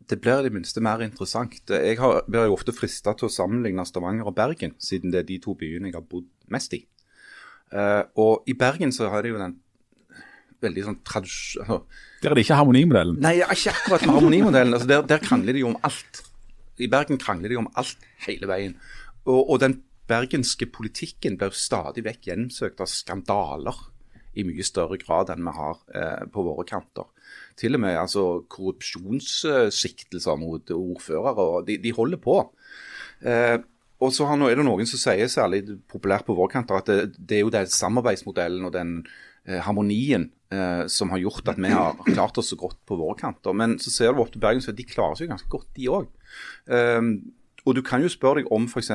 Det 0.07 0.21
blir 0.21 0.39
i 0.39 0.47
det 0.47 0.53
minste 0.53 0.81
mer 0.85 1.01
interessant. 1.03 1.57
Jeg 1.71 1.97
har, 1.99 2.21
blir 2.29 2.45
jo 2.47 2.59
ofte 2.59 2.75
frista 2.77 3.15
til 3.17 3.27
å 3.27 3.33
sammenligne 3.33 3.87
Stavanger 3.89 4.29
og 4.29 4.37
Bergen, 4.37 4.77
siden 4.79 5.15
det 5.15 5.23
er 5.23 5.31
de 5.31 5.39
to 5.43 5.57
byene 5.59 5.89
jeg 5.89 5.97
har 5.97 6.05
bodd 6.05 6.29
mest 6.53 6.77
i. 6.77 6.85
Uh, 7.73 8.05
og 8.21 8.45
i 8.47 8.55
Bergen 8.55 8.93
så 8.95 9.09
har 9.11 9.25
de 9.25 9.33
jo 9.33 9.41
den 9.41 9.57
veldig 10.63 10.85
sånn 10.91 11.01
tradisjon... 11.05 11.83
Der 12.23 12.31
er 12.31 12.39
det 12.39 12.45
ikke 12.47 12.61
harmonimodellen? 12.61 13.19
Nei, 13.25 13.39
ikke 13.41 13.73
akkurat 13.73 14.05
med 14.07 14.15
harmonimodellen. 14.19 14.77
altså 14.77 14.89
der, 14.93 15.09
der, 15.09 15.25
krangler 15.25 15.57
de 15.57 15.65
jo 15.65 15.73
om 15.73 15.81
alt. 15.89 16.23
I 16.79 16.89
Bergen 16.93 17.21
krangler 17.21 17.53
de 17.53 17.59
om 17.61 17.69
alt 17.81 18.07
hele 18.29 18.49
veien. 18.51 18.77
Og, 19.25 19.41
og 19.41 19.61
den 19.65 19.81
bergenske 20.11 20.69
politikken 20.71 21.39
blir 21.41 21.55
stadig 21.57 22.05
vekk 22.07 22.31
gjensøkt 22.31 22.83
av 22.83 22.91
skandaler 22.91 23.85
i 24.37 24.45
mye 24.47 24.65
større 24.67 24.99
grad 25.01 25.31
enn 25.33 25.47
vi 25.47 25.55
har 25.57 25.79
eh, 25.97 26.25
på 26.33 26.45
våre 26.45 26.67
kanter. 26.69 27.09
Til 27.57 27.79
og 27.79 27.83
med 27.87 27.97
altså, 27.99 28.25
korrupsjonssiktelser 28.53 30.37
mot 30.41 30.73
ordførere. 30.77 31.65
De, 31.67 31.79
de 31.83 31.95
holder 31.97 32.21
på. 32.23 32.37
Eh, 33.25 33.57
og 34.05 34.13
så 34.13 34.27
har, 34.29 34.43
er 34.45 34.59
det 34.61 34.67
noen 34.67 34.89
som 34.89 35.01
sier, 35.01 35.31
særlig 35.33 35.63
populært 35.89 36.27
på 36.27 36.37
vår 36.37 36.51
kant, 36.53 36.75
at 36.77 36.91
det, 36.91 37.15
det 37.17 37.39
er 37.39 37.47
jo 37.47 37.55
den 37.55 37.71
samarbeidsmodellen 37.73 38.69
og 38.69 38.75
den 38.75 38.99
eh, 39.49 39.63
harmonien 39.65 40.29
eh, 40.53 40.85
som 40.93 41.15
har 41.15 41.23
gjort 41.25 41.49
at 41.49 41.63
vi 41.63 41.73
har 41.73 41.97
klart 42.11 42.37
oss 42.43 42.53
så 42.53 42.61
godt 42.61 42.83
på 42.85 43.01
våre 43.01 43.17
kanter. 43.23 43.57
Men 43.57 43.79
så 43.81 43.95
ser 43.95 44.13
du 44.13 44.21
opp 44.21 44.35
til 44.35 44.45
Bergen, 44.45 44.61
så 44.65 44.77
de 44.77 44.85
klarer 44.85 45.17
seg 45.17 45.33
ganske 45.33 45.49
godt, 45.53 45.73
de 45.79 45.89
òg. 45.89 46.13
og 47.67 47.75
du 47.75 47.81
kan 47.83 48.05
jo 48.05 48.13
spørre 48.13 48.43
deg 48.43 48.53
om 48.53 48.69
f.eks. 48.69 48.93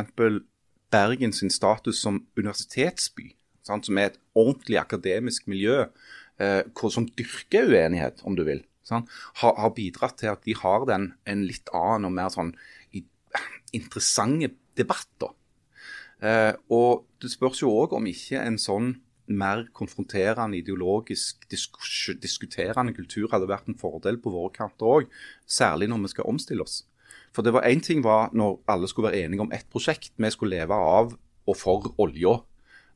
Bergen 0.92 1.34
sin 1.34 1.52
status 1.54 2.02
som 2.04 2.22
universitetsby, 2.38 3.32
sant, 3.68 3.88
som 3.88 4.00
er 4.00 4.12
et 4.12 4.20
ordentlig 4.38 4.80
akademisk 4.82 5.48
miljø 5.52 5.86
eh, 6.42 6.64
som 6.92 7.08
dyrker 7.18 7.70
uenighet, 7.72 8.24
om 8.28 8.36
du 8.36 8.44
vil, 8.48 8.64
sant, 8.88 9.12
har, 9.42 9.56
har 9.58 9.76
bidratt 9.78 10.20
til 10.20 10.34
at 10.34 10.44
de 10.48 10.56
har 10.58 10.88
den 10.90 11.12
en 11.30 11.46
litt 11.48 11.72
annen 11.78 12.10
og 12.10 12.18
mer 12.18 12.34
sånn 12.34 12.52
i, 12.92 13.06
interessante 13.78 14.52
debatter. 14.78 15.32
Eh, 16.22 16.54
og 16.74 17.08
det 17.22 17.32
spørs 17.34 17.64
jo 17.64 17.72
òg 17.74 17.96
om 17.98 18.10
ikke 18.10 18.42
en 18.44 18.60
sånn 18.62 18.94
mer 19.32 19.64
konfronterende, 19.78 20.60
ideologisk 20.60 21.46
diskuterende 21.50 22.94
kultur 22.96 23.30
hadde 23.32 23.50
vært 23.50 23.70
en 23.72 23.80
fordel 23.80 24.20
på 24.22 24.34
våre 24.34 24.52
kanter 24.56 24.98
òg, 24.98 25.12
særlig 25.48 25.90
når 25.90 26.04
vi 26.06 26.12
skal 26.16 26.32
omstille 26.32 26.66
oss. 26.66 26.82
For 27.32 27.46
det 27.46 27.54
var 27.56 27.68
én 27.68 27.82
ting 27.84 28.04
var 28.04 28.32
når 28.36 28.60
alle 28.72 28.88
skulle 28.92 29.12
være 29.12 29.26
enige 29.26 29.44
om 29.46 29.52
ett 29.56 29.68
prosjekt. 29.72 30.12
Vi 30.18 30.32
skulle 30.34 30.58
leve 30.58 30.76
av 30.76 31.14
og 31.48 31.58
for 31.58 31.94
olja. 32.02 32.40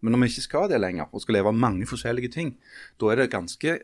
Men 0.02 0.14
når 0.14 0.26
vi 0.26 0.32
ikke 0.34 0.46
skal 0.46 0.70
det 0.70 0.80
lenger, 0.82 1.10
og 1.12 1.24
skal 1.24 1.40
leve 1.40 1.52
av 1.52 1.60
mange 1.60 1.88
forskjellige 1.90 2.32
ting, 2.36 2.56
da 3.02 3.10
er 3.10 3.22
det 3.22 3.32
ganske, 3.32 3.78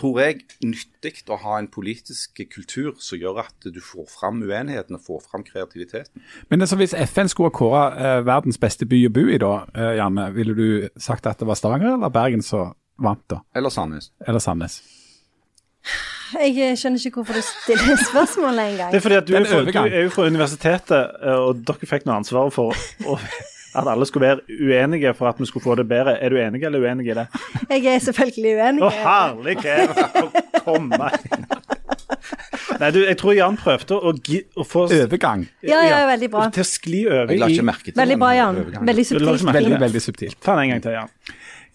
tror 0.00 0.20
jeg, 0.22 0.40
nyttig 0.64 1.12
å 1.30 1.36
ha 1.42 1.58
en 1.60 1.68
politisk 1.70 2.40
kultur 2.50 2.96
som 2.98 3.20
gjør 3.20 3.42
at 3.44 3.68
du 3.68 3.78
får 3.84 4.08
fram 4.10 4.40
uenigheten 4.42 4.96
og 4.96 5.04
får 5.04 5.20
fram 5.28 5.44
kreativiteten. 5.46 6.24
Men 6.50 6.64
altså, 6.64 6.80
hvis 6.80 6.96
FN 7.12 7.30
skulle 7.30 7.52
kåre 7.54 7.84
eh, 7.92 8.24
verdens 8.26 8.58
beste 8.58 8.88
by 8.88 9.04
å 9.06 9.12
bo 9.14 9.26
i, 9.28 9.38
da, 9.42 9.52
eh, 9.76 9.92
Janne, 10.00 10.30
ville 10.34 10.56
du 10.56 10.66
sagt 10.96 11.28
at 11.30 11.38
det 11.38 11.46
var 11.46 11.60
Stavanger 11.60 11.94
eller 11.98 12.14
Bergen 12.16 12.42
som 12.42 12.74
vant, 13.02 13.22
da? 13.30 13.42
Eller 13.54 13.70
Sandnes. 13.70 14.10
Eller 14.26 14.42
Sandnes? 14.42 14.80
Jeg 16.40 16.76
skjønner 16.80 17.06
ikke 17.06 17.20
hvorfor 17.22 17.38
du 17.38 17.44
stiller 17.46 17.96
spørsmålet 18.08 18.72
engang. 18.72 18.92
Det 18.92 19.00
er 19.00 19.04
fordi 19.06 19.18
at 19.20 19.26
du, 19.28 19.34
er, 19.36 19.44
fra, 19.48 19.62
du 19.64 19.96
er 19.96 20.04
jo 20.06 20.12
fra 20.14 20.26
universitetet, 20.30 21.16
eh, 21.22 21.40
og 21.48 21.64
dere 21.68 21.88
fikk 21.90 22.06
noe 22.08 22.20
ansvar 22.22 22.48
for 22.54 22.72
å, 23.06 23.18
at 23.78 23.88
alle 23.88 24.06
skulle 24.08 24.28
være 24.30 24.60
uenige 24.62 25.12
for 25.18 25.30
at 25.30 25.38
vi 25.40 25.48
skulle 25.48 25.64
få 25.64 25.76
det 25.80 25.86
bedre. 25.90 26.16
Er 26.20 26.32
du 26.34 26.40
enig 26.40 26.62
eller 26.68 26.82
uenig 26.84 27.10
i 27.12 27.18
det? 27.20 27.26
Jeg 27.70 27.86
er 27.94 28.02
selvfølgelig 28.08 28.56
uenig. 28.58 28.82
Å, 28.84 28.90
herlighet! 29.02 30.02
Å 30.22 30.62
komme 30.64 31.12
Nei, 32.82 32.88
du, 32.94 32.98
jeg 33.04 33.16
tror 33.20 33.34
Jan 33.36 33.56
prøvde 33.60 33.96
å, 33.96 34.12
gi- 34.26 34.42
å 34.58 34.64
få 34.66 34.84
Overgang. 34.90 35.44
Ja, 35.66 35.80
ja, 35.86 36.00
veldig 36.08 36.28
bra. 36.32 36.48
til 36.54 36.64
å 36.64 36.66
skli 36.66 37.00
over 37.06 37.30
Jeg 37.32 37.40
la 37.42 37.48
i 37.50 37.54
ikke 37.56 37.66
merke 37.68 37.86
til 37.90 37.98
Veldig 38.00 38.16
bra, 38.18 38.30
Jan. 38.36 38.58
Veldig 38.88 39.04
subtilt. 39.06 39.44
Veldig, 39.56 39.78
veldig 39.82 40.02
subtilt. 40.02 40.38
Ta 40.42 40.56
den 40.58 40.64
en 40.66 40.72
gang 40.74 40.82
til, 40.84 40.96
Jan. 40.96 41.12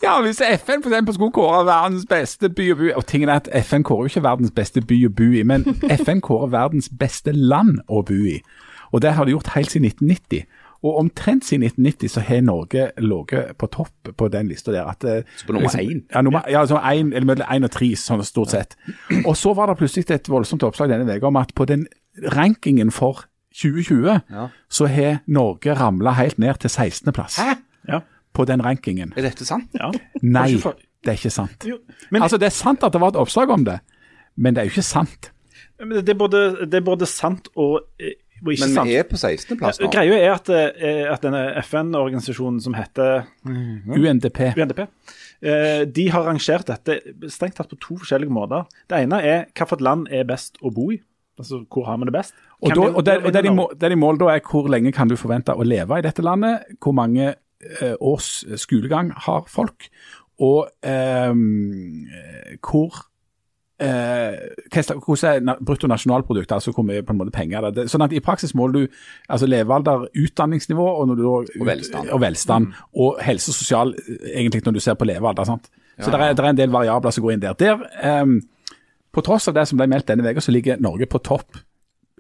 Ja, 0.04 0.22
hvis 0.22 0.38
FN 0.42 0.84
for 0.84 0.92
eksempel 0.92 1.14
skulle 1.18 1.32
kåre 1.34 1.64
verdens 1.66 2.06
beste 2.10 2.50
by 2.54 2.68
å 2.72 2.76
bo 2.78 2.84
i 2.84 2.94
Og 2.94 3.06
tingen 3.10 3.30
er 3.30 3.40
at 3.42 3.48
FN 3.66 3.84
kårer 3.84 4.06
jo 4.06 4.12
ikke 4.12 4.24
verdens 4.28 4.52
beste 4.54 4.82
by 4.86 5.00
å 5.08 5.10
bo 5.10 5.24
i, 5.34 5.44
men 5.44 5.66
FN 6.04 6.22
kårer 6.22 6.52
verdens 6.54 6.90
beste 6.90 7.32
land 7.34 7.80
å 7.90 8.04
bo 8.06 8.14
i. 8.14 8.38
Og 8.94 9.02
det 9.02 9.14
har 9.18 9.26
de 9.26 9.32
gjort 9.34 9.48
helt 9.56 9.72
siden 9.74 9.90
1990. 9.90 10.46
Og 10.86 11.00
omtrent 11.02 11.44
siden 11.48 11.66
1990 11.66 12.12
så 12.14 12.22
har 12.22 12.42
Norge 12.46 12.92
ligget 13.02 13.56
på 13.58 13.68
topp 13.74 14.12
på 14.18 14.28
den 14.30 14.48
lista 14.48 14.72
der. 14.72 14.86
At, 14.88 15.04
eh, 15.04 15.24
Så 15.38 15.48
på 15.48 15.54
nummer 15.54 15.66
liksom- 15.68 16.04
Ja, 16.14 16.22
nummer, 16.22 16.44
ja 16.50 16.60
altså 16.62 16.78
en, 16.78 17.14
eller 17.14 17.26
mellom 17.26 17.48
én 17.50 17.64
og 17.66 17.72
tre, 17.72 17.90
sånn 17.96 18.24
stort 18.24 18.50
sett. 18.54 18.76
Og 19.26 19.34
så 19.36 19.56
var 19.56 19.66
det 19.68 19.78
plutselig 19.82 20.12
et 20.12 20.30
voldsomt 20.30 20.62
oppslag 20.64 20.90
denne 20.94 21.18
uka 21.18 21.28
om 21.28 21.36
at 21.42 21.56
på 21.56 21.66
den 21.66 21.88
rankingen 22.32 22.92
for 22.92 23.26
2020, 23.52 24.22
Ja. 24.30 24.48
så 24.70 24.86
har 24.88 25.20
Norge 25.28 25.74
ramla 25.74 26.12
helt 26.14 26.38
ned 26.38 26.60
til 26.60 26.70
16.-plass. 26.70 27.40
Ja. 27.88 28.00
På 28.38 28.46
den 28.46 28.62
rankingen. 28.62 29.16
Er 29.18 29.26
dette 29.32 29.48
sant? 29.48 29.74
ja. 29.74 29.90
Nei, 30.22 30.52
det 30.58 31.14
er 31.14 31.18
ikke 31.18 31.34
sant. 31.34 31.66
Jo, 31.66 31.80
men 32.14 32.22
altså, 32.26 32.38
Det 32.42 32.52
er 32.52 32.56
sant 32.56 32.86
at 32.86 32.94
det 32.94 33.02
var 33.02 33.16
et 33.16 33.20
oppslag 33.20 33.50
om 33.54 33.66
det, 33.66 33.80
men 34.38 34.54
det 34.56 34.62
er 34.62 34.70
jo 34.70 34.76
ikke 34.78 34.86
sant. 34.86 35.32
men 35.82 36.00
det, 36.06 36.14
er 36.14 36.20
både, 36.20 36.46
det 36.70 36.82
er 36.82 36.86
både 36.86 37.08
sant 37.10 37.50
og, 37.56 37.80
eh, 38.02 38.16
og 38.44 38.52
ikke 38.54 38.68
Men 38.68 38.74
sant. 38.76 38.90
vi 38.90 38.96
er 39.00 39.06
på 39.10 39.18
16.-plass 39.18 39.80
nå. 39.82 39.90
Greia 39.94 40.18
er 40.22 40.36
at, 40.36 40.50
eh, 40.54 41.06
at 41.10 41.24
denne 41.26 41.42
FN-organisasjonen 41.64 42.60
som 42.62 42.76
heter 42.78 43.24
UNDP. 43.46 44.44
UNDP, 44.58 44.84
eh, 45.42 45.86
de 45.90 46.06
har 46.14 46.28
rangert 46.28 46.70
dette 46.70 47.00
strengt 47.34 47.58
tatt 47.58 47.72
på 47.74 47.80
to 47.82 47.98
forskjellige 48.04 48.34
måter. 48.34 48.68
Det 48.90 49.02
ene 49.08 49.22
er 49.26 49.46
hvilket 49.58 49.82
land 49.82 50.06
er 50.14 50.28
best 50.30 50.62
å 50.62 50.74
bo 50.74 50.92
i. 50.94 51.00
Altså 51.38 51.64
hvor 51.70 51.86
har 51.86 51.98
vi 52.02 52.10
det 52.10 52.14
best? 52.14 52.34
Og, 52.62 52.72
da, 52.74 52.86
og 52.90 53.04
det, 53.06 53.18
og 53.22 53.34
der, 53.34 53.46
de 53.46 53.50
mål, 53.54 53.74
der, 53.78 53.94
de 53.94 53.98
mål, 54.02 54.18
da 54.22 54.32
er 54.34 54.46
hvor 54.46 54.70
lenge 54.74 54.94
kan 54.94 55.10
du 55.10 55.18
forvente 55.18 55.54
å 55.54 55.66
leve 55.66 56.00
i 56.00 56.06
dette 56.06 56.26
landet, 56.26 56.78
hvor 56.82 56.96
mange 56.98 57.36
års 58.00 58.46
skolegang 58.62 59.12
har 59.26 59.48
folk, 59.50 59.90
og 60.38 60.68
ehm, 60.86 62.06
hvor 62.62 63.08
eh, 63.80 64.98
hvordan 65.06 65.50
er 65.50 65.56
bruttonasjonalproduktet, 65.66 66.52
altså 66.52 66.72
hvor 66.72 66.84
mye 66.84 67.02
på 67.02 67.14
en 67.14 67.18
måte 67.18 67.32
penger 67.32 67.70
det 67.70 67.86
er. 67.86 67.92
Sånn 67.92 68.06
at 68.06 68.14
I 68.14 68.22
praksis 68.24 68.56
måler 68.58 68.74
du 68.74 69.00
altså 69.30 69.50
levealder, 69.50 70.08
utdanningsnivå 70.16 70.88
og, 70.88 71.16
du, 71.18 71.26
Og 71.28 71.66
velstand. 71.66 72.10
og, 72.10 72.22
velstand, 72.22 72.68
og 72.96 73.22
helse 73.22 73.52
og 73.52 73.60
sosial, 73.60 73.96
eh, 73.98 74.32
egentlig 74.40 74.64
når 74.66 74.78
du 74.78 74.80
ser 74.80 74.94
på 74.94 75.06
levealder. 75.06 75.44
sant? 75.44 75.70
Så 75.98 76.12
det 76.12 76.20
er, 76.20 76.34
er 76.38 76.50
en 76.50 76.58
del 76.58 76.74
variabler 76.74 77.12
som 77.12 77.24
går 77.24 77.34
inn 77.34 77.42
der. 77.42 77.54
Der, 77.58 78.22
um, 78.22 78.42
På 79.12 79.22
tross 79.26 79.48
av 79.48 79.56
det 79.56 79.64
som 79.68 79.80
ble 79.80 79.88
meldt 79.90 80.08
denne 80.08 80.30
uka, 80.30 80.42
så 80.42 80.52
ligger 80.54 80.78
Norge 80.78 81.08
på 81.10 81.18
topp 81.26 81.58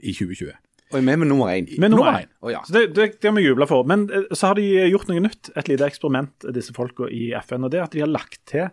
i 0.01 0.13
2020. 0.13 0.49
Og 0.87 0.99
vi 1.01 1.03
med 1.03 1.27
nummer 1.27 1.51
én? 1.51 1.67
Med 1.81 1.91
nummer 1.91 2.21
én. 2.21 2.29
Oh, 2.39 2.51
ja. 2.51 2.61
Så 2.63 2.77
det, 2.77 2.85
det, 2.95 3.09
det 3.19 3.27
har 3.27 3.35
vi 3.35 3.43
jubla 3.43 3.67
for. 3.67 3.83
Men 3.89 4.07
eh, 4.13 4.29
så 4.31 4.51
har 4.51 4.59
de 4.59 4.65
gjort 4.87 5.09
noe 5.11 5.23
nytt, 5.25 5.51
et 5.59 5.67
lite 5.67 5.87
eksperiment, 5.89 6.47
disse 6.55 6.75
folka 6.75 7.09
i 7.11 7.33
FN. 7.43 7.67
Og 7.67 7.73
det 7.73 7.81
er 7.81 7.87
at 7.89 7.95
de 7.95 8.03
har 8.05 8.11
lagt 8.11 8.39
til 8.49 8.69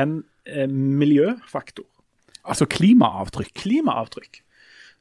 en 0.00 0.18
eh, 0.44 0.68
miljøfaktor. 0.68 1.88
Altså 2.44 2.68
klimaavtrykk. 2.68 3.54
Klimaavtrykk. 3.62 4.42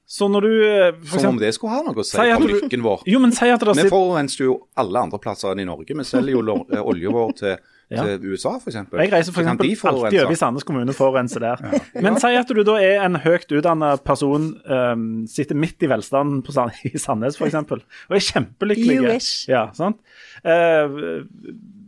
Så 0.06 0.28
når 0.28 0.42
du 0.42 0.54
eh, 0.68 0.96
for 1.04 1.20
Som 1.20 1.36
om 1.36 1.40
det 1.42 1.54
skulle 1.56 1.76
ha 1.76 1.84
noe 1.84 2.04
å 2.04 2.06
si 2.06 2.18
for 2.20 2.48
lykken 2.48 2.84
vår. 2.86 3.06
Jo, 3.10 3.20
men 3.24 3.36
si 3.36 3.48
at 3.52 3.64
det 3.64 3.76
Vi 3.80 3.92
forurenser 3.92 4.48
jo 4.48 4.58
alle 4.80 5.06
andre 5.08 5.20
plasser 5.20 5.54
enn 5.54 5.64
i 5.64 5.68
Norge. 5.68 5.96
Vi 5.96 6.08
selger 6.08 6.36
jo 6.38 6.44
eh, 6.68 7.12
vår 7.16 7.38
til. 7.40 7.56
Til 7.94 8.34
USA, 8.34 8.56
f.eks. 8.58 8.78
Jeg 8.78 9.12
reiser 9.14 9.36
for 9.36 9.44
eksempel 9.44 9.70
alltid 9.70 10.20
over 10.24 10.34
i 10.34 10.40
Sandnes 10.40 10.66
kommune 10.68 10.96
for 10.98 11.12
å 11.12 11.18
rense 11.18 11.42
der. 11.42 11.62
Men 12.02 12.18
si 12.22 12.34
at 12.40 12.50
du 12.50 12.64
da 12.66 12.78
er 12.82 13.04
en 13.06 13.20
høyt 13.24 13.52
utdanna 13.54 13.94
person, 14.04 14.52
um, 14.66 15.08
sitter 15.30 15.58
midt 15.60 15.84
i 15.86 15.90
velstanden 15.92 16.42
på 16.46 16.56
Sand 16.56 16.84
i 16.90 16.94
Sandnes 17.02 17.40
f.eks., 17.40 17.60
og 17.64 18.18
er 18.18 18.26
kjempelykkelig. 18.28 19.20
Ja, 19.52 19.68
sant? 19.78 20.02
Eh, 20.44 21.00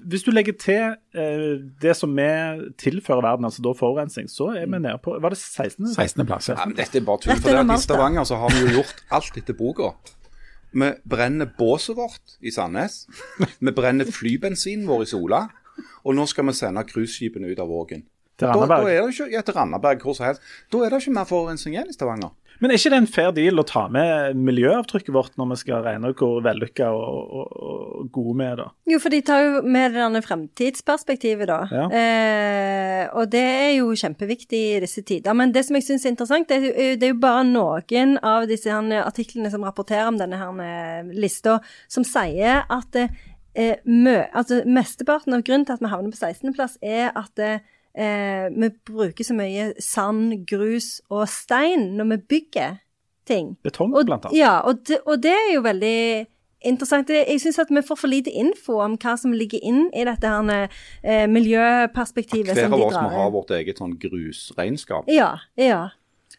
hvis 0.06 0.26
du 0.26 0.32
legger 0.34 0.58
til 0.62 0.96
uh, 1.18 1.54
det 1.82 1.96
som 1.98 2.12
vi 2.16 2.28
tilfører 2.82 3.26
verden, 3.26 3.48
altså 3.50 3.64
da 3.66 3.74
forurensning, 3.78 4.30
så 4.32 4.52
er 4.54 4.68
vi 4.70 4.80
nede 4.80 5.00
på 5.04 5.18
Var 5.22 5.34
det 5.34 5.40
16? 5.42 5.96
16.-plass. 5.96 6.52
Ja, 6.54 6.66
men 6.66 6.78
dette 6.78 7.02
er 7.02 7.08
bare 7.08 7.24
tull. 7.24 7.42
For 7.42 7.64
I 7.64 7.80
Stavanger 7.82 8.28
så 8.28 8.40
har 8.42 8.54
vi 8.54 8.68
jo 8.68 8.78
gjort 8.80 9.02
alt 9.16 9.42
etter 9.42 9.58
boka. 9.58 9.96
Vi 10.76 10.92
brenner 11.08 11.48
båset 11.58 11.96
vårt 11.98 12.38
i 12.44 12.52
Sandnes. 12.52 13.06
Vi 13.60 13.72
brenner 13.72 14.10
flybensinen 14.12 14.88
vår 14.90 15.06
i 15.06 15.12
Sola. 15.14 15.46
Og 16.06 16.16
nå 16.16 16.26
skal 16.32 16.46
vi 16.50 16.54
sende 16.58 16.84
cruiseskipene 16.90 17.52
ut 17.52 17.60
av 17.60 17.68
Vågen. 17.72 18.06
Til 18.36 18.50
Da, 18.52 18.66
da 18.68 18.82
er 18.84 19.06
det 19.06 19.14
ikke, 19.14 19.30
ja, 19.32 19.42
til 19.48 19.56
Randaberg, 19.56 20.02
hvor 20.04 20.16
som 20.18 20.26
helst. 20.28 20.42
Da 20.72 20.82
er 20.84 20.90
det 20.92 20.98
ikke 21.06 21.14
mer 21.16 21.28
forurensning 21.30 21.76
igjen 21.78 21.88
i 21.88 21.94
Stavanger. 21.96 22.34
Men 22.60 22.72
er 22.72 22.78
ikke 22.80 22.90
det 22.94 22.98
en 23.02 23.08
fair 23.12 23.32
deal 23.36 23.60
å 23.60 23.66
ta 23.68 23.82
med 23.92 24.36
miljøavtrykket 24.40 25.12
vårt 25.12 25.34
når 25.40 25.50
vi 25.50 25.56
skal 25.60 25.82
regne 25.84 26.12
ut 26.14 26.20
hvor 26.24 26.38
vellykka 26.44 26.88
og, 26.88 27.34
og, 27.40 27.50
og 27.68 28.06
gode 28.16 28.36
vi 28.40 28.46
er, 28.48 28.56
da? 28.62 28.68
Jo, 28.92 29.00
for 29.04 29.12
de 29.12 29.20
tar 29.28 29.42
jo 29.44 29.62
med 29.76 29.96
det 30.16 30.22
fremtidsperspektivet, 30.24 31.48
da. 31.52 31.58
Ja. 31.72 31.86
Eh, 32.00 33.04
og 33.20 33.28
det 33.34 33.42
er 33.44 33.72
jo 33.82 33.90
kjempeviktig 34.00 34.62
i 34.78 34.80
disse 34.84 35.04
tider. 35.08 35.36
Men 35.36 35.52
det 35.56 35.66
som 35.68 35.76
jeg 35.80 35.88
syns 35.88 36.06
er 36.08 36.14
interessant, 36.16 36.48
det 36.52 36.58
er, 36.62 36.66
jo- 36.70 36.96
det 37.00 37.10
er 37.10 37.14
jo 37.14 37.20
bare 37.24 37.44
noen 37.48 38.16
av 38.24 38.48
disse 38.52 38.72
artiklene 38.72 39.52
som 39.52 39.64
rapporterer 39.68 40.08
om 40.12 40.20
denne 40.20 40.40
her 40.40 41.12
lista, 41.12 41.60
som 41.92 42.04
sier 42.08 42.64
at 42.72 42.96
eh, 43.00 43.12
mø, 43.86 44.18
altså 44.36 44.62
mesteparten 44.68 45.34
av 45.34 45.44
grunnen 45.48 45.66
til 45.68 45.78
at 45.78 45.84
vi 45.84 45.92
havner 45.92 46.12
på 46.12 46.20
16.-plass, 46.20 46.78
er 46.84 47.12
at 47.16 47.40
eh, 47.46 48.50
vi 48.52 48.70
bruker 48.88 49.24
så 49.28 49.36
mye 49.38 49.74
sand, 49.80 50.46
grus 50.50 51.00
og 51.10 51.28
stein 51.32 51.94
når 51.98 52.12
vi 52.14 52.22
bygger 52.36 52.80
ting. 53.26 53.56
Betong, 53.66 53.96
Og, 53.96 54.06
blant 54.06 54.28
annet. 54.28 54.38
ja, 54.38 54.60
og 54.60 54.84
det, 54.88 55.00
og 55.06 55.22
det 55.24 55.34
er 55.34 55.54
jo 55.56 55.64
veldig 55.66 55.98
interessant. 56.66 57.10
Jeg 57.10 57.42
syns 57.42 57.60
at 57.62 57.72
vi 57.74 57.82
får 57.86 58.00
for 58.00 58.12
lite 58.12 58.32
info 58.34 58.80
om 58.84 58.98
hva 59.02 59.16
som 59.22 59.34
ligger 59.34 59.62
inn 59.64 59.88
i 59.94 60.06
dette 60.08 60.30
her 60.30 60.68
eh, 61.04 61.26
miljøperspektivet 61.30 62.54
Hver 62.58 62.72
av 62.72 62.86
oss 62.88 62.98
må 62.98 63.12
ha 63.14 63.28
vårt 63.34 63.54
eget 63.58 63.82
sånn 63.82 63.96
grusregnskap. 64.02 65.10
Ja, 65.12 65.36
ja. 65.60 65.88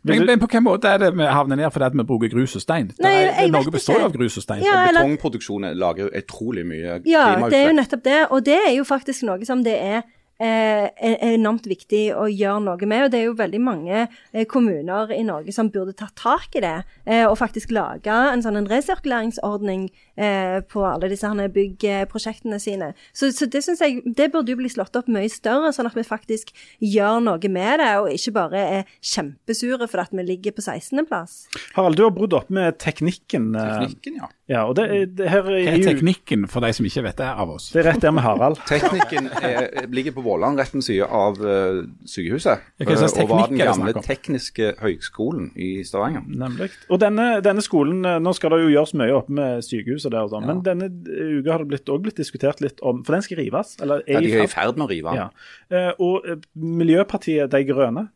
Men, 0.06 0.26
men 0.26 0.40
på 0.40 0.46
hvilken 0.46 0.64
måte 0.66 0.90
er 0.90 1.00
det 1.02 1.12
vi 1.16 1.28
havner 1.28 1.58
ned 1.60 1.72
fordi 1.74 2.00
vi 2.00 2.06
bruker 2.08 2.32
grus 2.32 2.56
og 2.58 2.62
stein? 2.64 2.92
Nei, 3.02 3.12
er, 3.12 3.32
jeg 3.42 3.52
Norge 3.54 3.72
vet 3.72 3.78
består 3.78 4.00
ikke. 4.00 4.10
av 4.10 4.16
grus 4.16 4.36
og 4.40 4.46
stein. 4.46 4.62
Ja, 4.64 4.82
eller, 4.88 5.02
betongproduksjonen 5.02 5.78
lager 5.78 6.06
jo 6.06 6.10
utrolig 6.22 6.66
mye 6.68 7.00
ja, 7.08 7.24
det 7.46 7.58
er 7.58 7.72
jo 7.72 7.78
nettopp 7.80 8.04
det. 8.06 8.20
Og 8.30 8.44
det 8.46 8.58
er 8.60 8.72
jo 8.76 8.86
faktisk 8.86 9.26
noe 9.28 9.48
som 9.48 9.64
det 9.66 9.74
er 9.76 10.06
eh, 10.42 10.88
er 10.90 11.16
enormt 11.34 11.66
viktig 11.68 12.10
å 12.16 12.26
gjøre 12.30 12.62
noe 12.66 12.88
med. 12.88 13.06
Og 13.06 13.12
det 13.12 13.20
er 13.20 13.26
jo 13.28 13.36
veldig 13.38 13.60
mange 13.62 14.02
eh, 14.06 14.44
kommuner 14.50 15.12
i 15.14 15.22
Norge 15.26 15.54
som 15.54 15.70
burde 15.72 15.96
tatt 15.96 16.16
tak 16.18 16.56
i 16.58 16.62
det, 16.64 16.76
eh, 17.04 17.24
og 17.26 17.38
faktisk 17.40 17.74
lage 17.74 18.12
en 18.12 18.44
sånn 18.44 18.58
en 18.60 18.68
resirkuleringsordning 18.70 19.88
eh, 20.16 20.58
på 20.68 20.84
alle 20.88 21.10
disse 21.12 21.28
her 21.28 21.52
byggprosjektene 21.52 22.60
sine. 22.62 22.92
Så, 23.16 23.30
så 23.36 23.48
det 23.50 23.64
syns 23.66 23.82
jeg 23.84 24.02
det 24.16 24.30
burde 24.34 24.54
jo 24.54 24.60
bli 24.60 24.70
slått 24.72 24.96
opp 24.98 25.10
mye 25.12 25.30
større, 25.32 25.72
sånn 25.74 25.90
at 25.90 25.98
vi 25.98 26.06
faktisk 26.06 26.52
gjør 26.82 27.20
noe 27.26 27.52
med 27.52 27.82
det, 27.82 27.92
og 28.00 28.10
ikke 28.12 28.36
bare 28.36 28.64
er 28.80 28.96
kjempesure 29.04 29.88
for 29.90 30.04
at 30.04 30.14
vi 30.16 30.24
ligger 30.26 30.56
på 30.56 30.64
16.-plass. 30.64 31.46
Harald, 31.76 31.98
du 31.98 32.06
har 32.06 32.14
brodd 32.16 32.36
opp 32.36 32.52
med 32.52 32.78
teknikken. 32.82 33.52
Teknikken, 33.56 34.20
ja. 34.22 34.32
Ja, 34.46 34.60
og 34.68 34.76
det, 34.78 35.16
det 35.18 35.26
her 35.26 35.42
Hva 35.42 35.56
er 35.58 35.80
teknikken 35.82 36.44
for 36.46 36.62
de 36.62 36.68
som 36.76 36.86
ikke 36.86 37.02
vet 37.02 37.16
det 37.18 37.26
av 37.26 37.50
oss? 37.50 37.64
Det 37.74 37.80
er 37.82 37.88
rett 37.88 38.04
der 38.04 38.12
med 38.14 38.22
Harald. 38.22 38.60
Teknikken 38.70 39.26
er, 39.40 39.88
ligger 39.90 40.14
på 40.14 40.22
Våland, 40.22 40.60
rett 40.60 40.70
ved 40.76 40.84
siden 40.86 41.10
av 41.10 41.40
uh, 41.42 41.80
sykehuset. 42.06 42.62
Ja, 42.78 42.86
hva 42.86 42.98
slags 43.00 43.16
eh, 43.18 43.24
og 43.24 43.32
var 43.32 43.42
teknikk 43.42 43.50
den 43.50 43.58
er 43.58 43.64
det 43.64 43.72
gamle 43.72 43.90
snakk 43.90 43.98
om? 43.98 44.06
tekniske 44.06 44.68
høgskolen 44.84 45.48
i 45.58 45.70
Stavanger. 45.88 46.22
Nemlig. 46.44 46.70
Og 46.94 47.02
denne, 47.02 47.26
denne 47.42 47.64
skolen, 47.66 48.04
eh, 48.06 48.20
Nå 48.22 48.34
skal 48.38 48.54
det 48.54 48.60
jo 48.62 48.70
gjøres 48.76 48.94
mye 49.02 49.16
oppe 49.18 49.34
med 49.40 49.66
sykehuset, 49.66 50.12
der 50.14 50.28
og 50.28 50.30
sånn, 50.36 50.46
men 50.46 50.62
denne 50.66 50.90
uka 50.94 51.56
har 51.56 51.64
det 51.64 51.70
blitt, 51.74 51.86
også 51.90 52.04
blitt 52.06 52.22
diskutert 52.22 52.62
litt 52.62 52.78
om 52.86 53.02
For 53.06 53.16
den 53.18 53.26
skal 53.26 53.42
rives? 53.42 53.74
Eller 53.82 54.04
Ja, 54.06 54.20
er 54.20 54.28
de 54.28 54.32
er 54.36 54.46
i 54.46 54.52
ferd- 54.54 54.78
med 54.78 54.86
å 54.86 54.90
rive 54.94 55.10
den. 55.10 55.26
Ja. 55.26 55.28
Eh, 55.74 55.92
og 55.98 56.46
Miljøpartiet 56.54 57.50
De 57.50 57.64
Grønne 57.66 58.06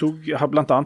tok, 0.00 0.28
har 0.36 0.48
bl.a. 0.52 0.80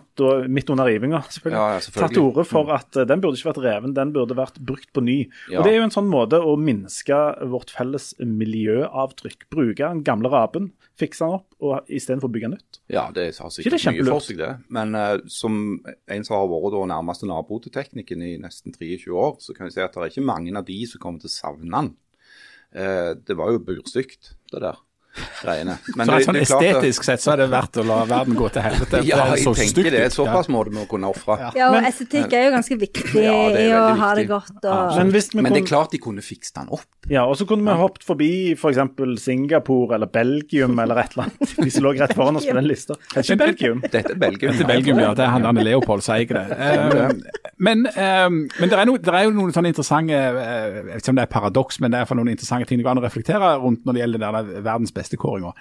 midt 0.46 0.70
under 0.70 0.86
rivinga 0.88 1.22
selvfølgelig, 1.26 1.59
Ja, 1.59 1.74
ja, 1.74 1.82
selvfølgelig. 1.84 2.00
tatt 2.05 2.14
til 2.14 2.22
orde 2.28 2.44
for 2.48 2.72
at 2.74 2.98
eh, 3.00 3.07
den 3.09 3.22
burde 3.24 3.38
ikke 3.38 3.50
vært 3.52 3.62
reven, 3.64 3.94
den 3.96 4.12
burde 4.14 4.36
vært 4.38 4.42
brukt 4.61 4.92
på 4.92 5.03
ny. 5.05 5.16
Ja. 5.49 5.59
Og 5.59 5.64
Det 5.64 5.72
er 5.72 5.78
jo 5.80 5.86
en 5.88 5.95
sånn 5.95 6.11
måte 6.11 6.40
å 6.42 6.55
minske 6.61 7.16
vårt 7.51 7.72
felles 7.72 8.12
miljøavtrykk. 8.20 9.49
Bruke 9.55 9.82
den 9.82 10.05
gamle 10.07 10.30
raben, 10.32 10.70
fikse 11.01 11.24
den 11.24 11.38
opp, 11.40 11.49
og 11.64 11.88
istedenfor 11.88 12.28
å 12.30 12.34
bygge 12.36 12.53
nytt. 12.53 12.80
Ja, 12.92 13.09
det 13.14 13.30
har 13.38 13.53
sikkert 13.55 13.78
det 13.78 13.97
mye 13.97 14.07
for 14.12 14.26
seg, 14.26 14.40
det. 14.42 14.53
Men 14.74 14.95
uh, 14.99 15.18
som 15.32 15.59
en 15.84 16.26
som 16.26 16.38
har 16.38 16.49
vært 16.53 16.76
da 16.76 16.86
nærmeste 16.95 17.28
nabo 17.30 17.61
til 17.64 17.74
teknikken 17.74 18.24
i 18.24 18.34
nesten 18.42 18.76
23 18.76 19.12
år, 19.12 19.36
så 19.40 19.57
kan 19.57 19.70
vi 19.70 19.76
si 19.76 19.84
at 19.84 19.97
det 19.97 20.05
er 20.05 20.12
ikke 20.12 20.28
mange 20.28 20.55
av 20.55 20.68
de 20.68 20.80
som 20.90 21.03
kommer 21.03 21.24
til 21.24 21.32
å 21.32 21.36
savne 21.36 21.70
den. 21.72 21.95
Uh, 22.74 23.14
det 23.16 23.38
var 23.38 23.55
jo 23.55 23.64
burstygt, 23.64 24.34
det 24.53 24.64
der 24.66 24.84
greiene. 25.43 25.77
Men 25.97 26.07
Så 26.07 26.17
det- 26.19 26.25
sånn 26.27 26.35
det 26.39 26.43
er 26.43 26.51
klart 26.51 26.65
estetisk 26.69 27.05
sett 27.05 27.21
så 27.25 27.33
er 27.35 27.43
det 27.45 27.49
verdt 27.53 27.79
å 27.81 27.87
la 27.87 27.99
verden 28.11 28.35
gå 28.39 28.49
til 28.55 28.62
helvete. 28.65 29.03
Ja, 29.09 29.19
er 29.25 29.37
jeg 29.37 29.45
tenker 29.45 29.69
stygt 29.71 29.91
det. 29.93 30.01
et 30.09 30.17
Såpass 30.17 30.49
må 30.53 30.65
det 30.65 30.75
må 30.75 30.87
kunne 30.91 31.11
ofre. 31.12 31.37
Ja. 31.41 31.51
Ja, 31.57 31.69
og 31.71 31.77
Men- 31.79 31.89
estetikk 31.91 32.33
er 32.33 32.47
jo 32.49 32.55
ganske 32.57 32.79
viktig 32.81 33.23
Ja, 33.23 33.37
er 33.51 33.59
i 33.61 33.69
å 33.75 33.85
ha 34.01 34.15
det 34.15 34.27
godt. 34.29 34.53
Og, 34.65 34.97
Men, 34.97 35.12
hvis 35.12 35.31
vi 35.35 35.43
Men 35.43 35.53
det 35.53 35.62
er 35.65 35.69
klart 35.69 35.91
de 35.93 35.99
kunne 36.03 36.23
fikse 36.25 36.55
den 36.57 36.69
opp. 36.75 36.87
Ja, 37.11 37.27
og 37.29 37.37
så 37.37 37.45
kunne 37.47 37.65
vi 37.69 37.77
hoppet 37.77 38.05
forbi 38.07 38.31
f.eks. 38.57 38.79
Singapore 39.25 39.95
eller 39.99 40.07
Belgium 40.09 40.79
eller 40.81 40.97
et 41.03 41.12
eller 41.12 41.27
annet. 41.29 41.55
De 41.65 41.71
som 41.71 41.85
lå 41.85 41.93
rett 41.99 42.15
foran 42.17 42.37
oss 42.41 42.47
på 42.49 42.55
den 42.57 42.65
lista. 42.69 42.97
Er 43.15 43.21
Ikke 43.23 43.37
Belgium. 43.43 43.83
Dette 43.85 44.15
er 44.15 44.19
Belgium. 44.21 44.55
Til 44.57 44.67
Belgium, 44.69 44.99
ja. 45.03 45.12
Det 45.15 45.25
er 45.27 45.33
han 45.35 45.45
Anne 45.47 45.65
Leopold 45.67 46.03
som 46.07 46.15
eier 46.17 46.33
det. 46.33 46.45
Eh, 46.57 47.12
men 47.59 47.85
eh, 47.93 48.29
men 48.31 48.71
det, 48.71 48.73
er 48.79 48.87
no, 48.89 48.97
det 48.97 49.12
er 49.15 49.27
jo 49.29 49.35
noen 49.37 49.53
sånne 49.55 49.71
interessante 49.73 50.17
eh, 50.17 50.79
Jeg 50.81 50.85
vet 50.89 51.03
ikke 51.03 51.12
om 51.12 51.19
det 51.21 51.25
er 51.27 51.33
paradoks, 51.35 51.81
men 51.85 51.93
det 51.95 52.01
er 52.01 52.09
for 52.09 52.19
noen 52.19 52.33
interessante 52.33 52.69
ting 52.71 52.81
det 52.81 52.87
går 52.87 52.97
an 52.97 53.03
å 53.03 53.05
reflektere 53.05 53.53
rundt 53.62 53.85
når 53.85 53.99
det 53.99 54.03
gjelder 54.05 54.25
denne 54.25 54.62
verdens 55.05 55.11
beste-kåringa. 55.11 55.52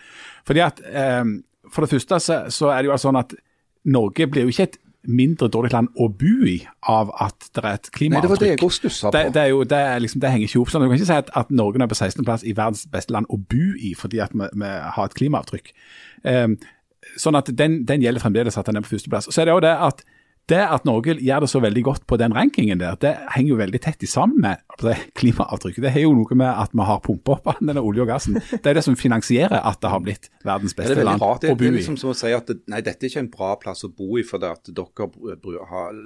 Fordi 0.48 0.64
at 0.64 0.82
eh, 0.88 1.26
For 1.74 1.86
det 1.86 1.94
første 1.94 2.20
så, 2.20 2.40
så 2.50 2.72
er 2.74 2.84
det 2.84 2.92
jo 2.92 2.98
sånn 3.00 3.20
at 3.20 3.34
Norge 3.84 4.28
blir 4.28 4.44
jo 4.44 4.52
ikke 4.52 4.68
et 4.68 4.80
mindre 5.04 5.50
dårlig 5.52 5.74
land 5.74 5.90
å 6.00 6.08
bo 6.08 6.46
i 6.48 6.62
av 6.88 7.10
at 7.20 7.50
det 7.56 7.64
er 7.64 7.74
et 7.76 7.90
Nei, 8.14 8.22
det 8.24 8.30
var 8.32 8.40
det 8.40 8.52
jeg 8.54 8.60
også 8.64 8.80
stussa 8.80 9.10
på. 9.10 9.18
Det, 9.18 9.34
det, 9.36 9.44
jo, 9.52 9.64
det, 9.68 9.80
liksom, 10.04 10.22
det 10.24 10.32
henger 10.32 10.48
ikke 10.48 10.62
opp 10.62 10.72
sånn. 10.72 10.86
Du 10.86 10.88
kan 10.88 11.00
ikke 11.00 11.10
si 11.10 11.18
at, 11.18 11.32
at 11.36 11.52
Norge 11.52 11.82
er 11.84 11.92
på 11.92 11.98
16.-plass 11.98 12.46
i 12.48 12.56
verdens 12.56 12.86
beste 12.92 13.16
land 13.16 13.28
å 13.28 13.40
bo 13.40 13.74
i 13.76 13.92
fordi 14.00 14.22
at 14.24 14.36
vi, 14.36 14.48
vi 14.48 14.72
har 14.96 15.10
et 15.10 15.18
klimaavtrykk. 15.20 15.74
Um, 16.24 16.56
sånn 17.20 17.36
at 17.36 17.52
den, 17.52 17.82
den 17.90 18.04
gjelder 18.06 18.24
fremdeles 18.24 18.58
at 18.60 18.70
den 18.70 18.80
er 18.80 18.86
på 18.86 18.94
førsteplass. 18.94 19.28
Så 19.28 19.44
er 19.44 19.50
det 19.50 19.58
jo 19.58 19.66
det 19.66 19.74
at 19.90 20.06
det 20.52 20.60
at 20.60 20.84
Norge 20.88 21.16
gjør 21.24 21.46
det 21.46 21.50
så 21.52 21.62
veldig 21.64 21.84
godt 21.86 22.04
på 22.10 22.18
den 22.20 22.34
rankingen 22.36 22.82
der, 22.82 22.98
det 23.00 23.14
henger 23.32 23.54
jo 23.54 23.60
veldig 23.62 23.80
tett 23.84 24.04
i 24.04 24.10
sammen 24.10 24.42
med 24.44 24.64
det 24.82 24.98
klimaavtrykket. 25.20 25.84
Det 25.86 25.94
har 25.96 26.04
jo 26.04 26.12
noe 26.18 26.38
med 26.40 26.50
at 26.50 26.76
vi 26.76 26.88
har 26.90 27.02
pumpet 27.06 27.34
opp 27.38 27.50
denne 27.64 27.84
olje 27.84 28.04
og 28.04 28.12
gassen. 28.12 28.40
Det 28.52 28.74
er 28.74 28.80
det 28.80 28.86
som 28.86 28.98
finansierer 29.00 29.64
at 29.64 29.80
det 29.84 29.94
har 29.94 30.04
blitt 30.04 30.30
verdens 30.44 30.76
beste 30.76 31.00
land 31.00 31.24
å 31.24 31.32
land 31.32 31.44
i. 31.44 31.48
Det, 31.48 31.56
å 31.56 31.58
bo 31.58 31.64
det 31.64 31.72
er 31.72 31.78
liksom 31.80 32.00
som 32.02 32.12
å 32.12 32.18
si 32.18 32.36
at 32.36 32.52
det, 32.52 32.60
nei, 32.72 32.84
dette 32.84 33.08
er 33.08 33.14
ikke 33.14 33.24
en 33.24 33.34
bra 33.34 33.56
plass 33.62 33.88
å 33.88 33.92
bo 33.94 34.20
i 34.20 34.28
fordi 34.28 34.52
at 34.52 34.74
dere 34.76 35.10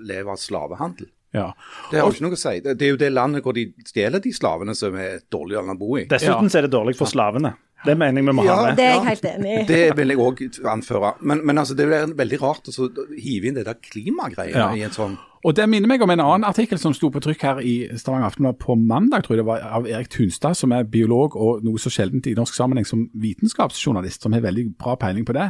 lever 0.05 0.33
av 0.33 0.41
slavehandel. 0.41 1.09
Ja. 1.35 1.51
Det 1.91 1.99
har 1.99 2.07
jo 2.07 2.15
ikke 2.15 2.25
noe 2.27 2.37
å 2.37 2.39
si. 2.39 2.59
Det, 2.63 2.77
er 2.77 2.93
jo 2.93 2.99
det 2.99 3.09
landet 3.11 3.45
hvor 3.45 3.55
de 3.57 3.67
stjeler 3.85 4.23
de 4.23 4.31
slavene 4.33 4.75
som 4.77 4.95
er 4.95 5.23
dårligere 5.33 5.65
dårlig 5.65 5.75
å 5.75 5.81
bo 5.81 5.97
i. 5.97 6.05
Dessuten 6.09 6.49
ja. 6.49 6.59
er 6.59 6.67
det 6.67 6.73
dårlig 6.73 6.95
for 6.99 7.09
slavene. 7.09 7.57
Det 7.85 7.93
mener 7.97 8.21
jeg 8.21 8.25
vi 8.25 8.33
må 8.33 8.43
ha 8.47 8.55
med. 8.65 8.75
det 8.79 8.85
er 8.85 8.93
jeg 8.95 9.05
helt 9.05 9.25
enig 9.29 9.51
i. 9.53 9.65
Det 9.73 9.81
vil 9.97 10.13
jeg 10.13 10.17
òg 10.17 10.41
anføre. 10.73 11.13
Men, 11.21 11.45
men 11.45 11.57
altså, 11.61 11.75
det 11.77 11.85
er 11.93 12.07
veldig 12.17 12.39
rart 12.41 12.67
å 12.71 12.73
så 12.73 12.87
hive 13.21 13.47
inn 13.51 13.59
det 13.59 13.65
der 13.69 13.77
klimagreiene 13.91 14.57
Ja. 14.57 14.69
i 14.75 14.81
en 14.87 14.95
sånn 14.95 15.17
Og 15.47 15.55
Det 15.55 15.63
minner 15.71 15.87
meg 15.87 16.01
om 16.03 16.11
en 16.11 16.19
annen 16.19 16.43
artikkel 16.43 16.79
som 16.81 16.91
sto 16.95 17.07
på 17.13 17.21
trykk 17.23 17.43
her 17.45 17.59
i 17.63 17.73
Stavanger 17.95 18.27
Aftenblad 18.27 18.57
på 18.59 18.75
mandag, 18.75 19.23
tror 19.23 19.37
jeg 19.37 19.39
det 19.39 19.47
var, 19.47 19.61
av 19.77 19.85
Erik 19.87 20.09
Tunstad, 20.11 20.57
som 20.59 20.73
er 20.75 20.89
biolog 20.91 21.37
og 21.39 21.61
noe 21.63 21.79
så 21.79 21.91
sjeldent 21.93 22.27
i 22.27 22.33
norsk 22.35 22.57
sammenheng 22.57 22.87
som 22.87 23.05
vitenskapsjournalist, 23.15 24.25
som 24.25 24.35
har 24.35 24.43
veldig 24.43 24.65
bra 24.75 24.97
peiling 24.99 25.23
på 25.27 25.37
det, 25.37 25.45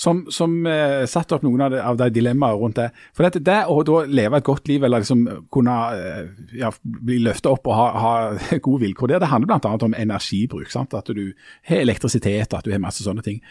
som, 0.00 0.22
som 0.32 0.54
eh, 0.64 1.04
satte 1.10 1.36
opp 1.36 1.44
noen 1.44 1.66
av 1.66 1.74
de, 1.74 1.82
av 1.84 2.00
de 2.00 2.08
dilemmaene 2.16 2.62
rundt 2.62 2.80
det. 2.80 2.88
For 3.12 3.28
dette, 3.28 3.44
det 3.44 3.58
å 3.68 3.76
da 3.84 3.98
leve 4.08 4.40
et 4.40 4.48
godt 4.48 4.72
liv, 4.72 4.88
eller 4.88 5.04
liksom 5.04 5.26
kunne 5.52 5.76
eh, 6.00 6.32
ja, 6.62 6.72
bli 6.80 7.20
løftet 7.26 7.50
opp 7.52 7.68
og 7.68 7.76
ha, 7.76 7.86
ha 8.06 8.14
gode 8.64 8.86
vilkår 8.86 9.12
der, 9.12 9.24
det 9.26 9.32
handler 9.34 9.52
bl.a. 9.52 9.76
om 9.84 9.98
energibruk. 10.00 10.72
sant? 10.72 10.96
At 10.96 11.12
du 11.12 11.26
har 11.68 11.84
elektrisitet, 11.84 12.56
at 12.56 12.64
du 12.64 12.72
har 12.72 12.80
masse 12.80 13.04
sånne 13.04 13.26
ting. 13.28 13.42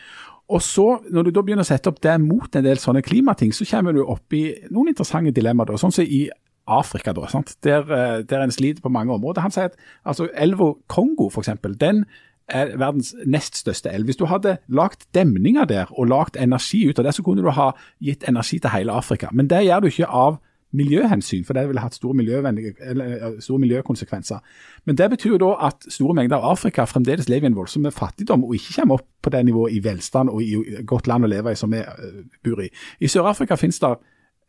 Og 0.52 0.62
så, 0.62 1.00
Når 1.10 1.24
du 1.24 1.32
da 1.32 1.42
begynner 1.42 1.64
å 1.64 1.68
sette 1.68 1.88
opp 1.92 2.02
det 2.04 2.18
mot 2.22 2.56
en 2.56 2.66
del 2.66 2.80
sånne 2.82 3.04
klimating, 3.06 3.54
så 3.56 3.66
kommer 3.70 3.96
du 3.96 4.04
opp 4.04 4.34
i 4.36 4.52
noen 4.70 4.92
interessante 4.92 5.32
dilemmaer. 5.32 5.80
Sånn 5.80 5.94
som 5.96 6.04
i 6.04 6.26
Afrika, 6.68 7.14
da? 7.14 7.28
Der, 7.64 7.82
eh, 7.82 8.24
der 8.24 8.44
en 8.44 8.52
sliter 8.52 8.82
på 8.82 8.92
mange 8.92 9.14
områder. 9.14 9.42
Han 9.42 9.52
sier 9.52 9.72
at 9.72 9.78
altså, 10.06 10.28
elva 10.36 10.74
Kongo, 10.88 11.30
eksempel, 11.30 11.78
den 11.80 12.06
er 12.52 12.76
verdens 12.78 13.14
nest 13.26 13.58
største 13.58 13.92
elv. 13.92 14.06
Hvis 14.06 14.20
du 14.20 14.26
hadde 14.26 14.58
lagt 14.68 15.08
demninger 15.16 15.66
der 15.66 15.92
og 15.92 16.10
lagt 16.12 16.38
energi 16.38 16.84
ut 16.90 17.00
av 17.00 17.06
det, 17.06 17.16
så 17.16 17.24
kunne 17.24 17.42
du 17.42 17.50
ha 17.50 17.72
gitt 18.04 18.28
energi 18.28 18.60
til 18.60 18.74
hele 18.74 18.92
Afrika. 18.92 19.30
Men 19.32 19.48
det 19.48 19.64
gjør 19.66 19.80
du 19.80 19.88
ikke 19.88 20.10
av 20.10 20.40
miljøhensyn, 20.72 21.46
for 21.46 21.58
det 21.58 21.66
ville 21.68 21.84
hatt 21.84 21.96
store, 21.96 22.16
store 23.40 23.60
miljøkonsekvenser. 23.60 24.40
Men 24.86 24.98
det 24.98 25.10
betyr 25.16 25.36
jo 25.36 25.42
da 25.42 25.52
at 25.68 25.88
store 25.90 26.16
mengder 26.16 26.38
av 26.38 26.52
Afrika 26.56 26.86
fremdeles 26.86 27.30
lever 27.30 27.50
i 27.50 27.52
en 27.52 27.58
voldsom 27.58 27.90
fattigdom, 27.92 28.46
og 28.48 28.56
ikke 28.56 28.80
kommer 28.80 29.00
opp 29.00 29.08
på 29.22 29.30
det 29.30 29.46
nivået 29.46 29.76
i 29.76 29.84
velstand 29.84 30.30
og 30.30 30.44
i 30.44 30.56
godt 30.88 31.08
land 31.08 31.28
å 31.28 31.32
leve 31.32 31.52
i 31.52 31.60
som 31.60 31.72
vi 31.72 31.84
eh, 31.84 32.24
bor 32.44 32.64
i. 32.64 32.70
I 33.00 33.12
Sør-Afrika 33.12 33.60
finnes 33.60 33.80
det 33.84 33.96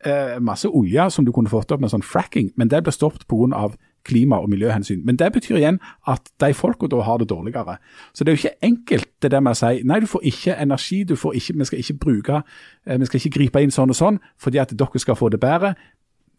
eh, 0.05 0.39
masse 0.39 0.69
olje 0.69 1.09
som 1.11 1.25
du 1.25 1.31
kunne 1.31 1.51
fått 1.51 1.71
opp 1.71 1.81
med 1.83 1.91
sånn 1.91 2.05
fracking, 2.05 2.53
men 2.57 2.71
det 2.71 2.83
blir 2.83 2.95
stoppet 2.95 3.27
pga. 3.27 3.73
klima- 4.03 4.41
og 4.41 4.49
miljøhensyn. 4.49 5.05
Men 5.05 5.15
det 5.15 5.31
betyr 5.31 5.55
igjen 5.55 5.79
at 6.07 6.29
de 6.39 6.53
folka 6.53 6.87
da 6.87 7.01
har 7.01 7.17
det 7.17 7.29
dårligere. 7.29 7.77
Så 8.13 8.23
det 8.23 8.31
er 8.31 8.35
jo 8.35 8.41
ikke 8.41 8.57
enkelt 8.61 9.07
det 9.21 9.31
der 9.31 9.39
med 9.39 9.51
å 9.51 9.55
si 9.55 9.83
nei, 9.83 9.99
du 9.99 10.07
får 10.07 10.21
ikke 10.23 10.55
energi, 10.59 11.03
du 11.03 11.15
får 11.15 11.33
ikke, 11.33 11.53
vi 11.57 11.65
skal 11.65 11.79
ikke 11.79 11.93
bruke, 11.93 12.41
eh, 12.85 12.99
vi 12.99 13.05
skal 13.05 13.17
ikke 13.19 13.37
gripe 13.37 13.61
inn 13.63 13.71
sånn 13.71 13.89
og 13.89 13.95
sånn 13.95 14.19
fordi 14.37 14.59
at 14.59 14.75
dere 14.75 14.99
skal 14.99 15.15
få 15.15 15.29
det 15.29 15.39
bedre 15.39 15.75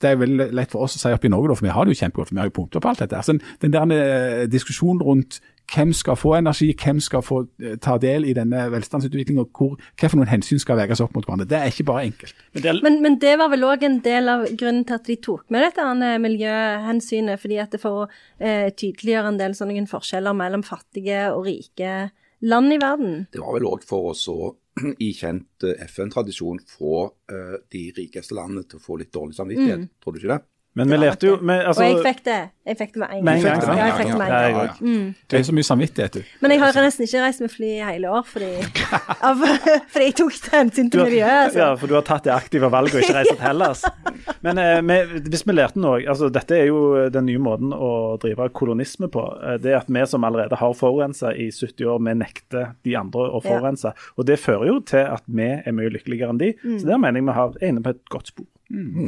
det 0.02 0.10
er 0.10 0.20
veldig 0.20 0.50
lett 0.56 0.72
for 0.74 0.84
oss 0.84 0.96
å 0.98 1.00
si 1.00 1.12
oppe 1.14 1.28
i 1.28 1.32
Norge, 1.32 1.52
da, 1.52 1.56
for 1.58 1.68
vi 1.68 1.74
har 1.74 1.86
det 1.86 1.94
jo 1.94 2.00
kjempegodt, 2.02 2.30
for 2.30 2.36
vi 2.36 2.42
har 2.42 2.50
jo 2.50 2.58
punkter 2.58 2.82
på 2.82 2.90
alt 2.90 3.02
dette. 3.04 3.18
Altså, 3.20 3.36
den 3.62 3.74
der 3.74 3.92
eh, 3.94 4.46
diskusjonen 4.50 5.02
rundt 5.04 5.40
hvem 5.72 5.92
skal 5.96 6.16
få 6.16 6.34
energi, 6.36 6.74
hvem 6.76 7.00
skal 7.00 7.22
få 7.24 7.40
eh, 7.62 7.76
ta 7.82 7.96
del 8.00 8.26
i 8.28 8.34
denne 8.36 8.66
velstandsutviklingen, 8.72 9.44
og 9.46 9.50
hvor, 9.56 9.78
hva 10.00 10.10
for 10.10 10.20
noen 10.20 10.32
hensyn 10.32 10.60
skal 10.60 10.78
veies 10.80 11.00
opp 11.04 11.14
mot 11.16 11.24
hverandre, 11.24 11.48
det 11.48 11.60
er 11.60 11.72
ikke 11.72 11.86
bare 11.88 12.04
enkelt. 12.10 12.42
Men 12.52 12.66
det 12.66 12.72
er, 12.72 12.80
Men, 12.84 12.98
men 13.04 13.18
det 13.22 13.36
var 13.40 13.52
vel 13.52 13.68
òg 13.68 13.86
en 13.86 14.00
del 14.04 14.32
av 14.32 14.44
grunnen 14.50 14.84
til 14.88 14.98
at 14.98 15.08
de 15.08 15.18
tok 15.24 15.46
med 15.54 15.64
dette 15.68 16.18
miljøhensynet. 16.24 17.40
fordi 17.40 17.62
at 17.62 17.72
det 17.72 17.80
får 17.80 18.02
eh, 18.40 18.68
tydeliggjøre 18.74 19.32
en 19.32 19.40
del 19.40 19.56
sånne 19.56 19.86
forskjeller 19.90 20.36
mellom 20.36 20.66
fattige 20.66 21.30
og 21.32 21.46
rike 21.48 22.10
land 22.44 22.72
i 22.72 22.78
verden. 22.80 23.26
Det 23.32 23.40
var 23.40 23.56
vel 23.56 23.70
òg 23.70 23.86
for 23.88 24.12
oss 24.12 24.26
å 24.28 24.54
i 25.06 25.10
kjent 25.14 25.66
eh, 25.66 25.84
FN-tradisjon 25.86 26.60
få 26.68 26.96
eh, 27.30 27.56
de 27.72 27.84
rikeste 27.96 28.36
landene 28.36 28.66
til 28.68 28.80
å 28.80 28.84
få 28.84 28.98
litt 29.00 29.12
dårlig 29.14 29.36
samvittighet. 29.38 29.88
Tror 30.02 30.14
du 30.14 30.20
ikke 30.20 30.34
det? 30.34 30.42
Men 30.74 30.90
vi 30.90 30.96
lærte 30.98 31.26
jo 31.28 31.36
vi, 31.38 31.54
altså, 31.54 31.84
og 31.84 31.90
jeg 31.92 32.02
fikk 32.02 32.24
det. 32.26 32.40
Jeg 32.64 32.78
fikk 32.80 32.94
det 32.94 33.00
med 33.02 33.10
en 33.12 33.24
Med 33.26 33.34
en 33.36 33.42
gang. 33.44 33.78
Ja, 33.78 33.84
jeg 33.86 33.94
fikk 33.98 34.08
det 34.08 34.18
med 34.18 34.30
ja, 34.32 34.38
en 34.38 34.54
ja, 34.54 34.58
gang. 34.58 34.70
ja. 34.80 34.86
Mm. 34.88 35.08
Det 35.30 35.38
er 35.38 35.42
så 35.46 35.54
mye 35.54 35.66
samvittighet, 35.68 36.14
du. 36.16 36.30
Men 36.40 36.54
jeg 36.54 36.60
har 36.62 36.78
nesten 36.82 37.04
ikke 37.04 37.20
reist 37.24 37.42
med 37.44 37.52
fly 37.52 37.68
i 37.74 37.82
hele 37.84 38.10
år, 38.10 38.24
fordi, 38.26 38.48
av, 39.28 39.42
fordi 39.92 40.06
jeg 40.08 40.16
tok 40.20 40.38
hensyn 40.54 40.88
til 40.90 41.04
miljøet. 41.04 41.40
Altså. 41.44 41.60
ja, 41.60 41.68
for 41.78 41.92
du 41.92 41.94
har 41.98 42.06
tatt 42.08 42.24
det 42.26 42.32
aktive 42.34 42.70
valget 42.72 42.96
og 42.98 43.04
ikke 43.04 43.18
reist 43.18 43.34
til 43.36 43.42
Hellas. 43.44 43.84
Men 44.46 44.60
eh, 44.62 44.80
vi, 44.88 44.96
hvis 45.28 45.44
vi 45.46 45.54
lærte 45.54 45.80
noe 45.80 46.00
altså 46.10 46.30
Dette 46.32 46.56
er 46.56 46.66
jo 46.70 46.80
den 47.12 47.28
nye 47.28 47.42
måten 47.44 47.70
å 47.76 47.92
drive 48.22 48.48
kolonisme 48.56 49.10
på. 49.12 49.26
Eh, 49.44 49.58
Det 49.62 49.76
at 49.78 49.92
vi 49.92 50.06
som 50.10 50.24
allerede 50.26 50.58
har 50.58 50.74
forurensa 50.78 51.34
i 51.36 51.50
70 51.52 51.86
år, 51.92 52.00
vi 52.08 52.16
nekter 52.24 52.72
de 52.84 52.96
andre 52.98 53.28
å 53.30 53.42
forurense. 53.44 53.92
Og 54.18 54.26
det 54.26 54.40
fører 54.42 54.72
jo 54.72 54.80
til 54.88 55.04
at 55.06 55.22
vi 55.28 55.52
er 55.60 55.76
mye 55.76 55.92
lykkeligere 55.94 56.34
enn 56.34 56.40
de. 56.42 56.50
Så 56.64 56.88
der 56.88 56.98
mener 56.98 57.20
jeg 57.20 57.28
vi 57.28 57.36
har, 57.38 57.54
er 57.60 57.70
inne 57.74 57.84
på 57.84 57.94
et 57.94 58.02
godt 58.10 58.32
spor. 58.32 58.48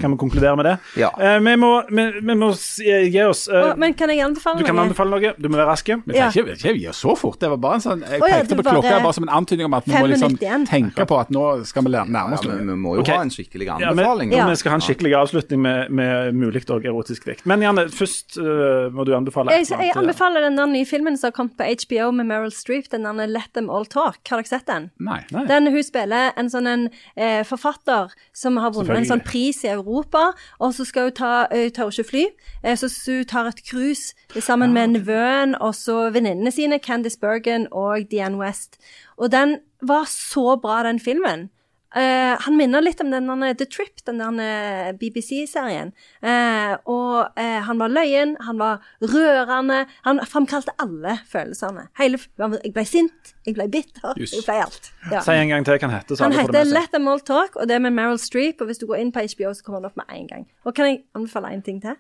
Kan 0.00 0.10
vi 0.10 0.16
konkludere 0.20 0.56
med 0.56 0.64
det? 0.68 0.76
Ja. 1.00 1.10
Eh, 1.20 1.38
vi, 1.40 1.56
må, 1.56 1.70
vi, 1.90 2.04
vi 2.20 2.34
må 2.38 2.50
eh, 2.52 3.06
gi 3.10 3.22
oss 3.24 3.46
eh, 3.48 3.70
oh, 3.70 3.72
men 3.78 3.94
kan 3.98 4.10
jeg 4.12 4.22
anbefale 4.24 4.58
noe? 4.58 4.64
Du 4.64 4.68
kan 4.68 4.80
anbefale 4.82 5.12
noe. 5.12 5.32
Du 5.38 5.48
må 5.48 5.58
være 5.58 5.68
rask. 5.70 5.86
Vi 5.86 6.16
Ja. 6.16 6.28
trenger 6.32 6.54
ikke, 6.56 6.72
gi 6.74 6.84
gjøre 6.86 6.96
så 6.96 7.16
fort. 7.18 7.38
Det 7.40 7.50
var 7.52 7.60
bare 7.62 7.78
en 7.80 7.84
sånn, 7.84 8.04
Jeg 8.06 8.22
oh, 8.22 8.28
ja, 8.30 8.40
pekte 8.40 8.58
på 8.58 8.66
klokka 8.66 8.98
bare- 9.02 9.14
som 9.16 9.26
en 9.26 9.34
antydning 9.36 9.68
om 9.68 9.76
at 9.78 9.86
vi 9.86 9.94
må 9.94 10.06
liksom 10.10 10.36
tenke 10.68 11.06
på 11.06 11.20
at 11.20 11.30
nå 11.34 11.44
skal 11.66 11.86
vi 11.86 11.94
nærme 11.96 12.38
oss 12.38 12.44
noe. 12.46 12.58
vi 12.58 12.78
må 12.86 12.96
jo 12.96 13.04
okay. 13.04 13.16
ha 13.16 13.26
en 13.26 13.32
skikkelig 13.32 13.68
anbefaling. 13.76 14.32
Ja. 14.32 14.46
Vi 14.50 14.56
skal 14.56 14.74
ha 14.74 14.80
en 14.80 14.86
skikkelig 14.86 15.14
avslutning 15.22 15.62
med, 15.62 15.90
med 15.90 16.34
mulig 16.34 16.64
og 16.70 16.84
erotisk 16.84 17.26
dikt. 17.28 17.44
Men 17.46 17.62
Janne, 17.62 17.86
først 17.92 18.38
uh, 18.40 18.88
må 18.94 19.04
du 19.06 19.12
anbefale 19.16 19.52
Jeg, 19.52 19.68
jeg 19.70 19.94
anbefaler 19.96 20.46
den 20.46 20.56
der 20.58 20.70
nye 20.70 20.86
filmen 20.88 21.18
som 21.18 21.30
har 21.30 21.36
kommet 21.36 21.56
på 21.58 21.68
HBO 21.86 22.10
med 22.16 22.30
Meryl 22.30 22.52
Streep, 22.54 22.88
den 22.90 23.06
der 23.06 23.26
Let 23.30 23.52
Them 23.54 23.70
All 23.70 23.86
Talk. 23.86 24.18
Har 24.28 24.42
dere 24.42 24.50
sett 24.50 24.66
den? 24.66 24.90
Nei. 24.98 25.20
Den 25.30 25.70
Hun 25.72 25.82
spiller 25.84 26.32
en 26.36 26.48
sånn 26.52 26.66
en, 26.70 26.88
eh, 27.16 27.42
forfatter 27.46 28.12
som 28.32 28.56
har 28.62 28.72
vunnet 28.74 29.02
en 29.02 29.08
sånn 29.08 29.24
pris 29.24 29.55
i 29.64 29.70
Europa, 29.72 30.32
og 30.58 30.74
så 30.74 30.84
skal 30.84 31.02
hun 31.02 31.12
ta 31.12 31.46
Hun 31.52 31.70
tør 31.70 31.90
ikke 31.90 32.08
fly, 32.10 32.24
eh, 32.64 32.76
så 32.76 32.88
så 32.88 33.12
hun 33.12 33.24
tar 33.24 33.46
et 33.46 33.62
cruise 33.70 34.14
sammen 34.40 34.72
med 34.72 34.86
nevøen 34.86 35.54
og 35.54 35.74
så 35.74 36.10
venninnene 36.10 36.50
sine, 36.50 36.78
Candice 36.78 37.18
Bergen 37.20 37.68
og 37.70 38.10
Dianne 38.10 38.38
West. 38.38 38.78
Og 39.16 39.32
den 39.32 39.58
var 39.82 40.04
så 40.08 40.56
bra, 40.62 40.82
den 40.82 41.00
filmen. 41.00 41.50
Eh, 41.96 42.34
han 42.44 42.56
minner 42.58 42.84
litt 42.84 43.00
om 43.00 43.10
den 43.10 43.30
The 43.56 43.66
Trip, 43.72 44.04
den 44.04 44.18
der 44.20 44.92
BBC-serien. 45.00 45.94
Uh, 46.20 46.74
og 46.84 47.38
uh, 47.38 47.60
han 47.64 47.80
var 47.80 47.92
løyen, 47.92 48.34
han 48.44 48.60
var 48.60 48.84
rørende. 49.00 49.86
Han 50.04 50.20
framkalte 50.28 50.74
alle 50.82 51.16
følelsene. 51.30 51.86
Hele, 51.96 52.20
jeg 52.38 52.74
ble 52.76 52.84
sint, 52.84 53.32
jeg 53.48 53.56
ble 53.56 53.68
bitter, 53.72 54.12
Just. 54.20 54.36
jeg 54.36 54.44
ble 54.44 54.58
alt. 54.66 54.90
Ja. 55.08 55.22
Si 55.24 55.32
en 55.32 55.54
gang 55.54 55.64
til 55.64 55.78
hva 55.78 55.88
han 55.88 55.96
heter. 55.96 56.20
Han 56.26 56.36
heter. 56.36 56.68
Let 56.68 56.92
Them 56.92 57.08
All 57.08 57.24
Talk, 57.24 57.56
og 57.56 57.70
det 57.70 57.78
er 57.78 57.84
med 57.86 57.96
Meryl 57.96 58.20
Streep. 58.20 58.60
Og 58.60 58.68
hvis 58.68 58.82
du 58.82 58.84
går 58.90 59.00
inn 59.00 59.14
på 59.14 59.24
HBO, 59.24 59.54
så 59.56 59.64
kommer 59.64 59.80
han 59.80 59.88
opp 59.88 59.96
med 60.02 60.12
en 60.18 60.28
gang. 60.34 60.44
Og 60.68 60.76
kan 60.76 60.90
jeg 60.90 61.00
anbefale 61.16 61.54
en 61.56 61.64
ting 61.64 61.80
til? 61.84 61.96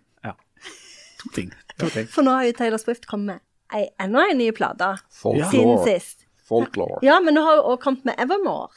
To 1.26 1.32
ting. 1.32 2.06
For 2.12 2.22
nå 2.22 2.36
har 2.36 2.46
jo 2.46 2.54
Taylor 2.56 2.80
Swift 2.80 3.08
kommet 3.10 3.40
med 3.72 3.88
enda 3.98 4.28
en 4.30 4.38
ny 4.38 4.52
plate 4.54 4.92
siden 5.10 5.42
Folklore. 5.42 5.84
sist. 5.88 6.26
Folklore. 6.48 7.00
Ja, 7.02 7.18
men 7.20 7.34
nå 7.34 7.42
har 7.42 7.58
hun 7.58 7.72
også 7.72 7.82
kommet 7.82 8.04
med 8.06 8.20
Evermore. 8.22 8.68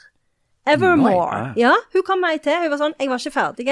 Evermore. 0.74 1.40
Nei. 1.50 1.54
Ja, 1.64 1.74
hun 1.94 2.06
kom 2.08 2.22
med 2.24 2.38
ei 2.38 2.44
til. 2.44 2.58
Hun 2.64 2.74
var 2.74 2.82
sånn 2.82 2.96
Jeg 3.00 3.12
var 3.12 3.24
ikke 3.24 3.36
ferdig. 3.36 3.68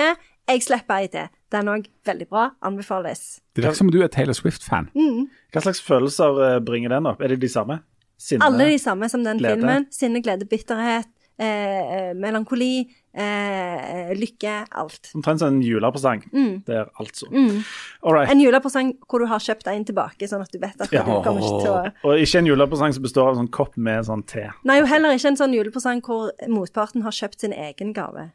Jeg 0.48 0.64
slipper 0.64 1.02
ei 1.02 1.10
til. 1.12 1.28
Den 1.52 1.70
òg 1.72 1.88
veldig 2.08 2.28
bra. 2.32 2.50
Anbefales. 2.66 3.40
Det 3.56 3.64
virker 3.64 3.80
som 3.82 3.92
du 3.92 4.00
er 4.04 4.12
Taylor 4.12 4.36
Swift-fan. 4.38 4.90
Mm. 4.96 5.28
Hva 5.54 5.64
slags 5.64 5.82
følelser 5.84 6.42
eh, 6.46 6.58
bringer 6.64 6.96
den 6.96 7.10
opp? 7.10 7.22
Er 7.24 7.34
det 7.34 7.42
de 7.44 7.52
samme? 7.52 7.82
Sinne? 8.18 8.48
Alle 8.48 8.72
de 8.72 8.80
samme 8.82 9.10
som 9.12 9.24
den 9.24 9.40
glede. 9.42 9.60
filmen. 9.60 9.88
Sinne, 9.94 10.22
glede, 10.26 10.48
bitterhet, 10.50 11.10
eh, 11.40 11.48
eh, 11.48 12.14
melankoli, 12.18 12.88
eh, 13.18 14.14
lykke, 14.18 14.56
alt. 14.78 15.12
Omtrent 15.18 15.42
som 15.42 15.56
en 15.56 15.62
julepresang 15.66 16.24
der, 16.68 16.90
altså. 17.02 17.28
Mm. 17.32 17.64
All 18.04 18.14
right. 18.16 18.32
En 18.32 18.42
julepresang 18.44 18.94
hvor 19.10 19.24
du 19.24 19.28
har 19.32 19.44
kjøpt 19.44 19.68
en 19.74 19.86
tilbake, 19.90 20.30
sånn 20.30 20.46
at 20.46 20.54
du 20.54 20.60
vet 20.62 20.80
at 20.80 20.94
Ja. 20.94 21.04
du 21.04 21.12
kommer 21.26 21.42
ikke 21.42 21.62
til 21.66 21.74
å 21.74 22.10
Og 22.12 22.24
ikke 22.24 22.40
en 22.44 22.50
julepresang 22.52 22.94
som 22.94 23.04
består 23.04 23.30
av 23.30 23.36
en 23.36 23.44
sånn 23.48 23.52
kopp 23.52 23.78
med 23.78 24.06
sånn 24.06 24.26
te. 24.26 24.50
Nei, 24.64 24.82
og 24.82 24.88
heller 24.88 25.18
ikke 25.18 25.34
en 25.34 25.42
sånn 25.42 25.54
julepresang 25.58 26.02
hvor 26.06 26.32
motparten 26.48 27.04
har 27.04 27.12
kjøpt 27.12 27.42
sin 27.42 27.54
egen 27.54 27.94
gave. 27.94 28.32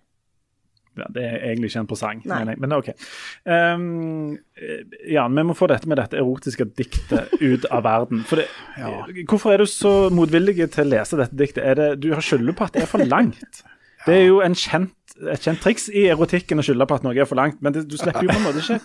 Ja, 0.93 1.07
det 1.09 1.23
er 1.25 1.39
egentlig 1.49 1.71
ikke 1.71 1.81
en 1.81 1.89
presang, 1.89 2.19
mener 2.29 2.53
jeg. 2.53 2.61
Men 2.61 2.75
OK. 2.77 2.91
Um, 3.49 4.35
eh, 4.61 4.83
Jan, 5.15 5.33
vi 5.39 5.45
må 5.49 5.55
få 5.57 5.69
dette 5.73 5.89
med 5.89 5.97
dette 5.97 6.19
erotiske 6.21 6.67
diktet 6.77 7.33
ut 7.41 7.65
av 7.73 7.87
verden. 7.87 8.21
For 8.29 8.43
det, 8.43 8.49
Hvorfor 9.31 9.55
er 9.55 9.65
du 9.65 9.71
så 9.73 10.11
motvillig 10.13 10.59
til 10.61 10.85
å 10.85 10.91
lese 10.91 11.17
dette 11.17 11.39
diktet? 11.39 11.65
Er 11.65 11.79
det, 11.81 11.89
du 12.05 12.11
har 12.13 12.21
skylda 12.21 12.53
på 12.59 12.69
at 12.69 12.77
det 12.77 12.85
er 12.85 12.91
for 12.93 13.05
langt. 13.09 13.63
Det 14.07 14.19
er 14.19 14.27
jo 14.27 14.41
en 14.45 14.57
kjent, 14.59 14.95
et 15.31 15.45
kjent 15.45 15.63
triks 15.63 15.89
i 15.93 16.07
erotikken 16.11 16.59
å 16.59 16.67
skylde 16.67 16.89
på 16.89 16.99
at 16.99 17.07
noe 17.07 17.15
er 17.15 17.29
for 17.29 17.39
langt, 17.39 17.61
men 17.63 17.75
det, 17.75 17.85
du 17.91 17.99
slipper 18.01 18.27
jo 18.27 18.33
på 18.33 18.41
en 18.41 18.47
måte 18.49 18.63
ikke 18.65 18.81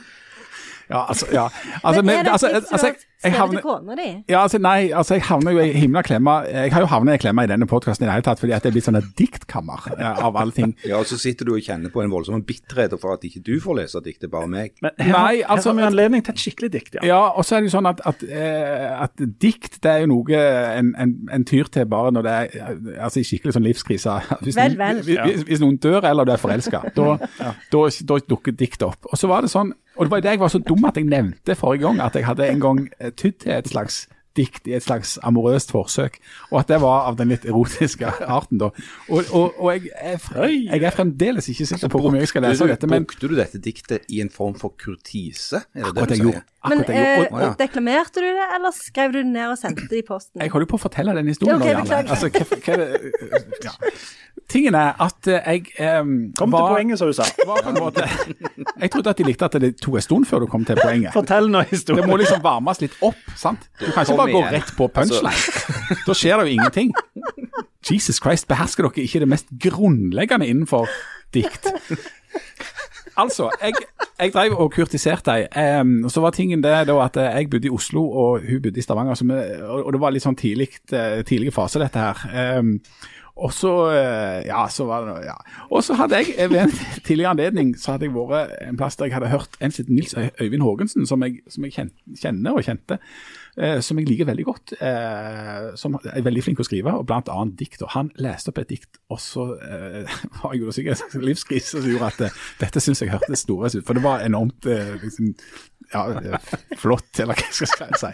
Ja, 0.90 1.04
altså, 1.10 1.28
ja. 1.34 1.50
altså, 1.84 2.02
Men 2.02 2.16
er 2.16 2.24
det 2.24 2.32
altså, 2.32 2.48
et 2.48 2.64
dikt 2.64 2.72
altså, 2.72 2.92
jeg, 3.24 3.34
havner 3.34 3.58
til 3.58 3.64
kona 3.66 3.96
di? 3.98 4.08
ja, 4.30 4.42
altså, 4.44 4.60
nei, 4.62 4.92
altså, 4.94 5.18
jeg 5.18 5.24
havner 5.28 5.56
jo 5.56 5.64
i 5.66 5.72
himla 5.74 6.04
klemma. 6.06 6.36
Jeg 6.48 6.72
har 6.74 6.84
jo 6.86 6.90
havnet 6.92 7.18
i 7.18 7.22
klemma 7.24 7.44
i 7.44 7.50
denne 7.50 7.68
podkasten 7.68 8.06
i 8.06 8.08
det 8.08 8.14
hele 8.14 8.26
tatt, 8.28 8.40
fordi 8.40 8.54
at 8.56 8.64
det 8.64 8.70
er 8.70 8.76
blitt 8.78 8.88
sånn 8.88 9.00
et 9.00 9.10
diktkammer 9.20 9.88
eh, 9.98 10.22
av 10.28 10.38
alle 10.40 10.56
ting. 10.56 10.76
Ja, 10.88 11.00
og 11.02 11.10
så 11.10 11.18
sitter 11.20 11.50
du 11.50 11.56
og 11.56 11.64
kjenner 11.66 11.92
på 11.94 12.04
en 12.04 12.14
voldsom 12.14 12.44
bitterhet 12.48 12.94
for 13.02 13.18
at 13.18 13.26
ikke 13.28 13.42
du 13.44 13.58
får 13.64 13.80
lese 13.82 14.04
diktet, 14.06 14.30
bare 14.32 14.48
meg. 14.52 14.76
Men 14.86 14.94
her, 15.02 15.12
Nei, 15.12 15.36
her 15.42 15.56
altså- 15.56 15.74
har 15.74 15.80
vi 15.82 15.88
anledning 15.90 16.24
til 16.24 16.36
et 16.38 16.44
skikkelig 16.46 16.72
dikt, 16.78 17.00
ja. 17.00 17.06
Ja, 17.10 17.22
og 17.34 17.48
så 17.48 17.58
er 17.58 17.66
det 17.66 17.72
jo 17.72 17.76
sånn 17.78 17.90
at, 17.90 18.04
at, 18.08 18.24
eh, 18.24 19.02
at 19.08 19.26
dikt 19.42 19.82
det 19.84 19.92
er 19.92 20.06
jo 20.06 20.12
noe 20.14 20.44
en, 20.78 20.94
en, 21.02 21.16
en 21.34 21.48
tyr 21.48 21.72
til 21.74 21.90
bare 21.90 22.14
når 22.16 22.28
det 22.28 22.38
er 22.38 23.02
altså 23.02 23.22
i 23.24 23.28
skikkelig 23.28 23.58
sånn 23.58 23.68
livskrise. 23.68 24.20
Hvis, 24.46 24.56
Vel, 24.56 24.78
vel. 24.78 25.02
Hvis, 25.04 25.20
hvis, 25.26 25.44
hvis 25.50 25.62
noen 25.64 25.82
dør 25.82 26.06
eller 26.08 26.28
du 26.28 26.32
er 26.32 26.42
forelska, 26.42 26.86
da, 26.96 27.18
da, 27.74 27.84
da 28.14 28.20
dukker 28.30 28.56
dikt 28.56 28.86
opp. 28.86 29.10
Og 29.12 29.20
så 29.20 29.30
var 29.30 29.44
det 29.44 29.52
sånn, 29.52 29.74
og 29.98 30.06
det 30.06 30.12
var 30.12 30.22
det 30.24 30.36
jeg 30.36 30.40
var 30.40 30.54
så 30.54 30.62
dum 30.62 30.86
at 30.86 30.98
jeg 30.98 31.10
nevnte 31.10 31.56
forrige 31.58 31.88
gang, 31.88 32.02
at 32.02 32.16
jeg 32.16 32.26
hadde 32.26 32.48
en 32.48 32.62
gang 32.62 32.86
eh, 33.00 33.12
tydd 33.12 33.42
til 33.44 33.52
et 33.58 33.68
slags 33.70 34.06
dikt 34.38 34.68
i 34.70 34.76
et 34.78 34.86
slags 34.86 35.16
amorøst 35.26 35.72
forsøk, 35.74 36.20
og 36.52 36.60
at 36.62 36.72
det 36.72 36.80
var 36.84 37.08
av 37.10 37.18
den 37.20 37.32
litt 37.34 37.48
erotiske 37.48 38.10
arten 38.38 38.62
da. 38.62 38.70
Og, 39.10 39.32
og, 39.32 39.58
og 39.58 39.72
jeg, 39.74 39.92
er, 39.98 40.22
jeg 40.46 40.84
er 40.84 40.94
fremdeles 40.96 41.50
ikke 41.54 41.70
sikker 41.72 41.92
på 41.94 42.02
hvor 42.04 42.14
mye 42.14 42.22
jeg 42.22 42.34
skal 42.34 42.46
lese 42.46 42.66
av 42.66 42.74
dette, 42.74 42.90
men 42.92 43.08
Brukte 43.08 43.32
du 43.32 43.38
dette 43.40 43.62
diktet 43.64 44.06
i 44.14 44.22
en 44.24 44.32
form 44.34 44.58
for 44.60 44.76
kurtise? 44.78 45.64
Er 45.74 45.90
det 45.90 45.94
akkurat 45.94 46.14
det 46.14 46.22
du 46.22 46.30
sier? 46.32 46.46
Men 46.72 46.84
eh, 46.86 47.24
gjorde. 47.24 47.42
Ja. 47.44 47.50
deklamerte 47.60 48.24
du 48.24 48.28
det, 48.28 48.48
eller 48.58 48.76
skrev 48.76 49.16
du 49.16 49.20
det 49.22 49.32
ned 49.32 49.52
og 49.52 49.58
sendte 49.60 49.88
det 49.90 50.04
i 50.04 50.06
posten? 50.08 50.42
Jeg 50.42 50.54
holder 50.54 50.68
jo 50.68 50.72
på 50.76 50.80
å 50.80 50.86
fortelle 50.88 51.16
den 51.18 51.32
historien 51.32 51.60
Ok, 51.60 51.68
nå, 51.68 51.74
Janne. 51.74 52.00
Altså, 52.16 52.32
hva, 52.32 52.46
hva 52.66 53.68
ja. 53.68 53.76
Tingen 54.48 54.78
er 54.80 54.94
at 55.04 55.28
eh, 55.28 55.44
jeg 55.44 56.00
um, 56.00 56.12
Kom 56.38 56.54
til 56.54 56.68
poenget, 56.72 57.00
som 57.00 57.10
du 57.10 57.16
sa. 57.18 57.26
var 57.50 57.64
på 57.66 57.74
en 57.74 57.80
måte 57.82 58.06
Jeg 58.08 58.92
trodde 58.94 59.12
at 59.12 59.20
de 59.20 59.28
likte 59.28 59.50
at 59.50 59.58
det 59.60 59.74
tok 59.82 59.98
en 60.00 60.06
stund 60.06 60.30
før 60.30 60.46
du 60.46 60.48
kom 60.52 60.64
til 60.68 60.80
poenget. 60.80 61.12
Fortell 61.16 61.50
nå 61.52 61.66
Det 61.68 62.06
må 62.08 62.20
liksom 62.22 62.44
varmes 62.46 62.82
litt 62.84 62.96
opp, 63.04 63.20
sant? 63.36 63.68
Du 63.82 63.90
kan 63.92 64.06
ikke 64.06 64.20
bare 64.22 64.36
gå 64.36 64.44
rett 64.56 64.74
på 64.78 64.88
punchline. 64.88 65.36
Da 66.08 66.16
skjer 66.16 66.40
det 66.40 66.48
jo 66.48 66.56
ingenting. 66.56 66.94
Jesus 67.88 68.20
Christ, 68.24 68.48
behersker 68.48 68.88
dere 68.88 69.04
ikke 69.04 69.22
det 69.24 69.30
mest 69.32 69.52
grunnleggende 69.64 70.48
innenfor 70.48 70.88
dikt? 71.36 71.70
Altså, 73.18 73.50
jeg, 73.62 73.74
jeg 74.20 74.34
drev 74.34 74.56
og 74.62 74.72
kurtiserte 74.76 75.34
ei. 75.34 75.46
Um, 75.82 76.10
så 76.10 76.22
var 76.22 76.36
tingen 76.36 76.64
det 76.64 76.74
at 76.78 77.18
eh, 77.18 77.36
jeg 77.42 77.50
bodde 77.50 77.70
i 77.70 77.74
Oslo, 77.74 78.04
og 78.06 78.42
hun 78.46 78.62
bodde 78.62 78.80
i 78.80 78.86
Stavanger. 78.86 79.22
Vi, 79.22 79.38
og, 79.66 79.94
det 79.94 80.02
var 80.02 80.14
litt 80.14 80.26
sånn 80.26 80.38
tidlig, 80.38 80.70
eh, 80.94 81.24
tidlig 81.26 81.54
fase, 81.56 81.82
dette 81.82 82.04
her. 82.04 82.60
Um, 82.60 82.76
og 83.38 83.54
så 83.54 83.72
eh, 83.94 84.48
Ja, 84.48 84.64
så 84.74 84.88
var 84.90 85.06
det 85.06 85.28
ja. 85.28 85.36
Og 85.70 85.84
så 85.86 85.98
hadde 85.98 86.24
jeg 86.24 86.50
ved 86.50 86.64
en 86.64 86.72
tidligere 87.06 87.36
anledning 87.36 87.76
så 87.78 87.94
hadde 87.94 88.08
jeg 88.08 88.16
vært 88.16 88.56
en 88.66 88.80
plass 88.80 88.98
der 88.98 89.10
jeg 89.10 89.18
hadde 89.18 89.34
hørt 89.34 89.60
en 89.62 89.74
sitt 89.74 89.92
Nils 89.94 90.16
Øyvind 90.18 90.66
Haagensen, 90.66 91.06
som 91.06 91.26
som 91.50 91.66
jeg 91.66 91.92
kjenner 92.18 92.58
og 92.58 92.66
kjente. 92.66 92.98
Eh, 93.58 93.80
som 93.84 94.00
jeg 94.00 94.08
liker 94.10 94.30
veldig 94.30 94.46
godt. 94.48 94.74
eh, 94.82 95.70
som 95.80 95.98
er 96.00 96.26
veldig 96.26 96.44
flink 96.46 96.60
til 96.60 96.66
å 96.66 96.68
skrive, 96.70 96.94
og 97.00 97.08
annet 97.34 97.56
dikt. 97.60 97.82
Og 97.86 97.92
han 97.96 98.12
leste 98.22 98.52
opp 98.54 98.62
et 98.62 98.70
dikt, 98.72 99.00
og 99.14 99.22
så 99.22 99.48
eh, 99.58 100.18
var 100.42 100.54
jeg 100.56 100.64
jo 100.64 100.76
sikkert 100.76 100.98
en 100.98 101.02
slags 101.04 101.26
livskrise 101.30 101.74
som 101.78 101.90
gjorde 101.90 102.12
at 102.12 102.28
eh, 102.28 102.44
dette 102.62 102.84
syns 102.84 103.04
jeg 103.04 103.14
hørtes 103.14 103.46
storest 103.46 103.80
ut. 103.80 103.86
For 103.88 103.98
det 103.98 104.06
var 104.06 104.26
enormt 104.26 104.70
eh, 104.72 104.94
liksom, 105.04 105.34
ja, 105.94 106.06
eh, 106.22 106.54
flott, 106.78 107.12
eller 107.24 107.38
hva 107.40 107.50
skal 107.56 107.90
jeg 107.92 108.02
si. 108.04 108.14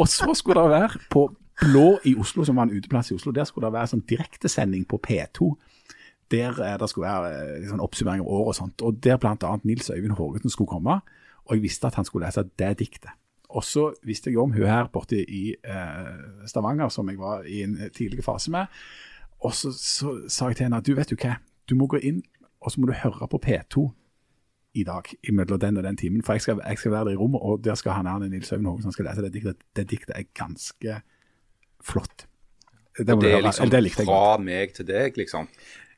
Og 0.00 0.08
så 0.10 0.34
skulle 0.38 0.64
det 0.64 0.74
være 0.74 1.06
på 1.12 1.28
Blå 1.62 1.98
i 2.08 2.14
Oslo, 2.18 2.42
som 2.48 2.56
var 2.58 2.66
en 2.66 2.74
uteplass 2.74 3.12
i 3.12 3.14
Oslo, 3.14 3.30
der 3.30 3.44
skulle 3.46 3.68
det 3.68 3.76
være 3.76 3.92
sånn 3.92 4.06
direktesending 4.08 4.86
på 4.88 4.98
P2. 5.04 5.52
Der 6.32 6.56
eh, 6.56 6.76
det 6.80 6.88
skulle 6.90 7.10
være 7.10 7.66
sånn 7.70 7.82
oppsummering 7.84 8.24
av 8.24 8.30
året 8.34 8.54
og 8.54 8.58
sånt. 8.58 8.82
Og 8.82 8.98
der 9.04 9.20
annet 9.22 9.66
Nils 9.68 9.92
Øyvind 9.92 10.16
Hågensen 10.18 10.50
skulle 10.50 10.72
komme. 10.72 11.02
Og 11.46 11.56
jeg 11.56 11.64
visste 11.66 11.86
at 11.90 11.98
han 11.98 12.06
skulle 12.08 12.26
lese 12.26 12.46
det 12.58 12.72
diktet. 12.80 13.12
Og 13.52 13.64
så 13.64 13.90
visste 14.06 14.30
jeg 14.30 14.40
om 14.40 14.52
hun 14.54 14.66
her 14.66 14.88
borte 14.92 15.18
i 15.20 15.54
eh, 15.54 16.46
Stavanger, 16.48 16.88
som 16.88 17.08
jeg 17.10 17.18
var 17.20 17.44
i 17.44 17.62
en 17.66 17.76
tidlig 17.92 18.24
fase 18.24 18.50
med. 18.50 18.66
Og 19.42 19.54
så, 19.54 19.72
så 19.76 20.14
sa 20.30 20.48
jeg 20.48 20.60
til 20.60 20.68
henne 20.68 20.80
at 20.80 20.86
du 20.86 20.94
vet 20.96 21.10
du 21.10 21.18
hva, 21.20 21.36
du 21.68 21.74
må 21.76 21.88
gå 21.90 22.00
inn 22.00 22.22
og 22.62 22.70
så 22.72 22.80
må 22.80 22.88
du 22.88 22.94
høre 22.94 23.28
på 23.28 23.40
P2 23.42 23.88
i 24.78 24.84
dag, 24.88 25.08
imellom 25.28 25.60
den 25.60 25.76
og 25.76 25.84
den 25.84 25.98
timen. 26.00 26.22
For 26.24 26.38
jeg 26.38 26.44
skal, 26.46 26.60
jeg 26.64 26.78
skal 26.78 26.94
være 26.94 27.10
der 27.10 27.16
i 27.16 27.20
rommet, 27.20 27.42
og 27.42 27.64
der 27.64 27.74
skal 27.74 27.98
han 27.98 28.06
Erne 28.08 28.28
Nils 28.30 28.52
Øyvind 28.52 28.66
Hågensen 28.70 28.94
skal 28.94 29.08
lese 29.10 29.24
det 29.24 29.32
diktet. 29.34 29.56
Det 29.76 29.90
diktet 29.90 30.14
er 30.16 30.28
ganske 30.34 31.00
flott. 31.82 32.26
Det, 32.98 33.06
Det 33.06 33.32
er 33.32 33.42
liksom 33.42 33.70
det 33.70 33.82
likte 33.82 34.04
jeg 34.04 34.06
godt. 34.06 34.36
fra 34.36 34.44
meg 34.44 34.74
til 34.76 34.86
deg, 34.86 35.16
liksom. 35.16 35.48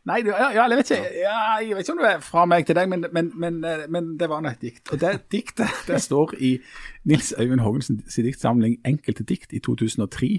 Nei, 0.05 0.19
du, 0.21 0.35
ja, 0.37 0.51
jeg, 0.53 0.77
vet 0.77 0.91
ikke, 0.93 1.13
ja, 1.17 1.37
jeg 1.65 1.77
vet 1.79 1.87
ikke 1.87 1.95
om 1.95 2.01
det 2.03 2.09
er 2.11 2.25
fra 2.25 2.43
meg 2.49 2.67
til 2.69 2.77
deg, 2.77 2.91
men, 2.93 3.07
men, 3.17 3.31
men, 3.41 3.63
eh, 3.65 3.87
men 3.89 4.11
det 4.21 4.29
var 4.29 4.43
nå 4.45 4.51
et 4.53 4.61
dikt. 4.61 4.83
Og 4.93 5.01
det 5.01 5.15
diktet 5.33 5.81
det 5.89 6.01
står 6.05 6.35
i 6.45 6.59
Nils 7.09 7.33
Øyvind 7.39 7.65
Haagensen 7.65 8.03
diktsamling 8.05 8.77
'Enkelte 8.85 9.25
dikt' 9.25 9.57
i 9.57 9.63
2003. 9.65 10.31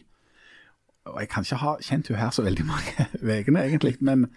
Og 1.10 1.20
jeg 1.22 1.30
kan 1.30 1.46
ikke 1.46 1.62
ha 1.62 1.76
kjent 1.82 2.08
hun 2.08 2.22
her 2.22 2.30
så 2.30 2.46
veldig 2.46 2.66
mange 2.66 3.10
ukene, 3.40 3.66
egentlig, 3.66 3.96
men, 4.06 4.30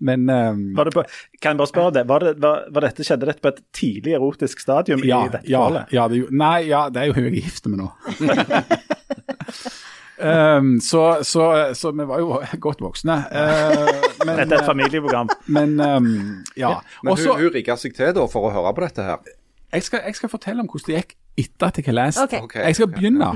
men 0.00 0.28
um, 0.32 0.64
Var 0.76 0.88
det 0.88 0.96
på, 0.96 1.04
kan 1.42 1.52
jeg 1.52 1.60
bare 1.60 1.72
spørre 1.74 1.94
deg, 1.98 2.08
var 2.08 2.24
det, 2.24 2.34
var, 2.40 2.64
var 2.72 2.88
dette, 2.88 3.04
Skjedde 3.04 3.28
dette 3.28 3.44
på 3.44 3.52
et 3.52 3.62
tidlig 3.76 4.16
erotisk 4.16 4.64
stadium 4.64 5.04
ja, 5.04 5.26
i 5.26 5.32
dette 5.32 5.48
ja, 5.48 5.60
forholdet? 5.60 5.92
ja, 5.92 6.08
det, 6.08 6.24
nei, 6.32 6.58
ja, 6.72 6.86
det 6.88 7.02
er 7.02 7.12
jo 7.12 7.20
hun 7.20 7.28
jeg 7.28 7.36
er 7.36 7.40
gift 7.44 7.68
med 7.68 7.84
nå. 7.84 7.92
Um, 10.18 10.76
så, 10.80 11.24
så, 11.26 11.74
så 11.74 11.90
vi 11.90 12.06
var 12.06 12.20
jo 12.22 12.38
godt 12.62 12.82
voksne. 12.84 13.16
Uh, 13.30 14.04
men, 14.26 14.36
Dette 14.38 14.54
er 14.54 14.60
et 14.60 14.68
familieprogram. 14.68 15.32
men 15.46 15.74
um, 15.80 16.44
ja. 16.56 16.76
Men 17.02 17.18
hun, 17.18 17.40
hun 17.40 17.54
rigga 17.54 17.76
seg 17.80 17.96
til 17.96 18.14
da 18.14 18.26
for 18.30 18.48
å 18.48 18.54
høre 18.54 18.74
på 18.76 18.86
dette 18.86 19.08
her. 19.08 19.34
jeg, 19.74 19.82
skal, 19.82 20.04
jeg 20.06 20.20
skal 20.20 20.32
fortelle 20.32 20.62
om 20.62 20.70
hvordan 20.70 20.92
det 20.92 21.00
gikk 21.02 21.16
etter 21.44 21.66
at 21.66 21.80
jeg 21.80 21.88
har 21.88 21.98
lest. 21.98 22.22
Okay. 22.22 22.44
Okay, 22.46 22.62
Jeg 22.68 22.78
skal 22.78 22.90
begynne, 22.92 23.30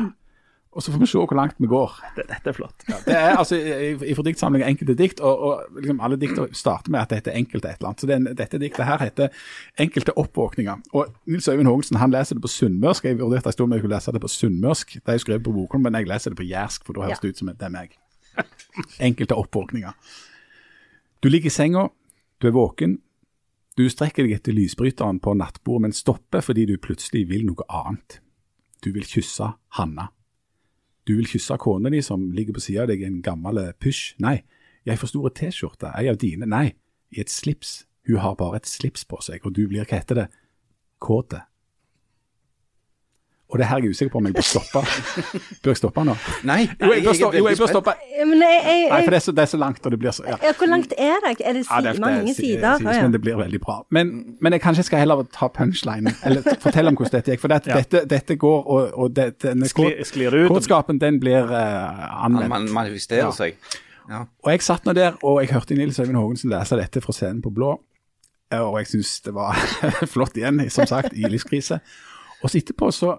og 0.72 0.82
så 0.84 0.92
får 0.92 1.00
vi 1.00 1.06
se 1.08 1.18
hvor 1.18 1.36
langt 1.38 1.56
vi 1.58 1.66
går. 1.66 1.94
Dette 2.18 2.50
er 2.50 2.54
flott. 2.54 2.84
Det 2.86 3.14
er 3.16 3.38
altså 3.38 3.56
i, 3.56 3.94
i 4.10 4.14
for 4.14 4.26
diktsamling 4.26 4.62
enkelte 4.66 4.94
dikt, 4.98 5.22
og, 5.24 5.40
og 5.48 5.78
liksom 5.80 6.02
alle 6.04 6.18
dikter 6.20 6.50
starter 6.52 6.92
med 6.92 7.00
at 7.00 7.10
det 7.12 7.20
heter 7.22 7.38
enkelte 7.40 7.70
et 7.70 7.80
eller 7.80 7.90
annet. 7.90 8.02
Så 8.04 8.10
den, 8.10 8.28
dette 8.36 8.60
diktet 8.60 8.86
her 8.86 9.00
heter 9.00 9.32
Enkelte 9.80 10.12
oppvåkninger. 10.20 10.84
Og 10.92 11.14
Nils 11.26 11.48
Øyvind 11.48 11.70
Haagensen 11.70 12.00
han 12.02 12.12
leser 12.12 12.36
det 12.36 12.44
på 12.44 12.52
sunnmørsk. 12.52 13.08
Jeg 13.08 13.18
vurderte 13.18 13.48
en 13.48 13.56
stund 13.56 13.70
om 13.72 13.76
jeg 13.76 13.84
kunne 13.86 13.96
lese 13.96 14.12
det 14.12 14.22
på 14.22 14.30
sunnmørsk. 14.34 14.92
Det 14.98 15.08
er 15.08 15.18
jo 15.18 15.24
skrevet 15.24 15.46
på 15.46 15.54
Bokholm, 15.56 15.86
men 15.88 15.96
jeg 15.98 16.10
leser 16.10 16.34
det 16.34 16.40
på 16.42 16.46
jærsk, 16.46 16.84
for 16.84 16.98
da 16.98 17.08
høres 17.08 17.24
det 17.24 17.32
ut 17.32 17.40
som 17.40 17.50
det 17.50 17.68
er 17.70 17.72
meg. 17.72 17.96
Enkelte 19.08 19.40
oppvåkninger. 19.40 19.96
Du 21.24 21.30
ligger 21.32 21.50
i 21.50 21.54
senga, 21.54 21.88
du 22.38 22.50
er 22.50 22.54
våken. 22.54 22.98
Du 23.78 23.86
strekker 23.88 24.26
deg 24.26 24.36
etter 24.36 24.54
lysbryteren 24.54 25.18
på 25.22 25.32
nattbordet, 25.38 25.88
men 25.88 25.96
stopper 25.96 26.44
fordi 26.44 26.68
du 26.68 26.76
plutselig 26.82 27.24
vil 27.32 27.48
noe 27.48 27.66
annet. 27.70 28.20
Du 28.84 28.92
vil 28.94 29.06
kysse 29.06 29.54
Hanna. 29.78 30.10
Du 31.08 31.14
vil 31.16 31.28
kysse 31.28 31.56
kona 31.56 31.90
di 31.90 32.02
som 32.04 32.28
ligger 32.36 32.58
på 32.58 32.60
sida 32.60 32.84
av 32.84 32.90
deg 32.90 33.02
i 33.02 33.08
en 33.08 33.22
gammel 33.24 33.62
pysj. 33.80 34.18
Nei, 34.20 34.42
i 34.84 34.92
ei 34.92 34.98
for 35.00 35.08
stor 35.08 35.32
T-skjorte, 35.32 35.94
ei 35.96 36.10
av 36.10 36.18
dine. 36.20 36.46
Nei, 36.46 36.74
i 37.16 37.22
et 37.22 37.32
slips. 37.32 37.86
Hun 38.08 38.20
har 38.20 38.36
bare 38.36 38.60
et 38.60 38.68
slips 38.68 39.06
på 39.08 39.20
seg, 39.24 39.44
og 39.44 39.56
du 39.56 39.66
blir, 39.68 39.88
hva 39.88 40.02
heter 40.02 40.22
det, 40.22 40.26
kåte. 41.00 41.42
Og 43.48 43.56
det 43.58 43.64
her 43.66 43.78
er 43.78 43.80
jeg 43.86 43.90
usikker 43.96 44.10
på 44.12 44.18
om 44.20 44.26
jeg 44.28 44.34
bør 44.36 44.44
stoppe. 44.44 44.80
Bør 45.64 45.70
jeg 45.72 45.76
stoppe 45.80 46.02
nå? 46.04 46.14
Nei, 46.44 46.66
Jo, 46.80 46.90
jeg 46.92 47.04
bør, 47.06 47.14
stoppe. 47.16 47.38
jo, 47.38 47.46
jeg 47.48 47.56
bør 47.56 47.70
stoppe. 47.70 47.94
Men 48.28 48.42
jeg, 48.44 48.58
jeg, 48.66 48.82
Nei, 48.90 48.98
for 49.06 49.14
det 49.14 49.16
er 49.16 49.24
så, 49.24 49.32
det 49.38 49.42
er 49.44 49.50
så 49.54 49.60
langt, 49.62 49.80
og 49.88 49.94
det 49.94 49.98
blir 50.02 50.12
så 50.12 50.26
ja. 50.26 50.36
ja, 50.44 50.50
Hvor 50.58 50.68
langt 50.68 50.92
er 50.98 51.14
det? 51.24 51.30
Er 51.40 51.52
det 51.56 51.62
si, 51.64 51.72
Ja, 51.72 51.80
det 51.80 51.94
er- 51.94 52.00
mange 52.02 52.34
sider? 52.34 52.76
sies, 52.76 52.86
Å, 52.86 52.92
ja. 52.92 53.02
Men 53.06 53.14
det 53.16 53.20
blir 53.24 53.38
veldig 53.40 53.60
bra. 53.64 53.76
Men, 53.96 54.10
men 54.44 54.52
jeg 54.52 54.60
kanskje 54.66 54.84
skal 54.90 55.00
heller 55.00 55.22
ta 55.32 55.48
punchline, 55.48 56.12
eller 56.28 56.44
fortelle 56.60 56.92
om 56.92 56.98
hvordan 57.00 57.16
dette 57.16 57.32
gikk. 57.32 57.40
For 57.46 57.48
det, 57.54 57.60
Ja. 57.72 57.78
dette, 57.80 58.02
dette 58.10 58.36
går, 58.36 58.58
og, 58.76 58.90
og 58.98 59.14
det, 59.16 59.26
denne 59.46 59.68
Sklir, 59.72 59.96
sklir 60.04 60.36
ut? 60.42 60.48
kortskapen, 60.52 61.00
den 61.00 61.16
blir 61.24 61.48
uh, 61.48 62.24
anvendt. 62.26 62.48
man 62.52 62.68
manifesterer 62.82 63.30
Ja. 63.30 63.30
seg. 63.32 63.56
Ja. 64.10 64.22
Og 64.44 64.52
jeg 64.52 64.60
satt 64.64 64.84
nå 64.84 64.92
der, 64.96 65.16
og 65.24 65.40
jeg 65.40 65.50
hørte 65.56 65.74
Nils 65.76 65.96
Øyvind 66.00 66.16
Haagensen 66.20 66.50
lese 66.52 66.76
dette 66.76 67.00
fra 67.04 67.12
scenen 67.16 67.40
på 67.44 67.50
Blå. 67.56 67.78
Eh, 68.52 68.60
Og 68.60 68.76
jeg 68.80 68.86
syns 68.92 69.20
det 69.24 69.32
var 69.36 69.56
flott 70.14 70.36
igjen, 70.36 70.60
som 70.72 70.86
sagt, 70.88 71.12
i 71.16 71.24
livskrise. 71.28 71.80
Og 72.42 72.48
så 72.52 72.60
etterpå 72.60 72.92
så 72.92 73.16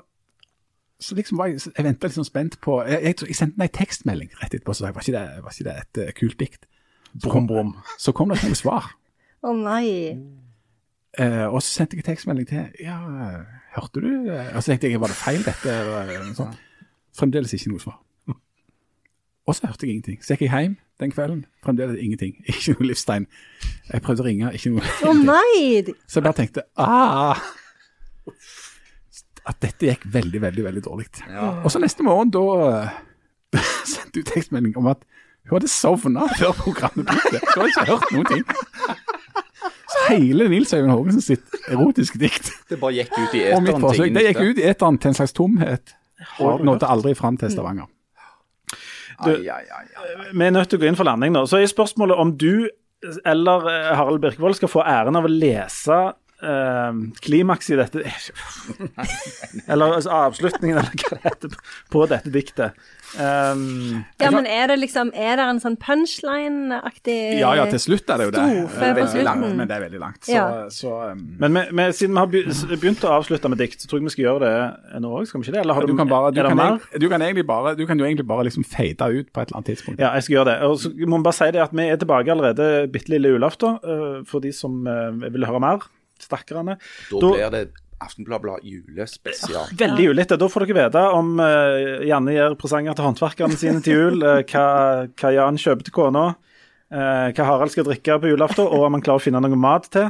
så 1.00 1.16
liksom 1.16 1.40
var 1.40 1.48
jeg, 1.48 1.62
jeg 1.78 1.86
venta 1.86 2.10
liksom 2.10 2.26
spent 2.28 2.58
på 2.62 2.82
Jeg, 2.84 3.00
jeg, 3.04 3.16
jeg 3.30 3.36
sendte 3.38 3.62
meg 3.62 3.72
tekstmelding 3.76 4.34
rett 4.42 4.54
etterpå, 4.54 4.74
så 4.76 4.90
jeg, 4.90 4.96
var, 4.98 5.06
ikke 5.06 5.16
det, 5.16 5.44
var 5.46 5.56
ikke 5.56 5.68
det 5.70 5.76
et 5.80 6.02
uh, 6.02 6.12
kult 6.20 6.40
dikt? 6.40 6.68
Så 7.16 7.32
kom, 7.32 7.48
Brum, 7.48 7.72
brum. 7.72 7.96
så 7.98 8.14
kom 8.14 8.30
det 8.30 8.38
ikke 8.38 8.52
noe 8.52 8.60
svar. 8.60 8.90
Å 9.42 9.54
nei. 9.56 9.88
Uh, 11.18 11.48
og 11.48 11.62
så 11.64 11.80
sendte 11.80 11.98
jeg 11.98 12.06
tekstmelding 12.06 12.46
til 12.52 12.84
Ja, 12.84 13.00
hørte 13.74 14.04
du 14.04 14.12
Og 14.30 14.60
så 14.62 14.70
tenkte 14.70 14.92
jeg, 14.92 15.02
var 15.02 15.10
det 15.10 15.18
feil 15.18 15.42
dette? 15.42 15.74
Eller 15.74 16.28
noe 16.28 16.38
sånt. 16.38 16.60
Fremdeles 17.18 17.56
ikke 17.56 17.72
noe 17.74 17.82
svar. 17.82 17.98
Og 19.50 19.56
så 19.56 19.66
hørte 19.68 19.88
jeg 19.88 19.96
ingenting. 19.96 20.20
Så 20.22 20.36
gikk 20.36 20.46
jeg 20.46 20.54
hjem 20.54 20.76
den 21.02 21.12
kvelden. 21.12 21.46
Fremdeles 21.66 21.98
ingenting. 21.98 22.36
Ikke 22.52 22.76
noe 22.76 22.90
livstegn. 22.92 23.26
Jeg 23.90 24.04
prøvde 24.06 24.22
å 24.22 24.28
ringe, 24.28 24.52
ikke 24.54 24.70
noe. 24.76 24.92
Å 25.10 25.14
nei! 25.18 25.96
Så 26.06 26.20
jeg 26.20 26.26
bare 26.28 26.38
tenkte 26.38 26.66
ah, 26.78 27.40
At 29.50 29.58
dette 29.66 29.90
gikk 29.90 30.04
veldig, 30.14 30.42
veldig 30.44 30.64
veldig 30.68 30.84
dårlig. 30.86 31.08
Og 31.64 31.70
så 31.74 31.82
neste 31.82 32.06
morgen, 32.06 32.30
da 32.34 32.44
sendte 33.90 34.22
hun 34.22 34.28
tekstmelding 34.30 34.76
om 34.78 34.90
at 34.92 35.02
hun 35.50 35.56
hadde 35.58 35.72
sovna 35.74 36.28
før 36.38 36.54
programmet 36.60 37.08
begynte. 37.10 37.40
Hun 37.42 37.64
hadde 37.64 37.70
ikke 37.74 37.86
hørt 37.90 38.12
noen 38.14 38.28
ting. 38.30 38.44
Så 39.90 40.04
hele 40.12 40.46
Nils 40.52 40.74
Øyvind 40.78 40.92
Haagensen 40.94 41.24
sitt 41.26 41.56
erotiske 41.74 42.20
dikt 42.22 42.52
Det 42.70 42.78
bare 42.78 42.94
gikk 43.00 43.16
ut 43.18 43.34
i 43.34 43.42
eteren. 43.48 43.82
forsøk, 43.82 44.12
det 44.14 44.26
gikk 44.28 44.42
ut 44.44 44.62
i 44.62 44.68
eteren 44.70 45.00
til 45.02 45.10
en 45.10 45.18
slags 45.18 45.34
tomhet, 45.34 45.96
og 46.38 46.60
du 46.62 46.68
nådde 46.70 46.90
aldri 46.94 47.16
fram 47.18 47.40
til 47.42 47.50
Stavanger. 47.50 47.90
Ai, 49.20 49.34
ai, 49.50 49.64
ai, 49.66 49.88
ai. 50.00 50.28
Vi 50.32 50.46
er 50.46 50.54
nødt 50.54 50.70
til 50.70 50.80
å 50.80 50.84
gå 50.84 50.88
inn 50.88 50.96
for 51.00 51.10
landing 51.10 51.34
nå. 51.36 51.42
Så 51.50 51.58
er 51.60 51.66
spørsmålet 51.68 52.22
om 52.22 52.38
du 52.40 52.70
eller 53.28 53.66
eh, 53.72 53.90
Harald 53.96 54.22
Birkevold 54.24 54.58
skal 54.60 54.72
få 54.72 54.84
æren 54.84 55.16
av 55.18 55.26
å 55.28 55.32
lese 55.32 55.98
eh, 56.44 57.02
klimaks 57.26 57.70
i 57.70 57.80
dette 57.80 58.04
Eller 59.72 59.98
altså, 59.98 60.10
avslutningen, 60.10 60.80
eller 60.80 60.96
hva 61.04 61.18
det 61.18 61.22
heter, 61.26 61.60
på 61.92 62.06
dette 62.10 62.34
diktet. 62.34 62.80
Um, 63.18 64.04
Ja, 64.22 64.30
men 64.30 64.46
er 64.46 64.68
det 64.70 64.76
liksom 64.84 65.10
Er 65.18 65.40
det 65.40 65.46
en 65.50 65.60
sånn 65.64 65.80
punchline-aktig 65.82 67.40
Ja, 67.40 67.56
ja, 67.58 67.64
til 67.72 67.82
slutt 67.82 68.12
er 68.14 68.22
det 68.22 68.28
jo 68.28 68.34
det. 68.36 68.44
Det 68.44 68.86
er 68.86 68.94
på 68.94 69.00
veldig 69.00 69.24
langt, 69.26 69.48
men 69.58 69.66
det 69.72 69.78
er 69.78 69.84
veldig 69.88 70.02
langt. 70.04 70.22
Så, 70.28 70.36
Ja. 70.36 70.46
så 70.70 70.92
um, 71.16 71.24
men 71.42 71.58
vi, 71.58 71.64
vi, 71.74 71.88
siden 71.98 72.14
vi 72.14 72.22
har 72.22 72.30
begynt 72.76 73.08
å 73.08 73.16
avslutte 73.18 73.50
med 73.50 73.62
dikt, 73.64 73.82
så 73.82 73.90
tror 73.90 74.00
jeg 74.00 74.10
vi 74.12 74.14
skal 74.14 74.28
gjøre 74.28 74.46
det 74.46 75.02
nå 75.02 75.10
òg. 75.10 75.26
Skal 75.30 75.42
vi 75.42 75.48
ikke 75.48 75.58
det? 75.58 75.64
Eller 75.66 75.80
har 75.80 75.88
du, 75.88 75.94
du 75.94 75.98
kan, 75.98 76.12
bare, 76.12 76.32
du, 76.36 76.42
kan, 76.44 76.62
jeg, 76.62 77.02
du, 77.02 77.10
kan 77.10 77.26
egentlig 77.26 77.48
bare, 77.50 77.76
du 77.80 77.86
kan 77.90 78.00
jo 78.00 78.06
egentlig 78.06 78.28
bare 78.30 78.46
liksom 78.46 78.68
fade 78.68 79.10
ut 79.10 79.32
på 79.34 79.42
et 79.42 79.50
eller 79.50 79.58
annet 79.62 79.72
tidspunkt. 79.74 80.04
Ja, 80.04 80.14
jeg 80.14 80.28
skal 80.28 80.38
gjøre 80.38 80.52
det. 80.54 80.58
Og 80.70 80.80
så 80.84 80.94
må 80.94 81.18
vi 81.18 81.30
bare 81.32 81.40
si 81.40 81.50
det 81.56 81.66
at 81.66 81.74
vi 81.74 81.88
er 81.90 82.02
tilbake 82.04 82.36
allerede 82.36 82.70
bitte 82.94 83.16
lille 83.16 83.34
julaften, 83.34 83.82
uh, 83.82 84.22
for 84.30 84.46
de 84.46 84.54
som 84.54 84.84
uh, 84.86 85.10
vil 85.34 85.50
høre 85.50 85.64
mer. 85.66 85.90
Stakkarene. 86.26 86.78
Da 87.12 87.20
Da- 87.24 87.32
blir 87.36 87.52
det 87.56 87.68
Aftenbladet 88.00 88.62
julespesial. 88.64 89.68
Veldig 89.76 90.06
julete. 90.06 90.38
Da 90.40 90.48
får 90.48 90.64
dere 90.70 90.86
vite 90.86 91.02
om 91.18 91.34
uh, 91.44 92.00
Janne 92.08 92.32
gir 92.32 92.54
presanger 92.56 92.96
til 92.96 93.04
håndverkerne 93.10 93.58
sine 93.60 93.82
til 93.84 93.98
jul, 93.98 94.24
uh, 94.24 94.38
hva, 94.48 94.64
hva 95.20 95.32
Jan 95.36 95.60
kjøper 95.60 95.84
til 95.90 95.96
kona, 95.98 96.22
uh, 96.96 97.28
hva 97.36 97.48
Harald 97.50 97.74
skal 97.74 97.84
drikke 97.90 98.16
på 98.24 98.32
julaften, 98.32 98.64
og 98.72 98.86
om 98.88 98.96
han 98.96 99.04
klarer 99.04 99.20
å 99.20 99.26
finne 99.26 99.42
noe 99.44 99.60
mat 99.60 99.90
til, 99.92 100.08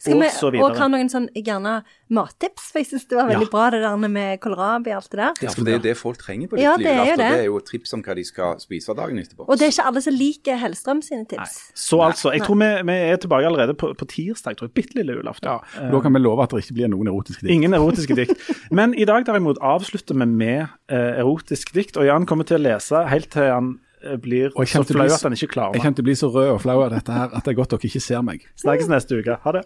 Skal 0.00 0.16
og 0.18 0.20
vi 0.24 0.28
så 0.34 0.46
og 0.50 0.52
videre. 0.58 0.78
ha 0.82 0.88
noen 0.88 1.08
sånn 1.12 1.28
gjerne 1.38 1.76
mattips? 2.10 2.72
For 2.72 2.82
jeg 2.82 2.90
syns 2.90 3.06
det 3.08 3.16
var 3.20 3.30
veldig 3.30 3.46
Ja. 3.46 3.54
bra 3.54 3.70
det 3.70 3.82
der 3.86 3.96
med 4.08 4.40
kålrabi 4.40 4.90
og 4.90 4.96
alt 5.02 5.10
det 5.10 5.20
der. 5.22 5.32
Ja, 5.40 5.50
for 5.54 5.64
det 5.64 5.74
er 5.74 5.78
jo 5.78 5.84
det 5.86 5.96
folk 5.96 6.18
trenger 6.18 6.48
på 6.50 6.58
Ja, 6.58 6.76
dette 6.76 6.82
det 6.82 6.90
er 6.90 6.94
jo 6.94 7.04
julaften. 7.04 7.22
det. 7.22 7.30
Det 7.30 7.40
er 7.40 7.50
jo 7.52 7.58
trips 7.60 7.84
tips 7.84 7.94
om 7.94 8.02
hva 8.02 8.14
de 8.16 8.24
skal 8.24 8.60
spise 8.62 8.94
dagen 8.96 9.20
etterpå. 9.20 9.46
Og 9.48 9.58
det 9.58 9.68
er 9.68 9.72
ikke 9.74 9.86
alle 9.90 10.02
som 10.04 10.16
liker 10.16 10.56
Hellstrøm 10.62 11.02
sine 11.04 11.26
tips. 11.28 11.52
Nei. 11.54 11.76
Så 11.84 12.00
altså, 12.00 12.32
jeg 12.32 12.42
tror 12.46 12.58
vi, 12.60 12.70
vi 12.88 12.96
er 13.12 13.20
tilbake 13.20 13.46
allerede 13.46 13.76
på, 13.76 13.92
på 13.94 14.08
tirsdag, 14.08 14.56
tror 14.56 14.68
jeg. 14.68 14.74
Bitte 14.74 14.98
lille 14.98 15.18
julaften. 15.18 15.48
Ja, 15.50 15.90
da 15.92 16.00
kan 16.00 16.12
vi 16.14 16.22
love 16.24 16.42
at 16.42 16.50
det 16.54 16.64
ikke 16.64 16.78
blir 16.80 16.88
noen 16.92 17.10
erotiske 17.12 17.44
dikt. 17.44 17.52
Ingen 17.52 17.76
erotiske 17.76 18.16
dikt. 18.16 18.34
Men 18.70 18.94
i 18.96 19.04
dag 19.04 19.26
derimot 19.28 19.60
avslutter 19.60 20.16
vi 20.16 20.26
med 20.26 20.66
uh, 20.90 21.20
erotisk 21.20 21.74
dikt, 21.76 21.98
og 22.00 22.08
Jan 22.08 22.26
kommer 22.26 22.48
til 22.48 22.58
å 22.58 22.64
lese 22.64 23.04
helt 23.10 23.30
til 23.34 23.50
han 23.50 23.72
eh, 24.02 24.16
blir 24.16 24.50
Og 24.54 24.64
jeg 24.64 24.74
så 24.74 24.84
flau 24.88 25.04
bli 25.04 25.14
at 25.14 25.22
han 25.22 25.36
ikke 25.36 25.52
klarer 25.52 25.76
Jeg 25.76 25.84
kommer 25.84 25.98
til 26.00 26.04
å 26.04 26.08
bli 26.10 26.18
så 26.18 26.30
rød 26.32 26.50
og 26.56 26.60
flau 26.64 26.80
av 26.84 26.92
dette 26.94 27.12
her 27.12 27.32
at 27.34 27.44
det 27.44 27.54
er 27.54 27.58
godt 27.60 27.74
dere 27.74 27.88
ikke 27.90 28.02
ser 28.02 28.22
meg. 28.24 28.46
Snakkes 28.60 28.88
neste 28.88 29.20
uke. 29.20 29.38
Ha 29.44 29.52
det. 29.58 29.64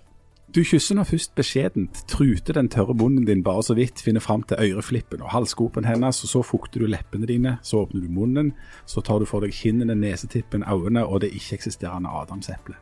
Du 0.48 0.62
kysser 0.64 0.96
nå 0.96 1.02
først 1.04 1.34
beskjedent, 1.36 1.98
truter 2.08 2.56
den 2.56 2.70
tørre 2.72 2.94
munnen 2.96 3.26
din 3.28 3.42
bare 3.44 3.60
så 3.66 3.74
vidt, 3.76 4.00
finner 4.00 4.22
fram 4.24 4.40
til 4.48 4.56
øreflippen 4.56 5.20
og 5.20 5.28
halsgropen 5.34 5.84
hennes, 5.84 6.22
og 6.24 6.30
så 6.30 6.40
fukter 6.40 6.80
du 6.80 6.88
leppene 6.88 7.28
dine, 7.28 7.58
så 7.60 7.82
åpner 7.82 8.06
du 8.06 8.14
munnen, 8.16 8.54
så 8.88 9.04
tar 9.04 9.20
du 9.20 9.26
for 9.28 9.44
deg 9.44 9.52
kinnene, 9.52 9.92
nesetippen, 10.00 10.64
øynene 10.64 11.02
og 11.04 11.20
det 11.20 11.34
ikke-eksisterende 11.36 12.14
adamseplet. 12.22 12.80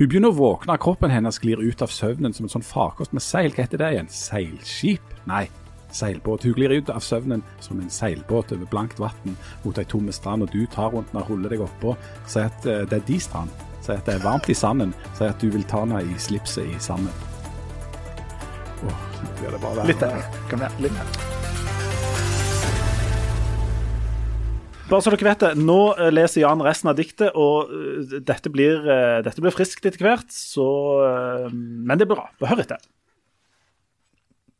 Hun 0.00 0.08
begynner 0.08 0.34
å 0.34 0.38
våkne, 0.40 0.78
kroppen 0.82 1.14
hennes 1.14 1.38
glir 1.42 1.62
ut 1.62 1.86
av 1.86 1.94
søvnen 1.94 2.34
som 2.34 2.48
en 2.48 2.54
sånn 2.56 2.66
farkost 2.66 3.14
med 3.14 3.22
seil, 3.22 3.54
hva 3.54 3.68
heter 3.68 3.84
det 3.84 3.92
igjen? 3.94 4.10
Seilskip? 4.10 5.14
Nei, 5.30 5.44
seilbåt. 5.94 6.42
Hun 6.42 6.58
glir 6.58 6.74
ut 6.74 6.90
av 6.90 7.06
søvnen 7.06 7.46
som 7.62 7.78
en 7.78 7.92
seilbåt 7.92 8.50
over 8.56 8.66
blankt 8.74 8.98
vann 9.02 9.38
mot 9.62 9.78
ei 9.78 9.86
tomme 9.86 10.14
strand, 10.14 10.42
og 10.42 10.50
du 10.50 10.66
tar 10.74 10.90
rundt 10.90 11.14
den 11.14 11.22
og 11.22 11.30
ruller 11.30 11.54
deg 11.54 11.62
oppå, 11.70 11.94
sier 12.26 12.50
at 12.50 12.66
eh, 12.66 12.82
det 12.90 12.98
er 12.98 13.08
de 13.14 13.22
strand, 13.22 13.65
sier 13.86 14.00
at 14.00 14.08
det 14.08 14.18
er 14.18 14.24
varmt 14.26 14.50
i 14.50 14.56
sanden, 14.56 14.92
sier 15.16 15.32
at 15.32 15.42
du 15.42 15.48
vil 15.54 15.64
ta 15.68 15.84
henne 15.84 16.02
i 16.02 16.18
slipset 16.20 16.66
i 16.66 16.80
sanden. 16.82 17.12
Oh, 18.84 18.98
så 19.16 19.30
blir 19.38 19.54
det 19.54 19.62
bare 19.62 19.86
Litt 19.88 20.02
der. 20.02 20.26
Kom 20.50 20.62
her. 20.66 20.74
Litt 20.82 20.98
her. 20.98 21.16
Bare 24.86 25.02
så 25.02 25.10
dere 25.10 25.26
vet 25.26 25.40
det, 25.42 25.48
nå 25.58 25.80
eh, 25.96 26.12
leser 26.12 26.44
Jan 26.44 26.62
resten 26.62 26.92
av 26.92 26.98
diktet, 26.98 27.34
og 27.34 27.72
eh, 27.74 28.20
dette 28.22 28.52
blir, 28.54 28.84
eh, 28.86 29.16
dette 29.26 29.42
blir 29.42 29.54
friskt 29.54 29.88
etter 29.88 30.06
hvert, 30.06 30.30
så 30.30 30.66
Men 31.50 31.98
det 31.98 32.06
blir 32.06 32.20
bra. 32.20 32.28
Hør 32.46 32.62
etter. 32.62 32.78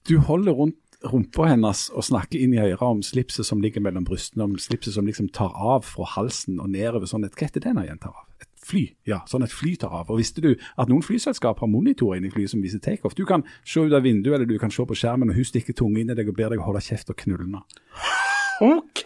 Du 0.07 0.19
holder 0.23 0.55
rundt 0.55 0.83
rumpa 1.05 1.51
hennes 1.51 1.87
og 1.93 2.07
snakker 2.09 2.41
inn 2.41 2.55
i 2.57 2.61
øret 2.63 2.83
om 2.83 3.03
slipset 3.05 3.47
som 3.47 3.61
ligger 3.63 3.85
mellom 3.85 4.07
brystene, 4.07 4.47
om 4.49 4.57
slipset 4.59 4.97
som 4.97 5.07
liksom 5.07 5.29
tar 5.35 5.53
av 5.55 5.85
fra 5.87 6.09
halsen 6.17 6.61
og 6.63 6.73
nedover 6.73 7.07
sånn 7.11 7.27
Hva 7.29 7.47
heter 7.47 7.63
det 7.63 7.75
når 7.77 7.93
en 7.93 8.03
tar 8.03 8.17
av? 8.17 8.46
Fly, 8.67 8.83
ja. 9.07 9.21
Sånn 9.31 9.47
et 9.47 9.55
fly 9.55 9.77
tar 9.79 9.93
av. 9.95 10.11
Og 10.11 10.19
visste 10.19 10.43
du 10.43 10.53
at 10.55 10.91
noen 10.91 11.05
flyselskap 11.07 11.61
har 11.63 11.71
monitorer 11.71 12.19
inni 12.19 12.33
flyet 12.35 12.51
som 12.51 12.63
viser 12.65 12.83
takeoff? 12.83 13.15
Du 13.15 13.23
kan 13.29 13.45
se 13.63 13.85
ut 13.85 13.95
av 13.95 14.03
vinduet, 14.03 14.41
eller 14.41 14.49
du 14.49 14.59
kan 14.59 14.73
se 14.75 14.83
på 14.83 14.97
skjermen, 14.99 15.31
og 15.31 15.39
hun 15.39 15.47
stikker 15.47 15.77
tunga 15.77 16.03
inn 16.03 16.11
i 16.11 16.17
deg 16.19 16.33
og 16.33 16.39
ber 16.39 16.51
deg 16.55 16.65
holde 16.65 16.83
kjeft 16.83 17.13
og 17.15 17.19
knullene. 17.21 17.63
OK! 18.67 19.05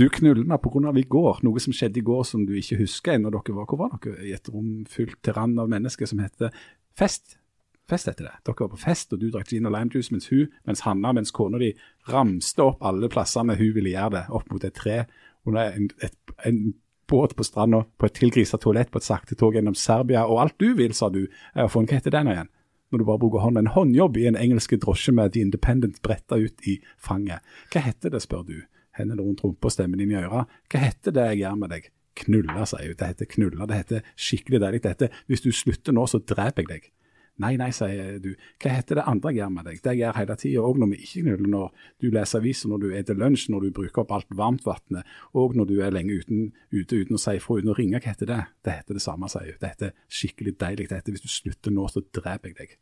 Du 0.00 0.08
knullene 0.08 0.58
pga. 0.58 0.92
i 0.96 1.06
går, 1.06 1.42
noe 1.46 1.60
som 1.60 1.76
skjedde 1.76 2.00
i 2.00 2.06
går 2.06 2.24
som 2.24 2.46
du 2.48 2.54
ikke 2.56 2.80
husker 2.80 3.14
ennå 3.14 3.30
dere 3.30 3.54
var. 3.54 3.68
Hvor 3.68 3.78
var 3.78 3.98
dere? 4.00 4.26
I 4.26 4.34
et 4.34 4.50
rom 4.50 4.86
fylt 4.88 5.20
til 5.22 5.36
rand 5.38 5.60
av 5.60 5.70
mennesker 5.70 6.08
som 6.08 6.22
heter 6.24 6.50
Fest. 6.96 7.36
Fest 7.90 8.06
heter 8.10 8.26
det. 8.26 8.36
Dere 8.46 8.64
var 8.64 8.74
på 8.74 8.80
fest, 8.80 9.12
og 9.12 9.20
du 9.20 9.30
drakk 9.30 9.50
gin 9.50 9.66
og 9.66 9.74
lime 9.74 9.90
juice, 9.94 10.10
mens 10.14 10.30
hun, 10.30 10.50
mens 10.66 10.82
Hanna, 10.86 11.12
mens 11.12 11.34
kona 11.34 11.58
di 11.62 11.72
ramste 12.10 12.62
opp 12.64 12.82
alle 12.86 13.10
plassene 13.10 13.58
hun 13.58 13.74
ville 13.74 13.94
gjøre 13.94 14.14
det, 14.16 14.24
opp 14.34 14.50
mot 14.50 14.64
et 14.66 14.74
tre, 14.74 15.02
under 15.46 15.74
en, 15.74 15.90
et, 16.02 16.16
en 16.46 16.62
båt 17.10 17.34
på 17.36 17.44
stranda, 17.44 17.82
på 17.98 18.06
et 18.08 18.16
tilgrisa 18.16 18.58
toalett 18.60 18.90
på 18.94 19.00
et 19.00 19.06
sakte 19.06 19.36
tog 19.38 19.58
gjennom 19.58 19.76
Serbia, 19.78 20.24
og 20.26 20.40
alt 20.44 20.56
du 20.62 20.72
vil, 20.78 20.94
sa 20.96 21.10
du, 21.12 21.24
er 21.54 21.66
å 21.66 21.72
få 21.72 21.82
en 21.82 21.90
Hva 21.90 21.98
heter 21.98 22.14
den 22.14 22.30
igjen? 22.30 22.50
Når 22.90 22.98
du 22.98 23.06
bare 23.06 23.22
bruker 23.22 23.44
hånden. 23.44 23.66
En 23.66 23.74
håndjobb 23.74 24.16
i 24.18 24.26
en 24.26 24.38
engelsk 24.38 24.74
drosje 24.82 25.14
med 25.14 25.34
The 25.34 25.44
Independent 25.46 26.00
bretta 26.02 26.40
ut 26.40 26.66
i 26.66 26.80
fanget. 26.98 27.44
Hva 27.70 27.84
heter 27.84 28.10
det, 28.10 28.22
spør 28.24 28.42
du. 28.48 28.56
Hendene 28.98 29.22
rundt 29.22 29.44
rumpa 29.44 29.70
og 29.70 29.74
stemmen 29.74 30.02
din 30.02 30.10
i 30.10 30.18
øra. 30.18 30.46
Hva 30.70 30.82
heter 30.82 31.14
det 31.14 31.28
jeg 31.30 31.42
gjør 31.44 31.60
med 31.60 31.70
deg? 31.74 31.86
Knulla, 32.20 32.64
sier 32.66 32.90
hun. 32.90 32.96
Det 32.98 33.10
heter 33.12 33.30
knulla. 33.30 33.68
Det 33.70 33.78
heter 33.78 34.08
skikkelig 34.18 34.62
deilig. 34.64 34.82
Det 34.82 34.94
heter 34.96 35.20
hvis 35.30 35.44
du 35.46 35.52
slutter 35.54 35.94
nå, 35.94 36.08
så 36.10 36.18
dreper 36.18 36.66
jeg 36.66 36.72
deg. 36.72 36.90
Nei, 37.40 37.54
nei, 37.56 37.70
sier 37.72 38.18
du. 38.20 38.34
Hva 38.60 38.74
heter 38.74 39.00
det 39.00 39.06
andre 39.08 39.32
jeg 39.32 39.40
gjør 39.40 39.52
med 39.54 39.68
deg? 39.68 39.78
Det 39.80 39.94
jeg 39.94 40.02
gjør 40.02 40.18
hele 40.18 40.36
tida, 40.42 40.64
òg 40.66 40.80
når 40.82 40.90
vi 40.90 40.98
ikke 41.06 41.22
knuller, 41.24 41.48
når 41.54 41.86
du 42.02 42.06
leser 42.12 42.40
aviser, 42.42 42.68
når 42.72 42.82
du 42.82 42.86
spiser 42.90 43.20
lunsj, 43.22 43.46
når 43.54 43.64
du 43.64 43.70
bruker 43.80 44.02
opp 44.02 44.12
alt 44.16 44.36
varmtvannet, 44.36 45.16
og 45.40 45.56
når 45.56 45.70
du 45.70 45.74
er 45.80 45.94
lenge 45.94 46.18
uten, 46.20 46.50
ute 46.74 47.00
uten 47.00 47.16
å 47.16 47.22
si 47.22 47.36
ifra, 47.38 47.56
uten 47.60 47.72
å 47.72 47.78
ringe. 47.78 48.00
Hva 48.00 48.12
heter 48.12 48.28
det? 48.28 48.42
Det 48.66 48.76
heter 48.82 48.98
det 48.98 49.04
samme, 49.06 49.30
sier 49.32 49.54
hun. 49.54 49.60
Det 49.62 49.72
heter 49.72 49.96
skikkelig 50.20 50.56
deilig. 50.60 50.88
Det 50.90 51.00
heter 51.00 51.16
hvis 51.16 51.24
du 51.24 51.32
slutter 51.32 51.74
nå, 51.74 51.88
så 51.88 52.04
dreper 52.04 52.52
jeg 52.52 52.58
deg. 52.60 52.78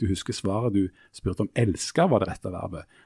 Du 0.00 0.08
husker 0.10 0.34
svaret 0.34 0.74
du 0.74 0.88
spurte 1.14 1.46
om 1.46 1.52
elsker 1.54 2.10
var 2.10 2.24
det 2.24 2.32
rette 2.32 2.50
verbet. 2.50 3.02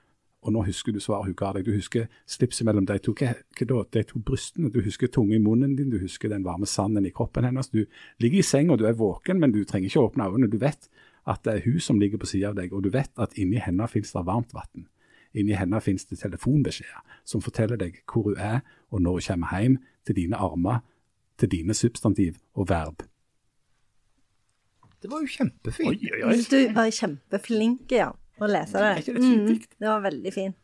Og 0.48 0.54
nå 0.54 0.62
husker 0.64 0.94
du 0.96 1.00
svaret 1.04 1.28
hun 1.28 1.36
ga 1.36 1.50
deg. 1.52 1.66
Du 1.66 1.74
husker 1.76 2.06
slipset 2.24 2.64
mellom 2.64 2.86
de 2.88 2.96
to 3.04 3.12
hva, 3.12 3.34
hva? 3.58 3.82
De 3.92 4.02
to 4.08 4.20
brystene. 4.24 4.70
Du 4.72 4.80
husker 4.80 5.10
tunge 5.12 5.36
i 5.36 5.42
munnen 5.44 5.74
din, 5.76 5.90
du 5.92 5.98
husker 6.00 6.32
den 6.32 6.46
varme 6.46 6.66
sanden 6.66 7.04
i 7.04 7.12
kroppen 7.12 7.44
hennes. 7.44 7.68
Du 7.68 7.82
ligger 8.22 8.40
i 8.40 8.46
senga, 8.46 8.78
du 8.80 8.86
er 8.88 8.96
våken, 8.96 9.42
men 9.42 9.52
du 9.52 9.60
trenger 9.68 9.90
ikke 9.90 10.06
åpne 10.06 10.30
øynene. 10.30 10.48
Du 10.48 10.56
vet 10.62 10.88
at 11.28 11.42
det 11.44 11.52
er 11.52 11.66
hun 11.66 11.82
som 11.84 12.00
ligger 12.00 12.22
på 12.22 12.30
siden 12.30 12.54
av 12.54 12.56
deg, 12.56 12.72
og 12.72 12.86
du 12.86 12.88
vet 12.94 13.12
at 13.20 13.36
inni 13.36 13.60
henne 13.60 13.88
finnes 13.92 14.14
det 14.14 14.24
varmt 14.24 14.56
vann. 14.56 14.88
Inni 15.36 15.52
henne 15.52 15.82
finnes 15.84 16.08
det 16.08 16.22
telefonbeskjeder 16.22 17.20
som 17.28 17.44
forteller 17.44 17.76
deg 17.76 18.00
hvor 18.08 18.30
hun 18.30 18.40
er, 18.40 18.62
og 18.88 19.04
når 19.04 19.18
hun 19.18 19.26
kommer 19.28 19.60
hjem, 19.60 19.76
til 20.08 20.16
dine 20.16 20.40
armer, 20.40 20.80
til 21.36 21.52
dine 21.52 21.76
substantiv 21.76 22.40
og 22.56 22.70
verb. 22.70 23.04
Det 25.02 25.10
var 25.12 25.20
jo 25.20 25.28
kjempefint. 25.30 25.92
Oi, 25.92 26.14
oi, 26.16 26.22
oi. 26.32 26.38
du 26.48 26.72
var 26.74 26.88
kjempeflink 26.90 27.92
ja, 27.92 28.08
å 28.44 28.50
lese 28.50 28.72
det. 28.78 28.88
Er 28.88 29.02
ikke 29.02 29.14
det 29.16 29.22
fint 29.22 29.48
Mm, 29.48 29.78
det 29.80 29.88
var 29.88 30.00
veldig 30.04 30.32
fint. 30.34 30.56